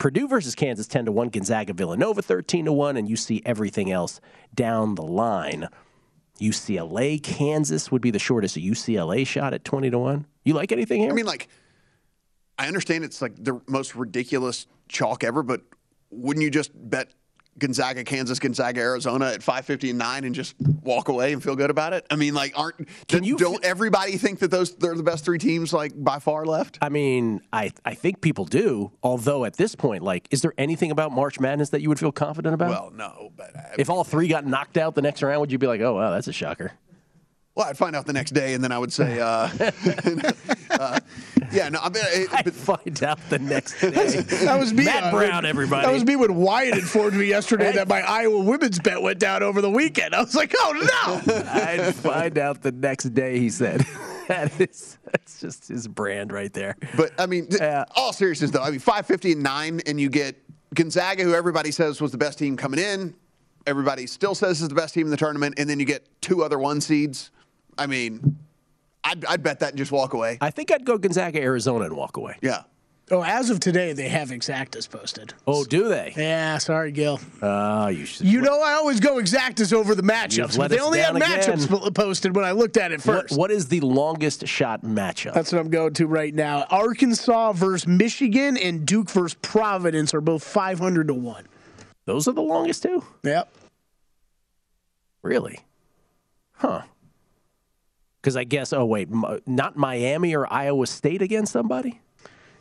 Purdue 0.00 0.26
versus 0.26 0.54
Kansas, 0.56 0.88
10 0.88 1.04
to 1.04 1.12
1. 1.12 1.28
Gonzaga, 1.28 1.74
Villanova, 1.74 2.22
13 2.22 2.64
to 2.64 2.72
1. 2.72 2.96
And 2.96 3.08
you 3.08 3.14
see 3.14 3.42
everything 3.44 3.92
else 3.92 4.20
down 4.52 4.96
the 4.96 5.02
line. 5.02 5.68
UCLA, 6.40 7.22
Kansas 7.22 7.92
would 7.92 8.00
be 8.00 8.10
the 8.10 8.18
shortest 8.18 8.56
UCLA 8.56 9.26
shot 9.26 9.52
at 9.52 9.62
20 9.62 9.90
to 9.90 9.98
1. 9.98 10.26
You 10.42 10.54
like 10.54 10.72
anything 10.72 11.02
here? 11.02 11.10
I 11.10 11.14
mean, 11.14 11.26
like, 11.26 11.48
I 12.58 12.66
understand 12.66 13.04
it's 13.04 13.20
like 13.20 13.36
the 13.36 13.60
most 13.68 13.94
ridiculous 13.94 14.66
chalk 14.88 15.22
ever, 15.22 15.42
but 15.42 15.60
wouldn't 16.10 16.42
you 16.42 16.50
just 16.50 16.72
bet 16.74 17.12
Gonzaga, 17.60 18.02
Kansas, 18.02 18.38
Gonzaga, 18.38 18.80
Arizona 18.80 19.26
at 19.26 19.42
five 19.42 19.64
fifty 19.64 19.90
and 19.90 19.98
nine 19.98 20.24
and 20.24 20.34
just 20.34 20.54
walk 20.82 21.08
away 21.08 21.32
and 21.32 21.42
feel 21.42 21.54
good 21.54 21.70
about 21.70 21.92
it? 21.92 22.04
I 22.10 22.16
mean, 22.16 22.34
like, 22.34 22.58
aren't 22.58 22.88
Can 23.06 23.22
you 23.22 23.36
don't 23.36 23.64
everybody 23.64 24.16
think 24.16 24.40
that 24.40 24.50
those 24.50 24.74
they're 24.74 24.94
the 24.94 25.02
best 25.02 25.24
three 25.24 25.38
teams 25.38 25.72
like 25.72 25.92
by 25.96 26.18
far 26.18 26.44
left? 26.44 26.78
I 26.82 26.88
mean, 26.88 27.42
I 27.52 27.72
I 27.84 27.94
think 27.94 28.20
people 28.20 28.44
do. 28.44 28.90
Although 29.02 29.44
at 29.44 29.56
this 29.56 29.74
point, 29.74 30.02
like, 30.02 30.26
is 30.30 30.42
there 30.42 30.54
anything 30.58 30.90
about 30.90 31.12
March 31.12 31.38
Madness 31.38 31.68
that 31.70 31.82
you 31.82 31.88
would 31.88 31.98
feel 32.00 32.12
confident 32.12 32.54
about? 32.54 32.70
Well, 32.70 32.90
no, 32.94 33.32
but 33.36 33.54
uh, 33.54 33.60
if 33.78 33.88
all 33.88 34.02
three 34.04 34.26
got 34.28 34.46
knocked 34.46 34.76
out 34.76 34.94
the 34.94 35.02
next 35.02 35.22
round, 35.22 35.40
would 35.40 35.52
you 35.52 35.58
be 35.58 35.66
like, 35.66 35.80
oh 35.80 35.94
wow, 35.94 36.10
that's 36.10 36.28
a 36.28 36.32
shocker? 36.32 36.72
Well, 37.60 37.68
I'd 37.68 37.76
find 37.76 37.94
out 37.94 38.06
the 38.06 38.14
next 38.14 38.30
day, 38.30 38.54
and 38.54 38.64
then 38.64 38.72
I 38.72 38.78
would 38.78 38.90
say, 38.90 39.20
uh, 39.20 39.26
uh, 40.70 40.98
yeah, 41.52 41.68
no, 41.68 41.78
I 41.82 41.90
mean, 41.90 42.02
it, 42.06 42.32
I 42.32 42.40
but 42.42 42.54
find 42.54 43.02
out 43.04 43.18
the 43.28 43.38
next 43.38 43.78
day. 43.82 43.90
That 43.90 44.58
was 44.58 44.72
me. 44.72 44.86
Matt 44.86 45.04
uh, 45.04 45.10
Brown, 45.10 45.34
when- 45.42 45.44
everybody. 45.44 45.86
That 45.86 45.92
was 45.92 46.04
me 46.06 46.16
when 46.16 46.36
Wyatt 46.36 46.78
informed 46.78 47.16
me 47.18 47.26
yesterday 47.26 47.72
that 47.72 47.86
my 47.96 48.00
Iowa 48.00 48.40
women's 48.40 48.78
bet 48.78 49.02
went 49.02 49.18
down 49.18 49.42
over 49.42 49.60
the 49.60 49.70
weekend. 49.70 50.14
I 50.14 50.22
was 50.22 50.34
like, 50.34 50.54
oh 50.56 51.20
no. 51.26 51.42
I'd 51.50 51.94
find 51.96 52.38
out 52.38 52.62
the 52.62 52.72
next 52.72 53.10
day. 53.10 53.38
He 53.38 53.50
said, 53.50 53.80
"That 54.28 54.58
is 54.58 54.96
that's 55.04 55.38
just 55.40 55.68
his 55.68 55.86
brand 55.86 56.32
right 56.32 56.52
there." 56.54 56.76
But 56.96 57.12
I 57.18 57.26
mean, 57.26 57.46
th- 57.48 57.60
Yeah. 57.60 57.84
all 57.94 58.14
seriousness 58.14 58.52
though, 58.52 58.62
I 58.62 58.70
mean, 58.70 58.80
five 58.80 59.04
fifty 59.04 59.32
and 59.32 59.42
nine, 59.42 59.82
and 59.86 60.00
you 60.00 60.08
get 60.08 60.42
Gonzaga, 60.74 61.24
who 61.24 61.34
everybody 61.34 61.72
says 61.72 62.00
was 62.00 62.10
the 62.10 62.18
best 62.18 62.38
team 62.38 62.56
coming 62.56 62.80
in. 62.80 63.14
Everybody 63.66 64.06
still 64.06 64.34
says 64.34 64.62
is 64.62 64.68
the 64.68 64.74
best 64.74 64.94
team 64.94 65.06
in 65.06 65.10
the 65.10 65.18
tournament, 65.18 65.56
and 65.58 65.68
then 65.68 65.78
you 65.78 65.84
get 65.84 66.08
two 66.22 66.42
other 66.42 66.58
one 66.58 66.80
seeds. 66.80 67.30
I 67.80 67.86
mean, 67.86 68.36
I'd, 69.02 69.24
I'd 69.24 69.42
bet 69.42 69.60
that 69.60 69.70
and 69.70 69.78
just 69.78 69.90
walk 69.90 70.12
away. 70.12 70.36
I 70.40 70.50
think 70.50 70.70
I'd 70.70 70.84
go 70.84 70.98
Gonzaga, 70.98 71.40
Arizona, 71.40 71.86
and 71.86 71.96
walk 71.96 72.16
away. 72.18 72.36
Yeah. 72.42 72.62
Oh, 73.12 73.24
as 73.24 73.50
of 73.50 73.58
today, 73.58 73.92
they 73.92 74.08
have 74.08 74.28
exactas 74.28 74.88
posted. 74.88 75.34
Oh, 75.44 75.64
do 75.64 75.88
they? 75.88 76.12
Yeah, 76.16 76.58
sorry, 76.58 76.92
Gil. 76.92 77.18
Oh, 77.42 77.88
you 77.88 78.04
should. 78.04 78.24
You 78.26 78.40
know, 78.40 78.62
I 78.62 78.74
always 78.74 79.00
go 79.00 79.16
exactas 79.16 79.72
over 79.72 79.96
the 79.96 80.02
matchups, 80.02 80.56
but 80.56 80.70
they 80.70 80.78
only 80.78 81.00
had 81.00 81.14
down 81.14 81.16
again. 81.16 81.58
matchups 81.58 81.92
posted 81.94 82.36
when 82.36 82.44
I 82.44 82.52
looked 82.52 82.76
at 82.76 82.92
it 82.92 83.04
What, 83.04 83.22
first. 83.22 83.36
what 83.36 83.50
is 83.50 83.66
the 83.66 83.80
longest 83.80 84.46
shot 84.46 84.82
matchup? 84.82 85.34
That's 85.34 85.50
what 85.50 85.60
I'm 85.60 85.70
going 85.70 85.94
to 85.94 86.06
right 86.06 86.32
now. 86.32 86.66
Arkansas 86.70 87.52
versus 87.54 87.88
Michigan 87.88 88.56
and 88.56 88.86
Duke 88.86 89.10
versus 89.10 89.36
Providence 89.42 90.14
are 90.14 90.20
both 90.20 90.44
500 90.44 91.08
to 91.08 91.14
1. 91.14 91.48
Those 92.04 92.28
are 92.28 92.32
the 92.32 92.42
longest 92.42 92.84
two. 92.84 93.02
Yep. 93.24 93.52
Really? 95.22 95.58
Huh. 96.52 96.82
Because 98.20 98.36
I 98.36 98.44
guess, 98.44 98.72
oh, 98.72 98.84
wait, 98.84 99.08
not 99.46 99.76
Miami 99.76 100.34
or 100.36 100.50
Iowa 100.52 100.86
State 100.86 101.22
against 101.22 101.52
somebody? 101.52 102.00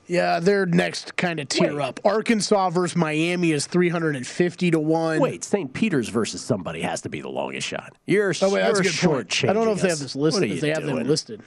Yeah, 0.08 0.40
they're 0.40 0.66
next 0.66 1.18
kind 1.18 1.40
of 1.40 1.50
tier 1.50 1.76
Wait. 1.76 1.84
up. 1.84 2.00
Arkansas 2.04 2.72
versus 2.72 2.96
Miami 2.96 3.52
is 3.52 3.68
350 3.68 4.72
to 4.72 4.80
1. 4.80 5.20
Wait, 5.20 5.44
St. 5.44 5.72
Peter's 5.72 6.10
versus 6.10 6.42
somebody 6.42 6.82
has 6.82 7.02
to 7.02 7.10
be 7.10 7.22
the 7.22 7.30
longest 7.30 7.68
shot. 7.68 7.94
You're, 8.08 8.34
Oh, 8.42 8.52
wait, 8.52 8.62
that's 8.62 8.80
a 8.80 8.84
you're 8.84 8.92
good 8.94 9.00
point. 9.02 9.28
shortchanging 9.28 9.50
I 9.50 9.54
don't 9.54 9.66
know 9.66 9.74
if 9.74 9.82
they 9.82 9.90
have 9.90 10.00
this 10.00 10.16
listed. 10.16 10.42
What 10.42 10.50
are 10.50 10.52
If 10.52 10.56
you 10.56 10.62
they 10.62 10.70
have 10.70 10.82
doing? 10.84 10.96
them 10.96 11.08
listed. 11.08 11.42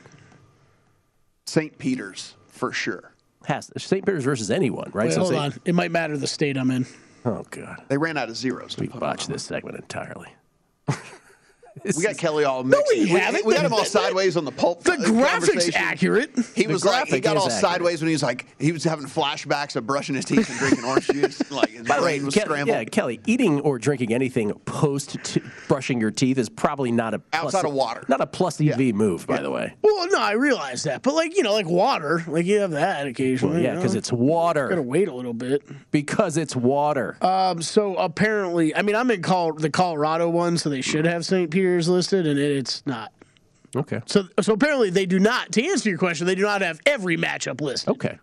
St. 1.47 1.77
Peter's 1.79 2.37
for 2.47 2.73
sure. 2.73 3.15
Has 3.47 3.71
St. 3.79 4.07
Peter's 4.07 4.23
versus 4.25 4.51
anyone, 4.51 4.91
right? 4.95 5.07
Wait, 5.07 5.15
So 5.15 5.21
hold 5.21 5.33
say- 5.33 5.39
on. 5.39 5.55
It 5.65 5.75
might 5.75 5.91
matter 5.91 6.17
the 6.17 6.29
state 6.29 6.57
I'm 6.57 6.71
in. 6.71 6.87
Oh 7.25 7.45
God, 7.51 7.83
They 7.89 7.99
ran 7.99 8.17
out 8.17 8.29
of 8.29 8.37
zeros. 8.37 8.77
we 8.79 8.87
botched 8.89 9.29
this 9.29 9.43
segment 9.43 9.77
entirely. 9.77 10.29
We 11.97 12.03
got 12.03 12.19
Kelly 12.19 12.45
all 12.45 12.63
mixed. 12.65 12.85
we 12.93 13.07
haven't. 13.09 13.47
We 13.47 13.55
got 13.55 13.65
him 13.65 13.73
all 13.73 13.85
sideways 13.85 14.37
on 14.37 14.45
the 14.45 14.53
pulp. 14.53 14.83
The 14.85 14.93
graphics 14.93 15.75
accurate. 15.75 16.31
He 16.55 16.65
The 16.67 16.73
was 16.73 16.85
like, 16.85 17.09
he 17.09 17.19
got 17.21 17.37
all 17.37 17.45
accurate. 17.47 17.61
sideways 17.61 18.01
when 18.03 18.09
he 18.09 18.15
was 18.15 18.23
like, 18.23 18.47
he 18.61 18.73
was 18.73 18.85
having 18.85 19.07
flashbacks 19.07 19.75
of 19.77 19.87
brushing 19.87 20.15
his 20.15 20.25
teeth 20.27 20.49
and 20.51 20.59
drinking 20.59 20.85
orange 20.85 21.07
juice. 21.09 21.43
Like 21.53 21.71
his 21.71 21.87
By 21.87 21.97
the 21.99 22.03
way, 22.03 22.19
brain 22.19 22.27
was 22.27 22.35
Ke- 22.35 22.41
scrambled. 22.41 22.69
yeah, 22.69 22.85
Kelly, 22.85 23.21
eating 23.27 23.61
or 23.61 23.79
drinking 23.79 24.13
anything 24.15 24.53
post 24.65 25.17
t- 25.23 25.43
brushing 25.69 26.01
your 26.01 26.11
teeth 26.11 26.39
is 26.39 26.49
probably 26.49 26.91
not 26.93 27.13
a 27.15 27.19
plus, 27.19 27.45
Outside 27.55 27.65
of 27.67 27.73
water. 27.75 28.05
not 28.09 28.21
a 28.23 28.27
plus 28.27 28.61
EV 28.61 28.95
move, 28.95 29.27
by 29.27 29.41
the 29.43 29.51
way. 29.51 29.75
Well, 29.83 30.07
no, 30.11 30.19
I 30.19 30.33
realize 30.33 30.85
that. 30.85 31.03
But, 31.03 31.15
like, 31.15 31.37
you 31.37 31.43
know, 31.43 31.53
like 31.53 31.67
water, 31.67 32.23
like 32.27 32.47
you 32.47 32.61
have 32.61 32.71
that 32.73 33.07
occasionally. 33.07 33.63
Yeah, 33.65 33.73
you 33.73 33.77
because 33.79 33.95
know? 33.95 33.99
it's 33.99 34.11
Gotta 34.11 34.83
wait 34.83 35.09
a 35.09 35.15
little 35.15 35.35
bit. 35.35 35.63
Because 35.91 36.37
it's 36.37 36.55
water. 36.57 37.17
Um, 37.23 37.61
so 37.63 37.97
apparently, 37.97 38.75
I 38.75 38.83
mean, 38.83 38.97
I'm 38.97 39.11
in 39.11 39.21
Col- 39.23 39.55
the 39.55 39.71
Colorado 39.71 40.29
one, 40.31 40.57
so 40.59 40.69
they 40.71 40.81
should 40.81 41.05
have 41.07 41.25
St. 41.27 41.51
Peter's 41.63 41.89
listed, 41.89 42.27
and 42.27 42.41
it, 42.41 42.51
it's 42.57 42.85
not. 42.87 43.13
okay. 43.77 44.01
So, 44.07 44.25
so 44.41 44.55
apparently, 44.55 44.91
they 44.91 45.07
do 45.07 45.21
not. 45.21 45.53
To 45.53 45.65
answer 45.65 45.89
your 45.89 45.99
question, 45.99 46.27
they 46.27 46.35
do 46.35 46.43
not 46.43 46.61
have 46.61 46.81
every 46.87 47.17
matchup 47.17 47.61
listed. 47.61 47.89
Okay. 47.91 48.19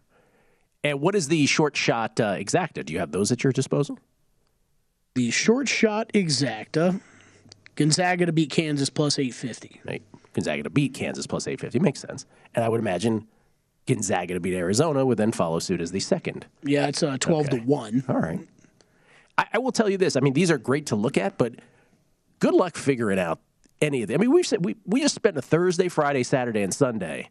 And 0.83 0.99
what 0.99 1.15
is 1.15 1.29
the 1.29 1.45
short 1.45 1.77
shot 1.77 2.19
uh, 2.19 2.35
exacta? 2.35 2.85
Do 2.85 2.91
you 2.91 2.99
have 2.99 3.13
those 3.13 3.31
at 3.31 3.43
your 3.43 3.53
disposal? 3.53 3.97
The 5.15 5.31
short 5.31 5.69
shot 5.69 6.11
exacta, 6.13 6.99
Gonzaga 7.75 8.25
to 8.25 8.33
beat 8.33 8.51
Kansas 8.51 8.89
plus 8.89 9.17
850. 9.17 9.81
Right. 9.85 10.03
Gonzaga 10.33 10.63
to 10.63 10.69
beat 10.69 10.93
Kansas 10.93 11.25
plus 11.25 11.47
850 11.47 11.79
makes 11.79 12.01
sense. 12.01 12.25
And 12.55 12.65
I 12.65 12.69
would 12.69 12.81
imagine 12.81 13.25
Gonzaga 13.87 14.33
to 14.33 14.41
beat 14.41 14.53
Arizona 14.53 15.05
would 15.05 15.17
then 15.17 15.31
follow 15.31 15.59
suit 15.59 15.79
as 15.79 15.91
the 15.91 16.01
second. 16.01 16.45
Yeah, 16.63 16.87
it's 16.87 17.03
uh, 17.03 17.17
12 17.17 17.49
to 17.49 17.57
one. 17.59 18.03
All 18.09 18.19
right. 18.19 18.41
I, 19.37 19.45
I 19.53 19.57
will 19.59 19.71
tell 19.71 19.89
you 19.89 19.97
this. 19.97 20.17
I 20.17 20.19
mean, 20.19 20.33
these 20.33 20.51
are 20.51 20.57
great 20.57 20.87
to 20.87 20.97
look 20.97 21.17
at, 21.17 21.37
but 21.37 21.53
good 22.39 22.53
luck 22.53 22.75
figuring 22.75 23.19
out 23.19 23.39
any 23.81 24.01
of 24.01 24.07
them. 24.07 24.19
I 24.19 24.21
mean, 24.21 24.31
we've 24.31 24.45
said 24.45 24.63
we, 24.65 24.75
we 24.85 25.01
just 25.01 25.15
spent 25.15 25.37
a 25.37 25.41
Thursday, 25.41 25.87
Friday, 25.87 26.23
Saturday, 26.23 26.61
and 26.61 26.73
Sunday 26.73 27.29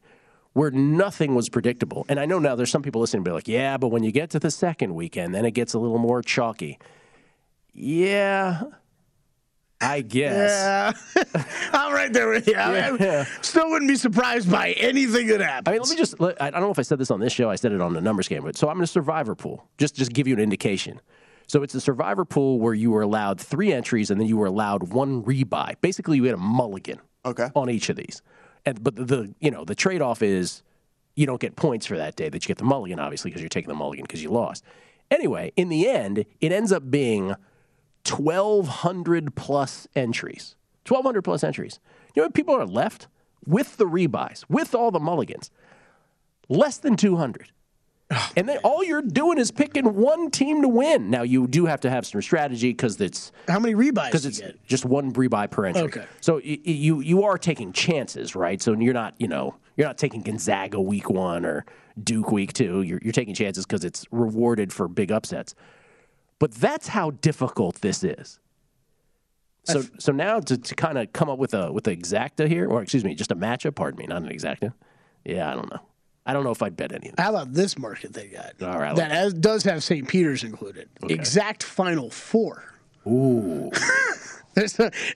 where 0.55 0.71
nothing 0.71 1.35
was 1.35 1.49
predictable. 1.49 2.05
And 2.09 2.19
I 2.19 2.27
know 2.27 2.39
now 2.39 2.55
there's 2.57 2.71
some 2.71 2.83
people 2.83 3.01
listening 3.01 3.23
to 3.25 3.31
be 3.31 3.33
like, 3.35 3.49
yeah, 3.49 3.77
but 3.77 3.89
when 3.89 4.03
you 4.03 4.11
get 4.11 4.31
to 4.31 4.41
the 4.41 4.51
second 4.51 4.95
weekend, 4.95 5.35
then 5.35 5.45
it 5.45 5.53
gets 5.53 5.75
a 5.75 5.79
little 5.79 5.99
more 5.99 6.23
chalky. 6.23 6.79
Yeah, 7.73 8.63
I 9.81 10.01
guess. 10.01 10.97
Yeah, 11.15 11.23
I'm 11.73 11.93
right 11.95 12.13
there 12.13 12.29
with 12.29 12.49
you. 12.49 12.57
I 12.57 12.91
mean, 12.91 13.01
Yeah. 13.01 13.25
Still 13.43 13.71
wouldn't 13.71 13.89
be 13.89 13.95
surprised 13.97 14.51
by 14.51 14.73
anything 14.73 15.29
that 15.29 15.41
happens. 15.41 15.69
I 15.69 15.73
mean, 15.73 15.81
let 15.83 15.91
me 15.91 15.97
just, 15.97 16.21
I 16.41 16.51
don't 16.51 16.61
know 16.61 16.71
if 16.71 16.79
I 16.79 16.83
said 16.83 16.99
this 16.99 17.11
on 17.13 17.21
this 17.21 17.33
show. 17.33 17.49
I 17.49 17.55
said 17.55 17.73
it 17.73 17.81
on 17.81 17.93
the 17.93 18.01
numbers 18.01 18.27
game, 18.27 18.43
but 18.43 18.57
so 18.57 18.69
I'm 18.69 18.79
in 18.79 18.85
a 18.85 18.89
survivor 18.89 19.37
pool. 19.37 19.69
Just, 19.77 19.95
just 19.95 20.13
give 20.13 20.27
you 20.27 20.35
an 20.35 20.41
indication. 20.41 21.01
So 21.49 21.63
it's 21.63 21.75
a 21.75 21.81
survivor 21.81 22.25
pool 22.25 22.61
where 22.61 22.75
you 22.75 22.91
were 22.91 23.03
allowed 23.03 23.41
three 23.41 23.73
entries 23.73 24.11
and 24.11 24.21
then 24.21 24.29
you 24.29 24.37
were 24.37 24.47
allowed 24.47 24.93
one 24.93 25.23
rebuy. 25.25 25.75
Basically, 25.81 26.19
you 26.19 26.25
had 26.25 26.35
a 26.35 26.39
mulligan 26.39 27.01
Okay. 27.25 27.49
on 27.57 27.69
each 27.71 27.89
of 27.89 27.97
these. 27.97 28.23
And 28.65 28.83
but 28.85 28.95
the, 28.97 29.05
the 29.05 29.35
you 29.41 29.51
know 29.51 29.65
the 29.65 29.75
trade 29.75 30.03
off 30.03 30.23
is 30.23 30.63
you 31.17 31.27
don't 31.27 31.41
get 31.41 31.57
points 31.57 31.87
for 31.87 31.97
that 31.97 32.15
day 32.17 32.29
that 32.29 32.45
you 32.45 32.49
get 32.49 32.59
the 32.59 32.65
mulligan 32.65 33.01
obviously 33.01 33.31
because 33.31 33.43
you're 33.43 33.49
taking 33.49 33.69
the 33.69 33.75
mulligan 33.75 34.05
because 34.05 34.23
you 34.23 34.31
lost. 34.31 34.63
Anyway, 35.11 35.51
in 35.57 35.69
the 35.71 35.89
end, 35.89 36.25
it 36.41 36.53
ends 36.53 36.71
up 36.71 36.91
being 36.91 37.35
1200 38.07 39.35
plus 39.35 39.89
entries. 39.95 40.55
1200 40.87 41.23
plus 41.23 41.43
entries. 41.45 41.81
You 42.15 42.23
know 42.23 42.27
what 42.27 42.35
people 42.35 42.55
are 42.55 42.67
left 42.67 43.09
with 43.47 43.77
the 43.77 43.85
rebuys, 43.87 44.45
with 44.49 44.75
all 44.75 44.91
the 44.91 45.01
mulligans? 45.01 45.51
Less 46.49 46.79
than 46.79 46.97
200. 46.97 47.51
And 48.37 48.49
then 48.49 48.59
all 48.59 48.83
you're 48.85 49.03
doing 49.03 49.39
is 49.39 49.51
picking 49.51 49.95
one 49.95 50.31
team 50.31 50.63
to 50.63 50.69
win. 50.69 51.11
Now 51.11 51.23
you 51.23 51.47
do 51.47 51.67
have 51.67 51.81
to 51.81 51.91
have 51.91 52.07
some 52.07 52.23
strategy 52.23 52.71
because 52.71 53.01
it's 53.01 53.33
How 53.49 53.59
many 53.59 53.75
rebuys? 53.75 54.07
because 54.07 54.25
it's 54.27 54.41
get? 54.41 54.65
just 54.67 54.85
one 54.85 55.13
rebuy 55.13 55.51
per 55.51 55.67
entry. 55.67 55.83
Okay. 55.83 56.05
So 56.21 56.35
y- 56.37 56.41
y- 56.45 56.59
you 56.65 57.01
you 57.01 57.23
are 57.25 57.37
taking 57.37 57.73
chances, 57.73 58.35
right? 58.35 58.63
So 58.63 58.73
you're 58.75 58.95
not 58.95 59.15
you 59.19 59.29
know 59.29 59.57
you're 59.77 59.87
not 59.87 59.99
taking 59.99 60.23
Gonzaga 60.23 60.81
week 60.81 61.11
one 61.11 61.45
or 61.45 61.67
Duke 62.03 62.31
week 62.33 62.53
two. 62.53 62.83
You're 62.83 63.01
you're 63.03 63.13
taking 63.13 63.35
chances 63.35 63.67
because 63.67 63.85
it's 63.85 64.07
rewarded 64.11 64.73
for 64.73 64.89
big 64.89 65.13
upsets. 65.13 65.55
But 66.39 66.53
that's 66.53 66.89
how 66.89 67.11
difficult 67.11 67.81
this 67.83 68.03
is. 68.05 68.39
So 69.65 69.83
so 69.99 70.13
now 70.13 70.41
to, 70.41 70.57
to 70.57 70.75
kind 70.75 70.97
of 70.97 71.13
come 71.13 71.29
up 71.29 71.39
with 71.39 71.53
a 71.53 71.71
with 71.73 71.87
an 71.89 71.97
exacta 72.01 72.49
here, 72.49 72.67
or 72.69 72.81
excuse 72.81 73.05
me, 73.05 73.15
just 73.15 73.33
a 73.33 73.37
matchup. 73.37 73.75
Pardon 73.75 73.99
me, 73.99 74.07
not 74.07 74.23
an 74.23 74.29
exacta. 74.31 74.73
Yeah, 75.27 75.51
I 75.51 75.55
don't 75.55 75.71
know. 75.71 75.81
I 76.29 76.35
don't 76.35 76.45
know 76.45 76.51
if 76.51 76.63
I'd 76.63 76.77
bet 76.77 76.93
any 76.93 77.09
of 77.09 77.17
that. 77.17 77.23
How 77.23 77.31
about 77.31 77.55
this 77.55 77.79
market 77.79 78.13
they 78.13 78.27
got? 78.27 78.53
All 78.63 78.79
right, 78.79 78.95
That 78.95 79.11
has, 79.11 79.33
does 79.33 79.65
have 79.65 79.83
St. 79.83 80.07
Peter's 80.07 80.45
included. 80.45 80.89
Exact 81.09 81.63
Final 81.63 82.11
Four. 82.11 82.63
Ooh. 83.07 83.71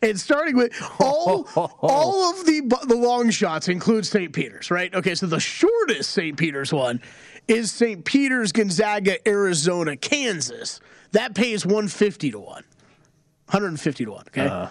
And 0.03 0.21
starting 0.21 0.57
with 0.57 0.73
all 1.01 1.49
all 1.81 2.31
of 2.31 2.47
the 2.47 2.61
the 2.87 2.95
long 2.95 3.29
shots 3.31 3.69
include 3.69 4.07
St. 4.07 4.33
Peter's, 4.33 4.71
right? 4.71 4.95
Okay, 4.95 5.17
so 5.17 5.27
the 5.27 5.41
shortest 5.41 6.11
St. 6.11 6.37
Peter's 6.37 6.73
one 6.73 7.01
is 7.49 7.73
St. 7.73 8.05
Peter's, 8.05 8.53
Gonzaga, 8.53 9.17
Arizona, 9.29 9.97
Kansas. 9.97 10.79
That 11.11 11.35
pays 11.35 11.67
150 11.67 12.31
to 12.31 12.39
1. 12.39 12.47
150 12.47 14.05
to 14.05 14.11
1, 14.13 14.25
okay? 14.29 14.47
Uh, 14.47 14.69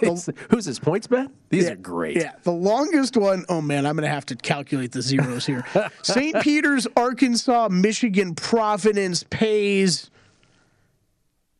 who's 0.00 0.64
this 0.64 0.78
points 0.78 1.06
bet? 1.06 1.30
These 1.50 1.68
are 1.68 1.76
great. 1.76 2.16
Yeah, 2.16 2.32
the 2.42 2.52
longest 2.52 3.16
one, 3.16 3.44
oh 3.48 3.60
man, 3.60 3.86
I'm 3.86 3.96
going 3.96 4.02
to 4.02 4.08
have 4.08 4.26
to 4.26 4.36
calculate 4.36 4.92
the 4.92 5.02
zeros 5.02 5.46
here. 5.46 5.64
St. 6.02 6.40
Peter's, 6.40 6.86
Arkansas, 6.96 7.68
Michigan, 7.70 8.34
Providence 8.34 9.24
pays 9.30 10.10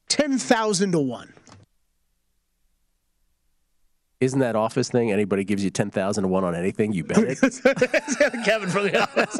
10,000 0.08 0.92
to 0.92 0.98
1. 0.98 1.33
Isn't 4.20 4.38
that 4.40 4.56
office 4.56 4.88
thing? 4.88 5.10
Anybody 5.12 5.44
gives 5.44 5.62
you 5.64 5.70
ten 5.70 5.90
thousand 5.90 6.22
to 6.22 6.28
one 6.28 6.44
on 6.44 6.54
anything, 6.54 6.92
you 6.92 7.04
bet 7.04 7.18
it. 7.18 7.38
Kevin 8.44 8.70
from 8.70 8.84
the 8.84 9.02
office. 9.02 9.38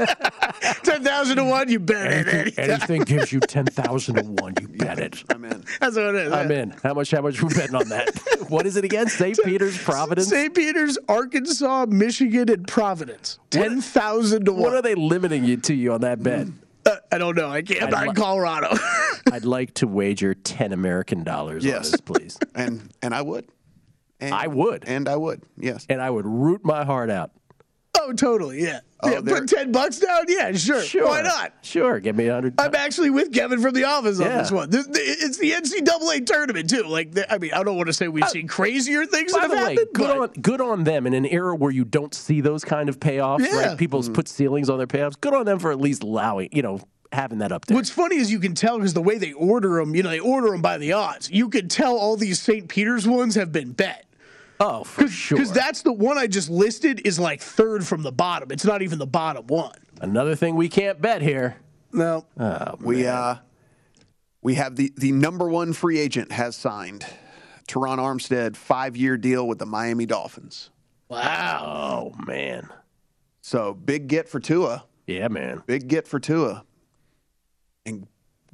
10,000 0.83 1.37
to 1.37 1.45
1, 1.45 1.69
you 1.69 1.79
bet 1.79 2.07
it. 2.07 2.13
anything, 2.13 2.41
anytime. 2.59 2.71
anything 2.71 3.03
gives 3.03 3.33
you 3.33 3.41
ten 3.41 3.65
thousand 3.67 4.17
to 4.17 4.23
one, 4.43 4.55
you 4.61 4.69
bet 4.69 4.99
it. 4.99 5.23
I'm 5.31 5.45
in. 5.45 5.65
That's 5.81 5.97
what 5.97 6.07
it 6.07 6.15
is. 6.27 6.33
I'm 6.33 6.51
in. 6.51 6.71
How 6.83 6.93
much? 6.95 7.11
How 7.11 7.23
much 7.23 7.41
we 7.43 7.49
betting 7.55 7.75
on 7.77 7.89
that? 7.89 8.11
what 8.49 8.67
is 8.67 8.77
it 8.77 8.85
again? 8.85 9.09
St. 9.09 9.39
Peter's, 9.45 9.79
Providence. 9.83 10.29
St. 10.29 10.55
Peter's, 10.55 10.99
Arkansas, 11.09 11.87
Michigan, 11.89 12.51
and 12.51 12.67
Providence. 12.69 13.39
10,000 13.51 14.45
to 14.45 14.53
1. 14.53 14.61
What 14.61 14.75
are 14.75 14.83
they 14.83 14.95
limiting 14.95 15.45
you 15.45 15.57
to 15.59 15.75
you 15.75 15.93
on 15.93 16.01
that 16.03 16.23
bet? 16.23 16.49
Uh, 16.87 16.97
I 17.11 17.19
don't 17.19 17.37
know. 17.37 17.49
I 17.49 17.63
can't. 17.63 17.83
I'm 17.83 17.89
I'd 17.89 17.93
not 17.93 18.09
in 18.09 18.15
Colorado. 18.15 18.77
I'd 19.33 19.45
like 19.45 19.73
to 19.75 19.87
wager 19.87 20.35
ten 20.35 20.73
American 20.73 21.25
dollars 21.25 21.65
on 21.65 21.71
Yes. 21.71 21.91
this, 21.91 22.01
please. 22.01 22.39
And 22.55 22.91
and 23.03 23.15
I 23.15 23.23
would. 23.23 23.47
And, 24.25 24.35
I 24.35 24.47
would, 24.47 24.85
And 24.87 25.09
I 25.09 25.17
would. 25.17 25.43
Yes. 25.57 25.87
and 25.89 26.01
I 26.01 26.11
would 26.11 26.27
root 26.27 26.65
my 26.65 26.85
heart 26.85 27.11
out. 27.11 27.31
oh, 28.01 28.13
totally. 28.13 28.63
Yeah. 28.63 28.81
Oh, 29.03 29.11
yeah 29.11 29.21
put 29.21 29.49
10 29.49 29.71
bucks 29.71 29.99
down? 29.99 30.25
Yeah, 30.29 30.53
sure. 30.53 30.83
Sure, 30.83 31.07
Why 31.07 31.23
not? 31.23 31.53
Sure, 31.63 32.01
give 32.01 32.17
me 32.17 32.27
a 32.29 32.35
hundred. 32.35 32.55
I'm 32.59 32.75
actually 32.75 33.11
with 33.11 33.33
Kevin 33.33 33.61
from 33.61 33.75
the 33.75 33.85
office 33.85 34.19
on 34.19 34.27
Yeah. 34.27 34.39
this 34.39 34.51
one. 34.51 34.71
It's 34.73 35.39
the 35.39 35.51
NCAA 35.53 36.27
tournament 36.27 36.71
too. 36.71 36.85
Like, 36.85 37.17
I 37.31 37.39
mean, 37.39 37.53
I 37.53 37.63
don't 37.63 37.77
want 37.77 37.89
to 37.89 37.93
say 37.93 38.09
we've 38.09 38.25
uh, 38.25 38.29
seen 38.29 38.49
crazier 38.49 39.05
things 39.07 39.33
that 39.33 39.43
have 39.43 39.51
way, 39.51 39.59
happened. 39.59 39.89
good 39.95 40.07
but- 40.07 40.19
on 40.19 40.29
good 40.43 40.61
on 40.61 40.85
them 40.85 41.07
in 41.07 41.15
an 41.15 41.27
era 41.27 41.55
where 41.55 41.71
you 41.71 41.85
don't 41.85 42.15
see 42.15 42.41
those 42.41 42.65
kind 42.65 42.89
of 42.89 42.99
payoffs. 42.99 43.41
Yeah. 43.41 43.69
Right? 43.69 43.79
People 43.79 44.01
mm-hmm. 44.01 44.15
put 44.15 44.29
ceilings 44.29 44.71
on 44.71 44.79
their 44.79 44.87
payoffs. 44.87 45.21
Good 45.21 45.35
on 45.35 45.45
them 45.45 45.59
for 45.59 45.71
at 45.71 45.81
least 45.81 46.03
allowing, 46.03 46.49
you 46.53 46.63
know, 46.63 46.81
having 47.13 47.39
that 47.39 47.53
up 47.53 47.65
there. 47.67 47.77
What's 47.77 47.91
funny 47.91 48.17
is 48.17 48.31
you 48.31 48.41
can 48.41 48.55
tell 48.55 48.79
because 48.79 48.95
the 48.95 49.03
way 49.03 49.19
they 49.19 49.33
order 49.33 49.77
them, 49.77 49.95
you 49.95 50.03
know, 50.03 50.11
they 50.11 50.19
order 50.19 50.51
them 50.51 50.63
by 50.63 50.79
the 50.79 50.93
odds. 50.93 51.31
You 51.31 51.49
can 51.49 51.69
tell 51.69 51.97
all 51.97 52.17
these 52.17 52.41
St. 52.41 52.69
Peter's 52.69 53.07
ones 53.07 53.35
have 53.37 53.53
been 53.53 53.73
bet. 53.73 54.04
Oh, 54.61 54.85
for 54.85 55.09
sure. 55.09 55.37
Because 55.37 55.53
that's 55.53 55.83
the 55.83 55.93
one 55.93 56.17
I 56.17 56.27
just 56.27 56.49
listed 56.49 57.03
is 57.05 57.19
like 57.19 57.41
third 57.41 57.87
from 57.87 58.03
the 58.03 58.13
bottom. 58.13 58.51
It's 58.53 58.65
not 58.65 58.83
even 58.83 58.99
the 58.99 59.07
bottom 59.07 59.47
one. 59.47 59.77
Another 60.01 60.35
thing 60.37 60.55
we 60.55 60.69
can't 60.69 61.01
bet 61.01 61.23
here. 61.23 61.57
No. 61.93 62.25
Oh, 62.39 62.75
We 62.81 63.07
uh 63.07 63.37
we 64.43 64.55
have 64.55 64.77
the 64.77 64.93
the 64.97 65.13
number 65.13 65.49
one 65.49 65.73
free 65.73 65.99
agent 65.99 66.33
has 66.33 66.57
signed. 66.57 67.07
Terron 67.67 67.99
Armstead, 67.99 68.57
five 68.57 68.97
year 68.97 69.17
deal 69.17 69.49
with 69.49 69.59
the 69.59 69.67
Miami 69.67 70.07
Dolphins. 70.07 70.71
Wow. 71.09 72.13
oh 72.17 72.25
man. 72.25 72.69
So 73.41 73.75
big 73.75 74.09
get 74.09 74.29
for 74.29 74.41
Tua. 74.41 74.85
Yeah, 75.07 75.29
man. 75.29 75.63
Big 75.67 75.89
get 75.89 76.09
for 76.09 76.19
Tua. 76.19 76.65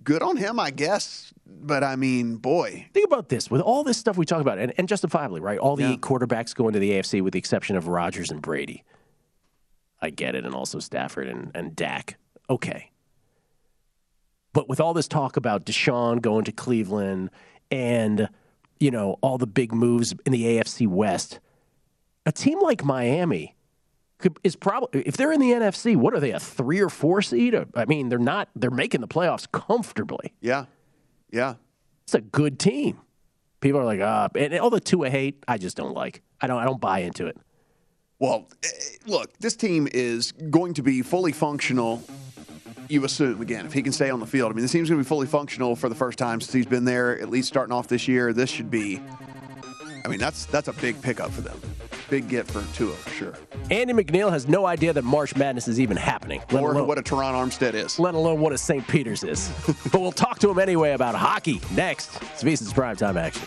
Good 0.03 0.22
on 0.22 0.36
him, 0.36 0.59
I 0.59 0.70
guess. 0.70 1.32
But 1.46 1.84
I 1.84 1.96
mean, 1.96 2.36
boy, 2.36 2.86
Think 2.94 3.07
about 3.07 3.28
this. 3.28 3.51
With 3.51 3.61
all 3.61 3.82
this 3.84 3.98
stuff 3.98 4.16
we 4.16 4.24
talk 4.24 4.40
about, 4.40 4.59
and, 4.59 4.72
and 4.78 4.88
justifiably, 4.88 5.40
right? 5.40 5.59
All 5.59 5.76
the 5.76 5.82
Yeah. 5.82 5.92
eight 5.92 6.01
quarterbacks 6.01 6.55
going 6.55 6.72
to 6.74 6.78
the 6.78 6.92
AFC 6.92 7.20
with 7.22 7.32
the 7.32 7.38
exception 7.38 7.76
of 7.76 7.88
Rodgers 7.88 8.30
and 8.30 8.40
Brady. 8.40 8.84
I 10.01 10.11
get 10.11 10.34
it, 10.34 10.44
and 10.46 10.55
also 10.55 10.78
Stafford 10.78 11.26
and, 11.28 11.51
and 11.55 11.76
Dak. 11.76 12.16
Okay. 12.48 12.90
But 14.53 14.68
with 14.68 14.80
all 14.80 14.94
this 14.94 15.07
talk 15.09 15.36
about 15.36 15.64
Deshaun 15.66 16.20
going 16.22 16.44
to 16.44 16.53
Cleveland 16.53 17.30
and, 17.70 18.28
you 18.80 18.90
know, 18.90 19.16
all 19.20 19.38
the 19.38 19.46
big 19.46 19.72
moves 19.72 20.14
in 20.24 20.32
the 20.32 20.44
AFC 20.44 20.86
West, 20.88 21.38
a 22.26 22.32
team 22.32 22.61
like 22.61 22.84
Miami 22.84 23.55
could, 24.21 24.39
is 24.45 24.57
probably, 24.57 25.03
if 25.03 25.16
they're 25.16 25.33
in 25.33 25.41
the 25.41 25.51
NFC, 25.51 25.97
what 25.97 26.14
are 26.14 26.21
they, 26.21 26.31
a 26.31 26.41
three 26.41 26.81
or 26.81 26.89
four 26.89 27.23
seed? 27.23 27.55
I 27.75 27.85
mean, 27.87 28.09
they're 28.09 28.18
not, 28.18 28.49
they're 28.55 28.71
making 28.71 29.01
the 29.01 29.09
playoffs 29.09 29.51
comfortably. 29.51 30.35
yeah. 30.41 30.66
Yeah. 31.33 31.55
It's 32.05 32.14
a 32.14 32.21
good 32.21 32.59
team. 32.59 32.99
People 33.61 33.81
are 33.81 33.85
like, 33.85 34.01
ah, 34.01 34.29
and 34.35 34.53
all 34.59 34.71
the 34.71 34.81
Tua 34.81 35.11
hate, 35.11 35.45
I 35.47 35.59
just 35.59 35.77
don't 35.77 35.95
like. 35.95 36.23
I 36.41 36.49
don't, 36.49 36.59
I 36.59 36.64
don't 36.64 36.81
buy 36.81 37.01
into 37.01 37.27
it. 37.27 37.37
Well, 38.18 38.49
eh, 38.64 38.68
look, 39.07 39.33
this 39.39 39.55
team 39.55 39.87
is 39.93 40.33
going 40.33 40.75
to 40.75 40.83
be 40.83 41.03
fully 41.03 41.31
functional. 41.31 42.03
You 42.89 43.05
assume 43.05 43.41
again 43.41 43.64
if 43.64 43.73
he 43.73 43.83
can 43.83 43.93
stay 43.93 44.11
on 44.11 44.18
the 44.18 44.27
field. 44.27 44.51
I 44.51 44.55
mean, 44.55 44.62
this 44.62 44.73
team's 44.73 44.89
going 44.89 45.01
to 45.01 45.05
be 45.05 45.09
fully 45.09 45.29
functional 45.29 45.77
for 45.77 45.89
the 45.89 45.95
first 45.95 46.18
time 46.18 46.41
since 46.41 46.53
he's 46.53 46.66
been 46.66 46.85
there. 46.85 47.21
At 47.21 47.31
least 47.31 47.47
starting 47.47 47.73
off 47.73 47.87
this 47.87 48.09
year, 48.09 48.33
this 48.33 48.51
should 48.51 48.71
be. 48.71 49.01
I 50.05 50.09
mean, 50.09 50.18
that's 50.18 50.47
that's 50.47 50.66
a 50.66 50.73
big 50.73 51.01
pickup 51.01 51.31
for 51.31 51.43
them. 51.43 51.61
Big 52.11 52.28
get 52.28 52.46
for 52.46 52.64
Tua 52.74 52.92
for 52.92 53.11
sure. 53.11 53.34
Andy 53.70 53.94
McNeil 53.94 54.30
has 54.30 54.48
no 54.48 54.66
idea 54.66 54.92
that 54.92 55.04
March 55.04 55.36
Madness 55.36 55.68
is 55.68 55.78
even 55.78 55.96
happening, 55.96 56.42
let 56.50 56.62
Or 56.62 56.72
alone, 56.72 56.88
what 56.88 56.98
a 56.98 57.02
Terron 57.02 57.34
Armstead 57.34 57.74
is. 57.74 58.00
let 58.00 58.14
alone 58.14 58.40
what 58.40 58.52
a 58.52 58.58
St. 58.58 58.86
Peter's 58.88 59.22
is. 59.22 59.50
but 59.92 60.00
we'll 60.00 60.11
talk 60.11 60.40
to 60.40 60.50
him 60.50 60.58
anyway 60.58 60.90
about 60.90 61.14
hockey 61.14 61.61
next. 61.72 62.11
It's 62.32 62.42
Visa's 62.42 62.72
primetime 62.72 63.16
action. 63.16 63.46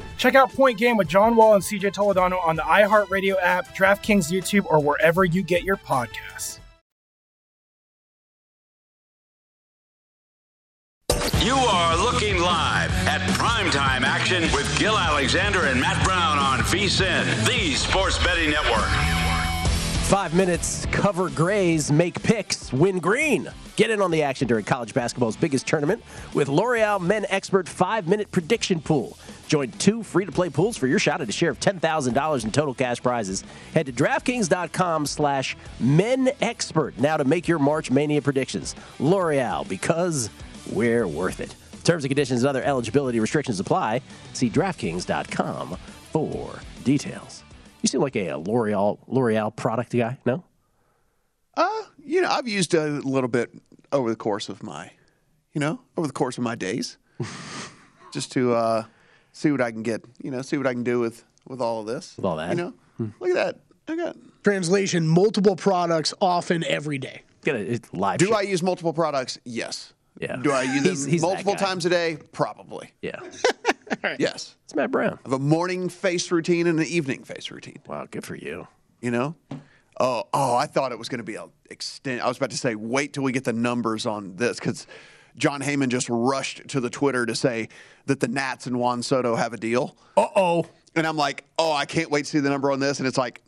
Check 0.21 0.35
out 0.35 0.53
Point 0.53 0.77
Game 0.77 0.97
with 0.97 1.07
John 1.07 1.35
Wall 1.35 1.55
and 1.55 1.63
CJ 1.63 1.95
Toledano 1.95 2.39
on 2.45 2.55
the 2.55 2.61
iHeartRadio 2.61 3.37
app, 3.41 3.75
DraftKings 3.75 4.31
YouTube, 4.31 4.67
or 4.69 4.79
wherever 4.79 5.25
you 5.25 5.41
get 5.41 5.63
your 5.63 5.77
podcasts. 5.77 6.59
You 11.43 11.55
are 11.55 11.97
looking 11.97 12.39
live 12.39 12.91
at 13.07 13.19
primetime 13.31 14.03
action 14.03 14.43
with 14.53 14.77
Gil 14.77 14.95
Alexander 14.95 15.61
and 15.61 15.81
Matt 15.81 16.05
Brown 16.05 16.37
on 16.37 16.59
VSIN, 16.59 17.25
the 17.47 17.73
Sports 17.73 18.23
Betting 18.23 18.51
Network. 18.51 18.89
Five 20.03 20.35
minutes, 20.35 20.85
cover 20.91 21.31
grays, 21.31 21.91
make 21.91 22.21
picks, 22.21 22.71
win 22.71 22.99
green. 22.99 23.49
Get 23.75 23.89
in 23.89 24.01
on 24.03 24.11
the 24.11 24.21
action 24.21 24.47
during 24.47 24.65
college 24.65 24.93
basketball's 24.93 25.35
biggest 25.35 25.65
tournament 25.65 26.03
with 26.35 26.47
L'Oreal 26.47 27.01
Men 27.01 27.25
Expert 27.29 27.67
five 27.67 28.07
minute 28.07 28.29
prediction 28.29 28.79
pool. 28.79 29.17
Join 29.51 29.69
two 29.71 30.01
free 30.01 30.23
to 30.23 30.31
play 30.31 30.47
pools 30.47 30.77
for 30.77 30.87
your 30.87 30.97
shot 30.97 31.19
at 31.19 31.27
a 31.27 31.31
share 31.33 31.49
of 31.49 31.59
$10,000 31.59 32.43
in 32.45 32.51
total 32.53 32.73
cash 32.73 33.03
prizes. 33.03 33.43
Head 33.73 33.85
to 33.87 33.91
DraftKings.com 33.91 35.05
slash 35.05 35.57
Men 35.77 36.31
Expert 36.41 36.97
now 36.97 37.17
to 37.17 37.25
make 37.25 37.49
your 37.49 37.59
March 37.59 37.91
Mania 37.91 38.21
predictions. 38.21 38.75
L'Oreal, 38.97 39.67
because 39.67 40.29
we're 40.71 41.05
worth 41.05 41.41
it. 41.41 41.53
Terms 41.83 42.05
and 42.05 42.09
conditions 42.09 42.43
and 42.43 42.47
other 42.47 42.63
eligibility 42.63 43.19
restrictions 43.19 43.59
apply. 43.59 43.99
See 44.31 44.49
DraftKings.com 44.49 45.75
for 46.13 46.61
details. 46.85 47.43
You 47.81 47.87
seem 47.89 47.99
like 47.99 48.15
a, 48.15 48.29
a 48.29 48.37
L'Oreal 48.37 48.99
L'Oreal 49.07 49.53
product 49.53 49.91
guy, 49.91 50.17
no? 50.25 50.45
Uh, 51.57 51.83
you 52.01 52.21
know, 52.21 52.29
I've 52.29 52.47
used 52.47 52.73
a 52.73 52.87
little 52.87 53.27
bit 53.27 53.51
over 53.91 54.09
the 54.09 54.15
course 54.15 54.47
of 54.47 54.63
my, 54.63 54.91
you 55.51 55.59
know, 55.59 55.81
over 55.97 56.07
the 56.07 56.13
course 56.13 56.37
of 56.37 56.45
my 56.45 56.55
days, 56.55 56.97
just 58.13 58.31
to 58.31 58.53
uh, 58.53 58.85
see 59.31 59.51
what 59.51 59.61
I 59.61 59.71
can 59.71 59.83
get. 59.83 60.03
You 60.21 60.31
know, 60.31 60.41
see 60.41 60.57
what 60.57 60.67
I 60.67 60.73
can 60.73 60.83
do 60.83 60.99
with 60.99 61.23
with 61.47 61.61
all 61.61 61.81
of 61.81 61.87
this. 61.87 62.15
With 62.17 62.25
all 62.25 62.37
that. 62.37 62.49
you 62.49 62.55
know, 62.55 62.73
hmm. 62.97 63.07
look 63.19 63.29
at 63.31 63.35
that. 63.35 63.59
I 63.87 63.95
got. 63.95 64.15
Translation: 64.43 65.07
multiple 65.07 65.55
products, 65.55 66.13
often 66.21 66.63
every 66.63 66.97
day. 66.97 67.21
Get 67.43 67.55
it 67.55 67.93
live. 67.93 68.19
Do 68.19 68.33
I 68.33 68.41
use 68.41 68.61
multiple 68.61 68.93
products? 68.93 69.39
Yes. 69.43 69.93
Yeah. 70.19 70.35
Do 70.35 70.51
I 70.51 70.63
use 70.63 70.83
He's- 70.83 71.01
them 71.03 71.11
he's 71.11 71.21
that 71.21 71.27
multiple 71.27 71.55
times 71.55 71.85
a 71.85 71.89
day? 71.89 72.17
Probably. 72.31 72.91
Yeah. 73.01 73.19
Yes. 74.17 74.55
It's 74.63 74.73
Matt 74.73 74.89
Brown. 74.89 75.13
I 75.13 75.29
have 75.29 75.33
a 75.33 75.39
morning 75.39 75.89
face 75.89 76.31
routine 76.31 76.65
and 76.67 76.79
an 76.79 76.85
evening 76.85 77.23
face 77.23 77.51
routine. 77.51 77.79
Wow, 77.87 78.07
good 78.09 78.25
for 78.25 78.35
you. 78.35 78.67
You 79.01 79.11
know? 79.11 79.35
Oh, 79.99 80.23
oh, 80.33 80.55
I 80.55 80.65
thought 80.65 80.91
it 80.91 80.97
was 80.97 81.09
going 81.09 81.19
to 81.19 81.25
be 81.25 81.35
a 81.35 81.45
extent. 81.69 82.21
I 82.21 82.27
was 82.27 82.37
about 82.37 82.51
to 82.51 82.57
say, 82.57 82.75
wait 82.75 83.13
till 83.13 83.23
we 83.23 83.31
get 83.31 83.43
the 83.43 83.53
numbers 83.53 84.05
on 84.05 84.35
this 84.37 84.59
because 84.59 84.87
Jon 85.35 85.61
Heyman 85.61 85.89
just 85.89 86.09
rushed 86.09 86.67
to 86.69 86.79
the 86.79 86.89
Twitter 86.89 87.25
to 87.25 87.35
say 87.35 87.69
that 88.05 88.19
the 88.19 88.27
Nats 88.27 88.67
and 88.67 88.79
Juan 88.79 89.03
Soto 89.03 89.35
have 89.35 89.53
a 89.53 89.57
deal. 89.57 89.95
Uh 90.17 90.27
oh. 90.35 90.65
And 90.95 91.07
I'm 91.07 91.17
like, 91.17 91.45
oh, 91.57 91.71
I 91.71 91.85
can't 91.85 92.11
wait 92.11 92.25
to 92.25 92.31
see 92.31 92.39
the 92.39 92.49
number 92.49 92.71
on 92.71 92.79
this. 92.79 92.99
And 92.99 93.07
it's 93.07 93.17
like, 93.17 93.41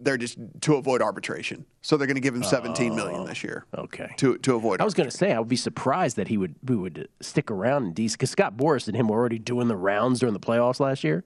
they're 0.00 0.16
just 0.16 0.38
to 0.62 0.74
avoid 0.74 1.00
arbitration, 1.00 1.64
so 1.80 1.96
they're 1.96 2.06
going 2.06 2.16
to 2.16 2.20
give 2.20 2.34
him 2.34 2.42
17 2.42 2.94
million 2.94 3.24
this 3.24 3.42
year. 3.42 3.64
Okay. 3.76 4.10
To 4.18 4.36
to 4.38 4.54
avoid. 4.54 4.80
I 4.80 4.84
was 4.84 4.92
going 4.92 5.08
to 5.08 5.16
say 5.16 5.32
I 5.32 5.38
would 5.38 5.48
be 5.48 5.56
surprised 5.56 6.16
that 6.16 6.28
he 6.28 6.36
would 6.36 6.54
we 6.62 6.76
would 6.76 7.08
stick 7.20 7.50
around 7.50 7.86
in 7.86 7.94
DC 7.94 8.12
because 8.12 8.30
Scott 8.30 8.56
Boras 8.56 8.88
and 8.88 8.96
him 8.96 9.08
were 9.08 9.16
already 9.16 9.38
doing 9.38 9.68
the 9.68 9.76
rounds 9.76 10.20
during 10.20 10.34
the 10.34 10.40
playoffs 10.40 10.80
last 10.80 11.02
year. 11.02 11.24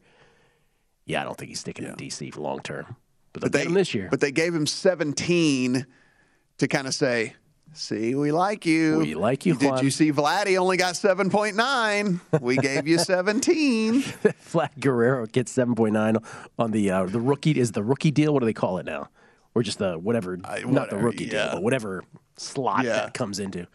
Yeah, 1.05 1.23
I 1.23 1.25
don't 1.25 1.37
think 1.37 1.49
he's 1.49 1.59
sticking 1.61 1.87
in 1.87 1.97
DC 1.97 2.33
for 2.33 2.41
long 2.41 2.61
term. 2.61 2.97
But, 3.33 3.51
but 3.51 3.55
him 3.61 3.75
this 3.75 3.95
year. 3.95 4.09
But 4.11 4.21
they 4.21 4.33
gave 4.33 4.55
him 4.55 4.67
17 4.67 5.87
to 6.59 6.69
kind 6.69 6.87
of 6.87 6.95
say, 6.95 7.35
see, 7.73 8.15
we 8.15 8.33
like 8.33 8.67
you. 8.67 8.99
We 8.99 9.15
like 9.15 9.47
you, 9.47 9.55
Did 9.55 9.71
Juan." 9.71 9.85
you 9.85 9.91
see 9.91 10.13
Vladdy 10.13 10.57
only 10.59 10.77
got 10.77 10.95
7.9? 10.95 12.21
We 12.41 12.57
gave 12.57 12.87
you 12.89 12.99
17. 13.11 14.03
Vlad 14.53 14.71
Guerrero 14.81 15.27
gets 15.27 15.53
seven 15.53 15.75
point 15.75 15.93
nine 15.95 16.17
on 16.59 16.71
the 16.73 16.91
uh, 16.91 17.05
the 17.07 17.21
rookie 17.21 17.53
is 17.59 17.73
the 17.73 17.83
rookie 17.83 18.11
deal. 18.11 18.33
What 18.33 18.41
do 18.41 18.47
they 18.47 18.53
call 18.53 18.79
it 18.79 18.87
now? 18.87 19.09
Or 19.55 19.63
just 19.63 19.79
the 19.79 19.99
whatever, 19.99 20.37
not 20.37 20.61
the 20.61 20.67
whatever, 20.69 20.97
rookie 20.99 21.27
deal, 21.27 21.51
but 21.53 21.63
whatever 21.63 22.05
slot 22.37 22.85
Yeah. 22.85 22.93
that 22.93 23.15
comes 23.15 23.39
into. 23.41 23.67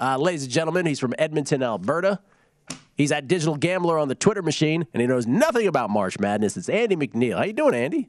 Uh, 0.00 0.16
ladies 0.18 0.44
and 0.44 0.52
gentlemen, 0.52 0.86
he's 0.86 1.00
from 1.00 1.14
Edmonton, 1.18 1.62
Alberta. 1.62 2.20
He's 2.96 3.10
at 3.12 3.26
Digital 3.28 3.56
Gambler 3.56 3.98
on 3.98 4.06
the 4.08 4.14
Twitter 4.14 4.42
machine, 4.42 4.86
and 4.92 5.00
he 5.00 5.06
knows 5.06 5.26
nothing 5.26 5.66
about 5.66 5.90
March 5.90 6.18
Madness. 6.20 6.56
It's 6.56 6.68
Andy 6.68 6.94
McNeil. 6.96 7.36
How 7.36 7.44
you 7.44 7.52
doing, 7.52 7.74
Andy? 7.74 8.08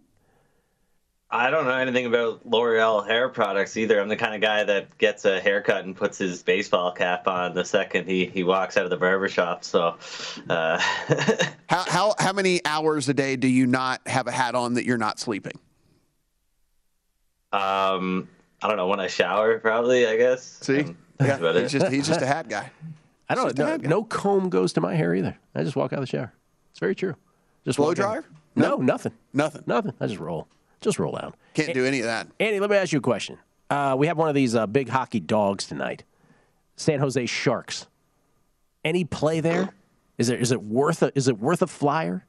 I 1.36 1.50
don't 1.50 1.66
know 1.66 1.76
anything 1.76 2.06
about 2.06 2.46
L'Oreal 2.46 3.06
hair 3.06 3.28
products 3.28 3.76
either. 3.76 4.00
I'm 4.00 4.08
the 4.08 4.16
kind 4.16 4.34
of 4.36 4.40
guy 4.42 4.64
that 4.64 4.98
gets 4.98 5.26
a 5.26 5.42
haircut 5.42 5.84
and 5.84 5.94
puts 5.94 6.18
his 6.18 6.42
baseball 6.42 6.94
cap 6.94 7.28
on 7.28 7.54
the 7.54 7.66
second 7.66 8.08
he, 8.08 8.26
he 8.26 8.44
walks 8.44 8.78
out 8.78 8.86
of 8.86 8.90
the 8.90 8.96
barber 8.96 9.28
shop. 9.28 9.66
So, 9.66 9.98
uh, 10.50 10.78
how, 11.70 11.84
how, 11.88 12.16
how 12.20 12.32
many 12.32 12.62
hours 12.66 13.10
a 13.10 13.14
day 13.14 13.36
do 13.36 13.50
you 13.50 13.68
not 13.68 14.00
have 14.08 14.28
a 14.28 14.32
hat 14.32 14.56
on 14.56 14.76
that 14.76 14.86
you're 14.86 14.98
not 14.98 15.20
sleeping? 15.20 15.60
um, 17.52 18.30
I 18.62 18.68
don't 18.70 18.78
know 18.78 18.88
when 18.88 19.02
I 19.02 19.08
shower, 19.08 19.60
probably. 19.60 20.08
I 20.08 20.16
guess. 20.16 20.44
See? 20.62 20.80
And 20.80 20.96
that's 21.18 21.40
about 21.40 21.56
he's 21.56 21.74
it. 21.74 21.80
just, 21.80 21.92
he's 21.92 22.08
just 22.08 22.22
a 22.22 22.26
hat 22.28 22.48
guy. 22.48 22.72
I 23.28 23.36
don't 23.36 23.58
know. 23.58 23.66
hat. 23.66 23.82
No 23.82 24.04
comb 24.06 24.50
goes 24.50 24.72
to 24.74 24.82
my 24.82 24.96
hair 24.96 25.14
either. 25.14 25.38
I 25.54 25.64
just 25.64 25.76
walk 25.76 25.92
out 25.92 26.00
of 26.00 26.04
the 26.04 26.08
shower. 26.08 26.34
It's 26.72 26.80
very 26.80 26.96
true. 26.96 27.16
Just 27.66 27.78
Blow 27.78 27.88
walk 27.88 28.00
out. 28.00 28.04
dryer? 28.04 28.26
No, 28.56 28.78
nothing. 28.78 29.12
Nothing. 29.34 29.64
Nothing. 29.66 29.94
I 30.00 30.08
just 30.08 30.20
roll. 30.20 30.48
Just 30.86 31.00
roll 31.00 31.18
out. 31.18 31.36
Can't 31.56 31.74
do 31.74 31.84
any 31.84 32.00
of 32.02 32.06
that. 32.06 32.28
Andy, 32.40 32.60
let 32.60 32.70
me 32.70 32.76
ask 32.76 32.94
you 32.94 33.00
a 33.00 33.02
question. 33.02 33.40
Uh, 33.72 33.96
we 33.98 34.06
have 34.06 34.20
one 34.20 34.30
of 34.30 34.36
these 34.36 34.54
uh, 34.54 34.68
big 34.68 34.88
hockey 34.88 35.20
dogs 35.20 35.66
tonight. 35.66 36.04
San 36.76 37.00
Jose 37.00 37.26
Sharks. 37.26 37.88
Any 38.84 39.04
play 39.04 39.40
there? 39.40 39.74
Is 40.20 40.30
it 40.30 40.40
is 40.40 40.52
it 40.52 40.62
worth 40.62 41.02
a 41.02 41.12
is 41.16 41.28
it 41.28 41.40
worth 41.40 41.64
a 41.64 41.68
flyer? 41.68 42.24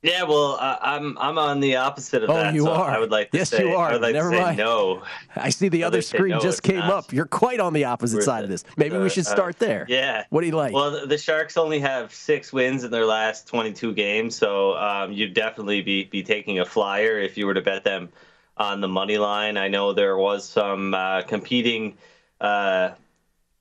Yeah, 0.00 0.22
well, 0.22 0.56
uh, 0.60 0.78
I'm 0.80 1.18
I'm 1.18 1.38
on 1.38 1.58
the 1.58 1.74
opposite 1.76 2.22
of 2.22 2.30
Oh, 2.30 2.34
that. 2.34 2.54
you 2.54 2.62
so 2.62 2.72
are. 2.72 2.88
I 2.88 3.00
would 3.00 3.10
like 3.10 3.32
to 3.32 3.38
Yes, 3.38 3.50
say 3.50 3.68
you 3.68 3.74
are. 3.74 3.88
I 3.88 3.92
would 3.94 4.02
like 4.02 4.14
Never 4.14 4.30
to 4.30 4.36
say 4.36 4.42
mind. 4.42 4.58
no. 4.58 5.02
I 5.34 5.50
see 5.50 5.68
the 5.68 5.82
I 5.82 5.88
other 5.88 6.02
screen 6.02 6.30
no, 6.30 6.38
just 6.40 6.62
came 6.62 6.78
not. 6.78 6.90
up. 6.92 7.12
You're 7.12 7.26
quite 7.26 7.58
on 7.58 7.72
the 7.72 7.84
opposite 7.84 8.18
We're 8.18 8.22
side 8.22 8.44
of 8.44 8.50
this. 8.50 8.62
Maybe 8.76 8.96
we 8.96 9.06
uh, 9.06 9.08
should 9.08 9.26
uh, 9.26 9.30
start 9.30 9.58
there. 9.58 9.86
Yeah. 9.88 10.22
What 10.30 10.42
do 10.42 10.46
you 10.46 10.52
like? 10.54 10.72
Well, 10.72 10.92
the, 10.92 11.06
the 11.06 11.18
Sharks 11.18 11.56
only 11.56 11.80
have 11.80 12.14
six 12.14 12.52
wins 12.52 12.84
in 12.84 12.92
their 12.92 13.06
last 13.06 13.48
22 13.48 13.92
games, 13.94 14.36
so 14.36 14.76
um, 14.76 15.10
you'd 15.10 15.34
definitely 15.34 15.80
be, 15.82 16.04
be 16.04 16.22
taking 16.22 16.60
a 16.60 16.64
flyer 16.64 17.18
if 17.18 17.36
you 17.36 17.46
were 17.46 17.54
to 17.54 17.62
bet 17.62 17.82
them 17.82 18.08
on 18.56 18.80
the 18.80 18.88
money 18.88 19.18
line. 19.18 19.56
I 19.56 19.66
know 19.66 19.92
there 19.92 20.16
was 20.16 20.48
some 20.48 20.94
uh, 20.94 21.22
competing 21.22 21.96
uh, 22.40 22.90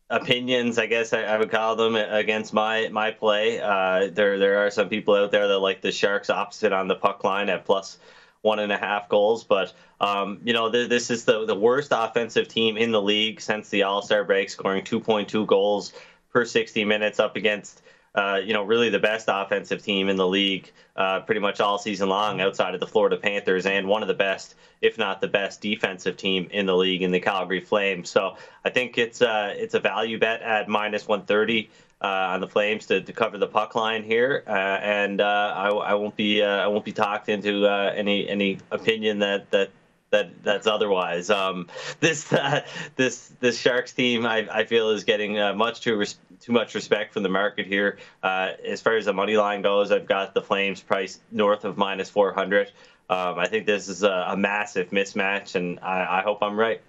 opinions, 0.10 0.78
I 0.78 0.86
guess 0.86 1.14
I, 1.14 1.24
I 1.24 1.38
would 1.38 1.52
call 1.52 1.76
them, 1.76 1.96
against 1.96 2.54
my 2.54 2.90
my 2.90 3.12
play. 3.12 3.60
Uh, 3.60 4.10
there 4.12 4.38
there 4.40 4.66
are 4.66 4.72
some 4.72 4.90
people 4.90 5.16
out 5.16 5.32
there 5.32 5.48
that 5.48 5.60
like 5.60 5.82
the 5.82 5.92
Sharks 5.92 6.30
opposite 6.30 6.74
on 6.74 6.88
the 6.88 6.96
puck 6.96 7.24
line 7.24 7.50
at 7.50 7.66
plus 7.66 7.98
one 8.42 8.60
and 8.60 8.72
a 8.72 8.78
half 8.78 9.10
goals. 9.10 9.44
But 9.44 9.74
um, 10.00 10.40
you 10.44 10.54
know, 10.54 10.72
th- 10.72 10.90
this 10.90 11.10
is 11.12 11.26
the 11.26 11.46
the 11.46 11.56
worst 11.56 11.92
offensive 11.92 12.48
team 12.48 12.78
in 12.78 12.92
the 12.92 13.02
league 13.02 13.42
since 13.42 13.70
the 13.70 13.84
All 13.84 14.02
Star 14.02 14.24
break, 14.24 14.50
scoring 14.50 14.84
2.2 14.84 15.46
goals 15.46 15.94
per 16.32 16.46
60 16.46 16.86
minutes 16.86 17.20
up 17.20 17.36
against. 17.36 17.82
Uh, 18.18 18.38
you 18.44 18.52
know, 18.52 18.64
really 18.64 18.90
the 18.90 18.98
best 18.98 19.28
offensive 19.32 19.84
team 19.84 20.10
in 20.10 20.16
the 20.16 20.28
league, 20.28 20.72
uh, 20.96 21.20
pretty 21.20 21.40
much 21.40 21.62
all 21.62 21.78
season 21.78 22.10
long, 22.10 22.42
outside 22.42 22.74
of 22.74 22.80
the 22.80 22.88
Florida 22.88 23.16
Panthers, 23.16 23.68
and 23.68 23.88
one 23.88 24.02
of 24.02 24.08
the 24.08 24.14
best, 24.16 24.56
if 24.82 24.98
not 24.98 25.22
the 25.22 25.28
best, 25.28 25.62
defensive 25.62 26.18
team 26.18 26.48
in 26.50 26.66
the 26.66 26.76
league 26.76 27.04
in 27.04 27.12
the 27.12 27.20
Calgary 27.20 27.60
Flames. 27.60 28.10
So 28.10 28.36
I 28.66 28.72
think 28.72 28.98
it's 28.98 29.22
uh, 29.22 29.54
it's 29.56 29.76
a 29.76 29.80
value 29.80 30.18
bet 30.18 30.42
at 30.42 30.68
minus 30.68 31.08
130 31.08 31.70
uh, 32.02 32.08
on 32.08 32.42
the 32.42 32.48
Flames 32.48 32.88
to, 32.88 33.02
to 33.02 33.14
cover 33.14 33.38
the 33.38 33.46
puck 33.46 33.76
line 33.76 34.04
here, 34.04 34.44
uh, 34.48 34.52
and 34.52 35.22
I, 35.22 35.68
I 35.68 35.94
won't 35.94 36.16
be 36.16 36.42
I 36.44 36.66
won't 36.66 36.86
be 36.86 36.94
talked 36.94 37.30
into 37.30 37.68
any 37.68 38.28
any 38.28 38.58
opinion 38.72 39.20
that 39.20 39.52
that 39.52 39.70
that 40.10 40.44
that's 40.44 40.68
otherwise. 40.68 41.30
Um, 41.30 41.68
this 42.00 42.32
uh, 42.34 42.62
this 42.96 43.32
this 43.40 43.60
Sharks 43.60 43.94
team, 43.94 44.26
I, 44.26 44.48
I 44.52 44.66
feel, 44.66 44.90
is 44.90 45.04
getting 45.04 45.40
uh, 45.40 45.54
much 45.54 45.82
too 45.82 45.98
res- 45.98 46.18
too 46.40 46.52
much 46.52 46.76
respect 46.76 47.14
from 47.14 47.24
the 47.24 47.30
market 47.30 47.66
here. 47.66 47.98
Uh, 48.24 48.52
as 48.66 48.82
far 48.82 48.96
as 48.96 49.06
the 49.06 49.14
money 49.14 49.38
line 49.38 49.62
goes, 49.62 49.92
I've 49.92 50.08
got 50.08 50.34
the 50.34 50.42
Flames 50.42 50.82
priced 50.82 51.22
north 51.32 51.66
of 51.66 51.78
minus 51.78 52.10
400. 52.10 52.72
Um, 53.10 53.40
I 53.40 53.48
think 53.48 53.66
this 53.66 53.88
is 53.88 54.04
a, 54.04 54.26
a 54.30 54.38
massive 54.38 54.90
mismatch, 54.90 55.56
and 55.56 55.80
I, 55.80 56.20
I 56.20 56.22
hope 56.24 56.40
I'm 56.42 56.60
right. 56.60 56.82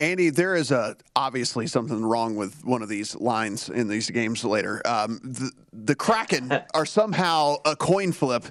Andy, 0.00 0.30
there 0.30 0.54
is 0.54 0.70
a 0.70 0.96
obviously 1.16 1.66
something 1.66 2.04
wrong 2.04 2.36
with 2.36 2.64
one 2.64 2.82
of 2.82 2.88
these 2.88 3.16
lines 3.16 3.68
in 3.68 3.88
these 3.88 4.08
games 4.10 4.44
later. 4.44 4.80
Um, 4.86 5.18
the, 5.24 5.50
the 5.72 5.94
Kraken 5.96 6.52
are 6.74 6.86
somehow 6.86 7.56
a 7.64 7.74
coin 7.74 8.12
flip 8.12 8.44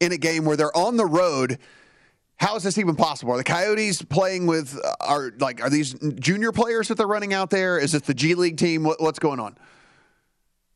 in 0.00 0.12
a 0.12 0.16
game 0.16 0.44
where 0.44 0.56
they're 0.56 0.76
on 0.76 0.96
the 0.96 1.04
road. 1.04 1.58
How 2.38 2.54
is 2.56 2.62
this 2.62 2.76
even 2.76 2.96
possible? 2.96 3.32
Are 3.32 3.38
the 3.38 3.44
Coyotes 3.44 4.02
playing 4.02 4.46
with 4.46 4.78
uh, 4.82 4.94
are 5.00 5.32
like 5.38 5.62
are 5.62 5.70
these 5.70 5.94
junior 6.18 6.52
players 6.52 6.88
that 6.88 6.96
they're 6.96 7.06
running 7.06 7.32
out 7.32 7.50
there? 7.50 7.78
Is 7.78 7.94
it 7.94 8.04
the 8.04 8.14
G 8.14 8.34
League 8.34 8.58
team? 8.58 8.82
What, 8.82 9.00
what's 9.00 9.18
going 9.18 9.40
on? 9.40 9.56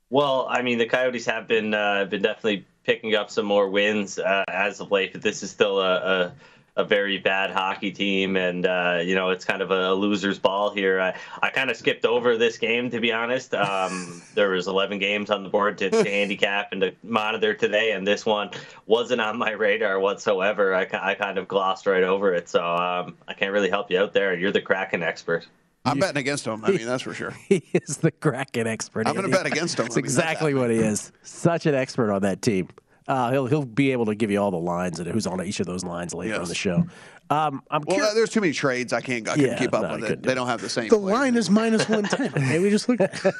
Well, 0.09 0.47
I 0.49 0.63
mean, 0.63 0.79
the 0.79 0.87
Coyotes 0.87 1.27
have 1.27 1.47
been 1.47 1.75
uh, 1.75 2.07
been 2.07 2.23
definitely 2.23 2.67
picking 2.85 3.15
up 3.15 3.31
some 3.31 3.45
more 3.45 3.69
wins 3.69 4.19
uh, 4.19 4.45
as 4.49 4.81
of 4.81 4.91
late, 4.91 5.13
but 5.13 5.23
this 5.23 5.43
is 5.43 5.51
still 5.51 5.81
a, 5.81 5.95
a, 5.95 6.33
a 6.81 6.85
very 6.85 7.19
bad 7.19 7.51
hockey 7.51 7.93
team, 7.93 8.37
and 8.37 8.67
uh, 8.67 9.01
you 9.03 9.15
know 9.15 9.31
it's 9.31 9.45
kind 9.45 9.63
of 9.63 9.71
a, 9.71 9.93
loser's 9.95 10.39
ball 10.39 10.71
here. 10.71 11.01
I, 11.01 11.15
I 11.43 11.51
kind 11.51 11.71
of 11.71 11.77
skipped 11.77 12.05
over 12.05 12.37
this 12.37 12.59
game 12.59 12.91
to 12.91 13.01
be 13.01 13.13
honest. 13.13 13.55
Um, 13.55 14.23
there 14.35 14.51
was 14.51 14.67
11 14.67 14.99
games 14.99 15.31
on 15.31 15.43
the 15.43 15.49
board 15.49 15.79
to, 15.79 15.91
to 15.91 16.05
handicap 16.05 16.73
and 16.73 16.81
to 16.81 16.95
monitor 17.03 17.55
today, 17.55 17.93
and 17.93 18.07
this 18.07 18.25
one 18.25 18.51
wasn't 18.87 19.21
on 19.21 19.39
my 19.39 19.53
radar 19.53 20.01
whatsoever. 20.01 20.75
I, 20.75 20.89
I 20.93 21.15
kind 21.15 21.39
of 21.39 21.47
glossed 21.47 21.87
right 21.87 22.03
over 22.03 22.35
it, 22.35 22.49
so 22.49 22.65
um, 22.65 23.17
I 23.29 23.35
can't 23.35 23.53
really 23.53 23.71
help 23.71 23.91
you 23.91 23.99
out 23.99 24.13
there. 24.13 24.37
You're 24.37 24.53
the 24.53 24.63
Kraken 24.63 25.03
expert. 25.03 25.47
I'm 25.85 25.99
betting 25.99 26.19
against 26.19 26.45
them. 26.45 26.63
I 26.65 26.71
mean, 26.73 26.87
that's 26.87 27.03
for 27.03 27.15
sure. 27.15 27.35
He 27.49 27.65
is 27.73 27.99
the 27.99 28.11
Kraken 28.11 28.67
expert. 28.67 29.07
I'm 29.07 29.15
gonna 29.15 29.29
bet 29.29 29.47
against 29.47 29.79
him. 29.79 29.87
That's 29.87 29.97
I 29.97 30.01
mean, 30.01 30.05
that's 30.05 30.19
exactly 30.19 30.55
what 30.55 30.71
he 30.71 30.77
is. 30.77 31.13
Such 31.23 31.67
an 31.67 31.75
expert 31.75 32.13
on 32.13 32.23
that 32.23 32.43
team. 32.43 32.69
Uh, 33.11 33.33
he'll 33.33 33.47
he'll 33.47 33.65
be 33.65 33.91
able 33.91 34.07
to 34.07 34.15
give 34.15 34.31
you 34.31 34.39
all 34.41 34.53
the 34.53 34.57
lines 34.57 35.01
and 35.01 35.09
who's 35.11 35.27
on 35.27 35.45
each 35.45 35.59
of 35.59 35.67
those 35.67 35.83
lines 35.83 36.15
later 36.15 36.41
on 36.41 36.45
the 36.47 36.55
show. 36.55 36.85
Um, 37.29 37.63
I'm 37.71 37.83
Well, 37.87 37.97
curious. 37.97 38.15
there's 38.15 38.31
too 38.31 38.41
many 38.41 38.53
trades. 38.53 38.93
I 38.93 39.01
can't. 39.01 39.29
I 39.29 39.35
Yeah, 39.35 39.59
keep 39.59 39.75
up 39.75 39.83
no, 39.83 39.97
with 39.97 40.05
it. 40.11 40.23
do 40.23 40.27
They 40.27 40.33
it. 40.33 40.35
don't 40.37 40.47
have 40.47 40.61
the 40.61 40.69
same. 40.69 40.89
The 40.89 40.97
line 40.97 41.35
is 41.37 41.51
minus 41.51 41.89
110. 41.89 42.33
Okay, 42.45 42.59
we 42.61 42.71
just 42.71 42.89
looked 42.89 43.01
at 43.01 43.25
it. 43.25 43.35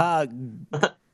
Uh, 0.00 0.26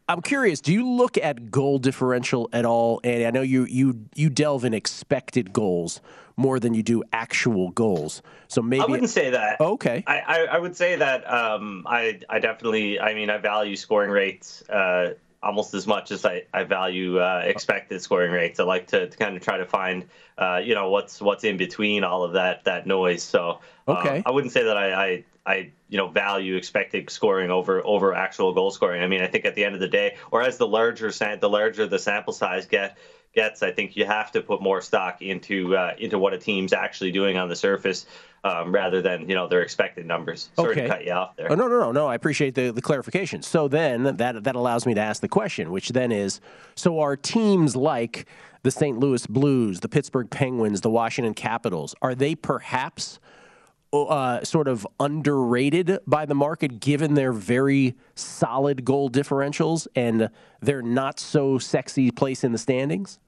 I'm 0.09 0.21
curious. 0.21 0.61
Do 0.61 0.73
you 0.75 0.87
look 0.87 1.17
at 1.17 1.51
goal 1.51 1.79
differential 1.79 2.51
at 2.53 2.67
all, 2.67 3.01
Andy? 3.05 3.25
I 3.27 3.31
know 3.31 3.41
you 3.43 3.65
you 3.65 4.07
you 4.15 4.29
delve 4.29 4.65
in 4.67 4.75
expected 4.75 5.53
goals 5.55 6.01
more 6.37 6.61
than 6.61 6.75
you 6.75 6.83
do 6.83 7.03
actual 7.13 7.71
goals. 7.71 8.21
So 8.49 8.61
maybe 8.61 8.83
I 8.83 8.87
wouldn't 8.87 9.09
say 9.11 9.31
that. 9.31 9.61
Okay. 9.61 10.05
I, 10.07 10.19
I, 10.21 10.39
I 10.57 10.59
would 10.59 10.77
say 10.77 10.97
that 10.97 11.31
um, 11.33 11.87
I 11.89 12.21
I 12.29 12.39
definitely 12.39 13.01
I 13.01 13.15
mean 13.15 13.31
I 13.31 13.39
value 13.39 13.77
scoring 13.77 14.11
rates 14.11 14.63
uh, 14.69 15.15
almost 15.45 15.75
as 15.75 15.87
much 15.87 16.11
as 16.11 16.25
I, 16.25 16.45
I 16.53 16.65
value 16.65 17.19
uh, 17.19 17.43
expected 17.45 18.01
scoring 18.03 18.33
rates. 18.33 18.59
I 18.59 18.65
like 18.65 18.87
to, 18.89 19.09
to 19.09 19.17
kind 19.17 19.37
of 19.37 19.43
try 19.43 19.59
to 19.59 19.67
find 19.67 20.07
uh, 20.39 20.61
you 20.65 20.75
know 20.75 20.91
what's 20.91 21.21
what's 21.21 21.45
in 21.45 21.57
between 21.57 22.05
all 22.05 22.25
of 22.25 22.33
that 22.33 22.65
that 22.65 22.87
noise. 22.87 23.23
So 23.23 23.61
um, 23.87 23.97
Okay. 23.97 24.23
I 24.25 24.31
wouldn't 24.31 24.53
say 24.53 24.65
that 24.65 24.77
I, 24.77 24.93
I 24.93 25.25
I 25.47 25.71
you 25.89 25.99
know 25.99 26.09
value 26.09 26.57
expected 26.57 27.11
scoring 27.11 27.51
over 27.51 27.85
over 27.87 28.15
actual 28.15 28.53
goal 28.55 28.71
scoring. 28.71 29.03
I 29.03 29.07
mean 29.07 29.23
I 29.23 29.27
think 29.27 29.45
at 29.45 29.55
the 29.55 29.65
end 29.65 29.75
of 29.75 29.81
the 29.81 29.89
day, 29.89 30.17
or 30.31 30.43
as 30.43 30.57
the 30.57 30.67
larger 30.67 31.11
the 31.11 31.49
larger 31.49 31.87
the 31.87 31.99
sample 31.99 32.33
size 32.33 32.67
get 32.67 32.97
gets, 33.35 33.63
I 33.63 33.73
think 33.73 33.97
you 33.97 34.07
have 34.07 34.33
to 34.33 34.41
put 34.41 34.63
more 34.63 34.81
stock 34.81 35.21
into 35.21 35.77
uh, 35.77 35.95
into 35.99 36.19
what 36.19 36.33
a 36.33 36.39
team's 36.39 36.73
actually 36.73 37.13
doing 37.13 37.37
on 37.37 37.49
the 37.49 37.57
surface, 37.57 38.07
um, 38.45 38.73
rather 38.73 39.01
than 39.03 39.29
you 39.29 39.35
know 39.35 39.49
their 39.49 39.63
expected 39.63 40.07
numbers. 40.07 40.51
Sorry 40.55 40.73
Okay. 40.73 40.83
to 40.83 40.89
cut 40.89 41.05
you 41.05 41.13
off 41.13 41.35
there. 41.37 41.51
Oh, 41.51 41.55
no, 41.55 41.67
no, 41.67 41.81
no, 41.81 41.93
no. 41.93 42.07
I 42.07 42.15
appreciate 42.15 42.55
the, 42.55 42.71
the 42.71 42.83
clarification. 42.83 43.43
So 43.43 43.67
then 43.69 44.03
that 44.19 44.45
that 44.45 44.55
allows 44.55 44.87
me 44.87 44.95
to 44.95 45.01
ask 45.01 45.21
the 45.21 45.29
question, 45.29 45.71
which 45.71 45.89
then 45.89 46.13
is: 46.13 46.41
so 46.77 47.01
are 47.01 47.17
teams 47.17 47.75
like 47.75 48.27
the 48.63 48.71
St. 48.71 48.99
Louis 48.99 49.27
Blues, 49.27 49.81
the 49.81 49.89
Pittsburgh 49.89 50.31
Penguins, 50.31 50.81
the 50.83 50.91
Washington 50.91 51.35
Capitals, 51.35 51.95
are 52.01 52.15
they 52.15 52.35
perhaps 52.35 53.19
uh, 53.93 54.43
sort 54.43 54.69
of 54.69 54.87
underrated 54.99 55.99
by 56.07 56.27
the 56.27 56.35
market 56.35 56.81
given 56.81 57.15
their 57.15 57.33
very 57.33 57.95
solid 58.15 58.85
goal 58.85 59.09
differentials 59.11 59.87
and 59.95 60.31
their 60.61 60.83
not 60.83 61.21
so 61.21 61.59
sexy 61.59 62.11
place 62.11 62.43
in 62.43 62.53
the 62.53 62.59
standings? 62.59 63.19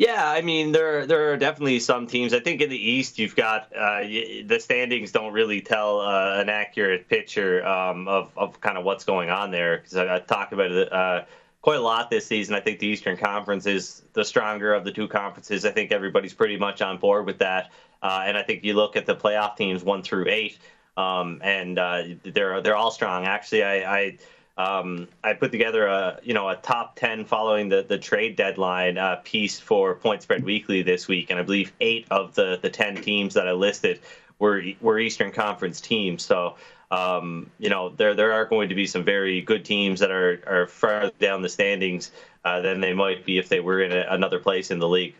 Yeah, 0.00 0.30
I 0.30 0.40
mean 0.40 0.72
there 0.72 1.04
there 1.06 1.30
are 1.30 1.36
definitely 1.36 1.78
some 1.78 2.06
teams. 2.06 2.32
I 2.32 2.40
think 2.40 2.62
in 2.62 2.70
the 2.70 2.90
East 2.90 3.18
you've 3.18 3.36
got 3.36 3.70
uh, 3.76 4.00
the 4.00 4.56
standings 4.58 5.12
don't 5.12 5.34
really 5.34 5.60
tell 5.60 6.00
uh, 6.00 6.40
an 6.40 6.48
accurate 6.48 7.06
picture 7.06 7.62
um, 7.66 8.08
of 8.08 8.32
of 8.34 8.58
kind 8.62 8.78
of 8.78 8.84
what's 8.84 9.04
going 9.04 9.28
on 9.28 9.50
there 9.50 9.76
because 9.76 9.96
I, 9.96 10.16
I 10.16 10.18
talked 10.20 10.54
about 10.54 10.70
it 10.70 10.90
uh, 10.90 11.24
quite 11.60 11.76
a 11.76 11.82
lot 11.82 12.08
this 12.08 12.26
season. 12.26 12.54
I 12.54 12.60
think 12.60 12.78
the 12.78 12.86
Eastern 12.86 13.18
Conference 13.18 13.66
is 13.66 14.00
the 14.14 14.24
stronger 14.24 14.72
of 14.72 14.84
the 14.84 14.90
two 14.90 15.06
conferences. 15.06 15.66
I 15.66 15.70
think 15.70 15.92
everybody's 15.92 16.32
pretty 16.32 16.56
much 16.56 16.80
on 16.80 16.96
board 16.96 17.26
with 17.26 17.40
that, 17.40 17.70
uh, 18.02 18.22
and 18.24 18.38
I 18.38 18.42
think 18.42 18.64
you 18.64 18.72
look 18.72 18.96
at 18.96 19.04
the 19.04 19.14
playoff 19.14 19.54
teams 19.58 19.84
one 19.84 20.02
through 20.02 20.28
eight, 20.30 20.58
um, 20.96 21.42
and 21.44 21.78
uh, 21.78 22.04
they're 22.22 22.62
they're 22.62 22.76
all 22.76 22.90
strong. 22.90 23.26
Actually, 23.26 23.64
I. 23.64 23.98
I 23.98 24.18
um, 24.60 25.08
I 25.24 25.32
put 25.32 25.50
together 25.52 25.86
a 25.86 26.20
you 26.22 26.34
know 26.34 26.48
a 26.48 26.56
top 26.56 26.96
ten 26.96 27.24
following 27.24 27.68
the, 27.68 27.82
the 27.82 27.98
trade 27.98 28.36
deadline 28.36 28.98
uh, 28.98 29.16
piece 29.24 29.58
for 29.58 29.94
Point 29.94 30.22
Spread 30.22 30.44
Weekly 30.44 30.82
this 30.82 31.08
week, 31.08 31.30
and 31.30 31.38
I 31.38 31.42
believe 31.42 31.72
eight 31.80 32.06
of 32.10 32.34
the, 32.34 32.58
the 32.60 32.68
ten 32.68 32.96
teams 32.96 33.34
that 33.34 33.48
I 33.48 33.52
listed 33.52 34.00
were 34.38 34.62
were 34.80 34.98
Eastern 34.98 35.32
Conference 35.32 35.80
teams. 35.80 36.22
So 36.22 36.56
um, 36.90 37.50
you 37.58 37.70
know 37.70 37.90
there 37.90 38.14
there 38.14 38.32
are 38.32 38.44
going 38.44 38.68
to 38.68 38.74
be 38.74 38.86
some 38.86 39.04
very 39.04 39.40
good 39.40 39.64
teams 39.64 40.00
that 40.00 40.10
are 40.10 40.42
are 40.46 40.66
further 40.66 41.12
down 41.18 41.40
the 41.42 41.48
standings 41.48 42.10
uh, 42.44 42.60
than 42.60 42.80
they 42.80 42.92
might 42.92 43.24
be 43.24 43.38
if 43.38 43.48
they 43.48 43.60
were 43.60 43.80
in 43.80 43.92
a, 43.92 44.04
another 44.10 44.38
place 44.38 44.70
in 44.70 44.78
the 44.78 44.88
league. 44.88 45.14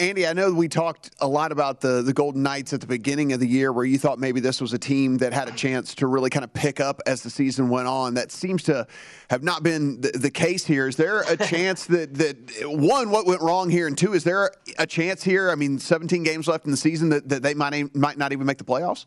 Andy, 0.00 0.28
I 0.28 0.32
know 0.32 0.52
we 0.52 0.68
talked 0.68 1.10
a 1.20 1.26
lot 1.26 1.50
about 1.50 1.80
the 1.80 2.02
the 2.02 2.12
Golden 2.12 2.40
Knights 2.40 2.72
at 2.72 2.80
the 2.80 2.86
beginning 2.86 3.32
of 3.32 3.40
the 3.40 3.48
year, 3.48 3.72
where 3.72 3.84
you 3.84 3.98
thought 3.98 4.20
maybe 4.20 4.38
this 4.38 4.60
was 4.60 4.72
a 4.72 4.78
team 4.78 5.18
that 5.18 5.32
had 5.32 5.48
a 5.48 5.52
chance 5.52 5.92
to 5.96 6.06
really 6.06 6.30
kind 6.30 6.44
of 6.44 6.52
pick 6.52 6.78
up 6.78 7.00
as 7.04 7.24
the 7.24 7.30
season 7.30 7.68
went 7.68 7.88
on. 7.88 8.14
That 8.14 8.30
seems 8.30 8.62
to 8.64 8.86
have 9.28 9.42
not 9.42 9.64
been 9.64 10.00
the, 10.00 10.12
the 10.12 10.30
case 10.30 10.64
here. 10.64 10.86
Is 10.86 10.94
there 10.94 11.22
a 11.22 11.36
chance 11.48 11.86
that 11.86 12.14
that 12.14 12.36
one, 12.64 13.10
what 13.10 13.26
went 13.26 13.42
wrong 13.42 13.70
here, 13.70 13.88
and 13.88 13.98
two, 13.98 14.14
is 14.14 14.22
there 14.22 14.52
a 14.78 14.86
chance 14.86 15.24
here? 15.24 15.50
I 15.50 15.56
mean, 15.56 15.80
17 15.80 16.22
games 16.22 16.46
left 16.46 16.64
in 16.64 16.70
the 16.70 16.76
season 16.76 17.08
that, 17.08 17.28
that 17.28 17.42
they 17.42 17.54
might 17.54 17.92
might 17.96 18.18
not 18.18 18.32
even 18.32 18.46
make 18.46 18.58
the 18.58 18.64
playoffs. 18.64 19.04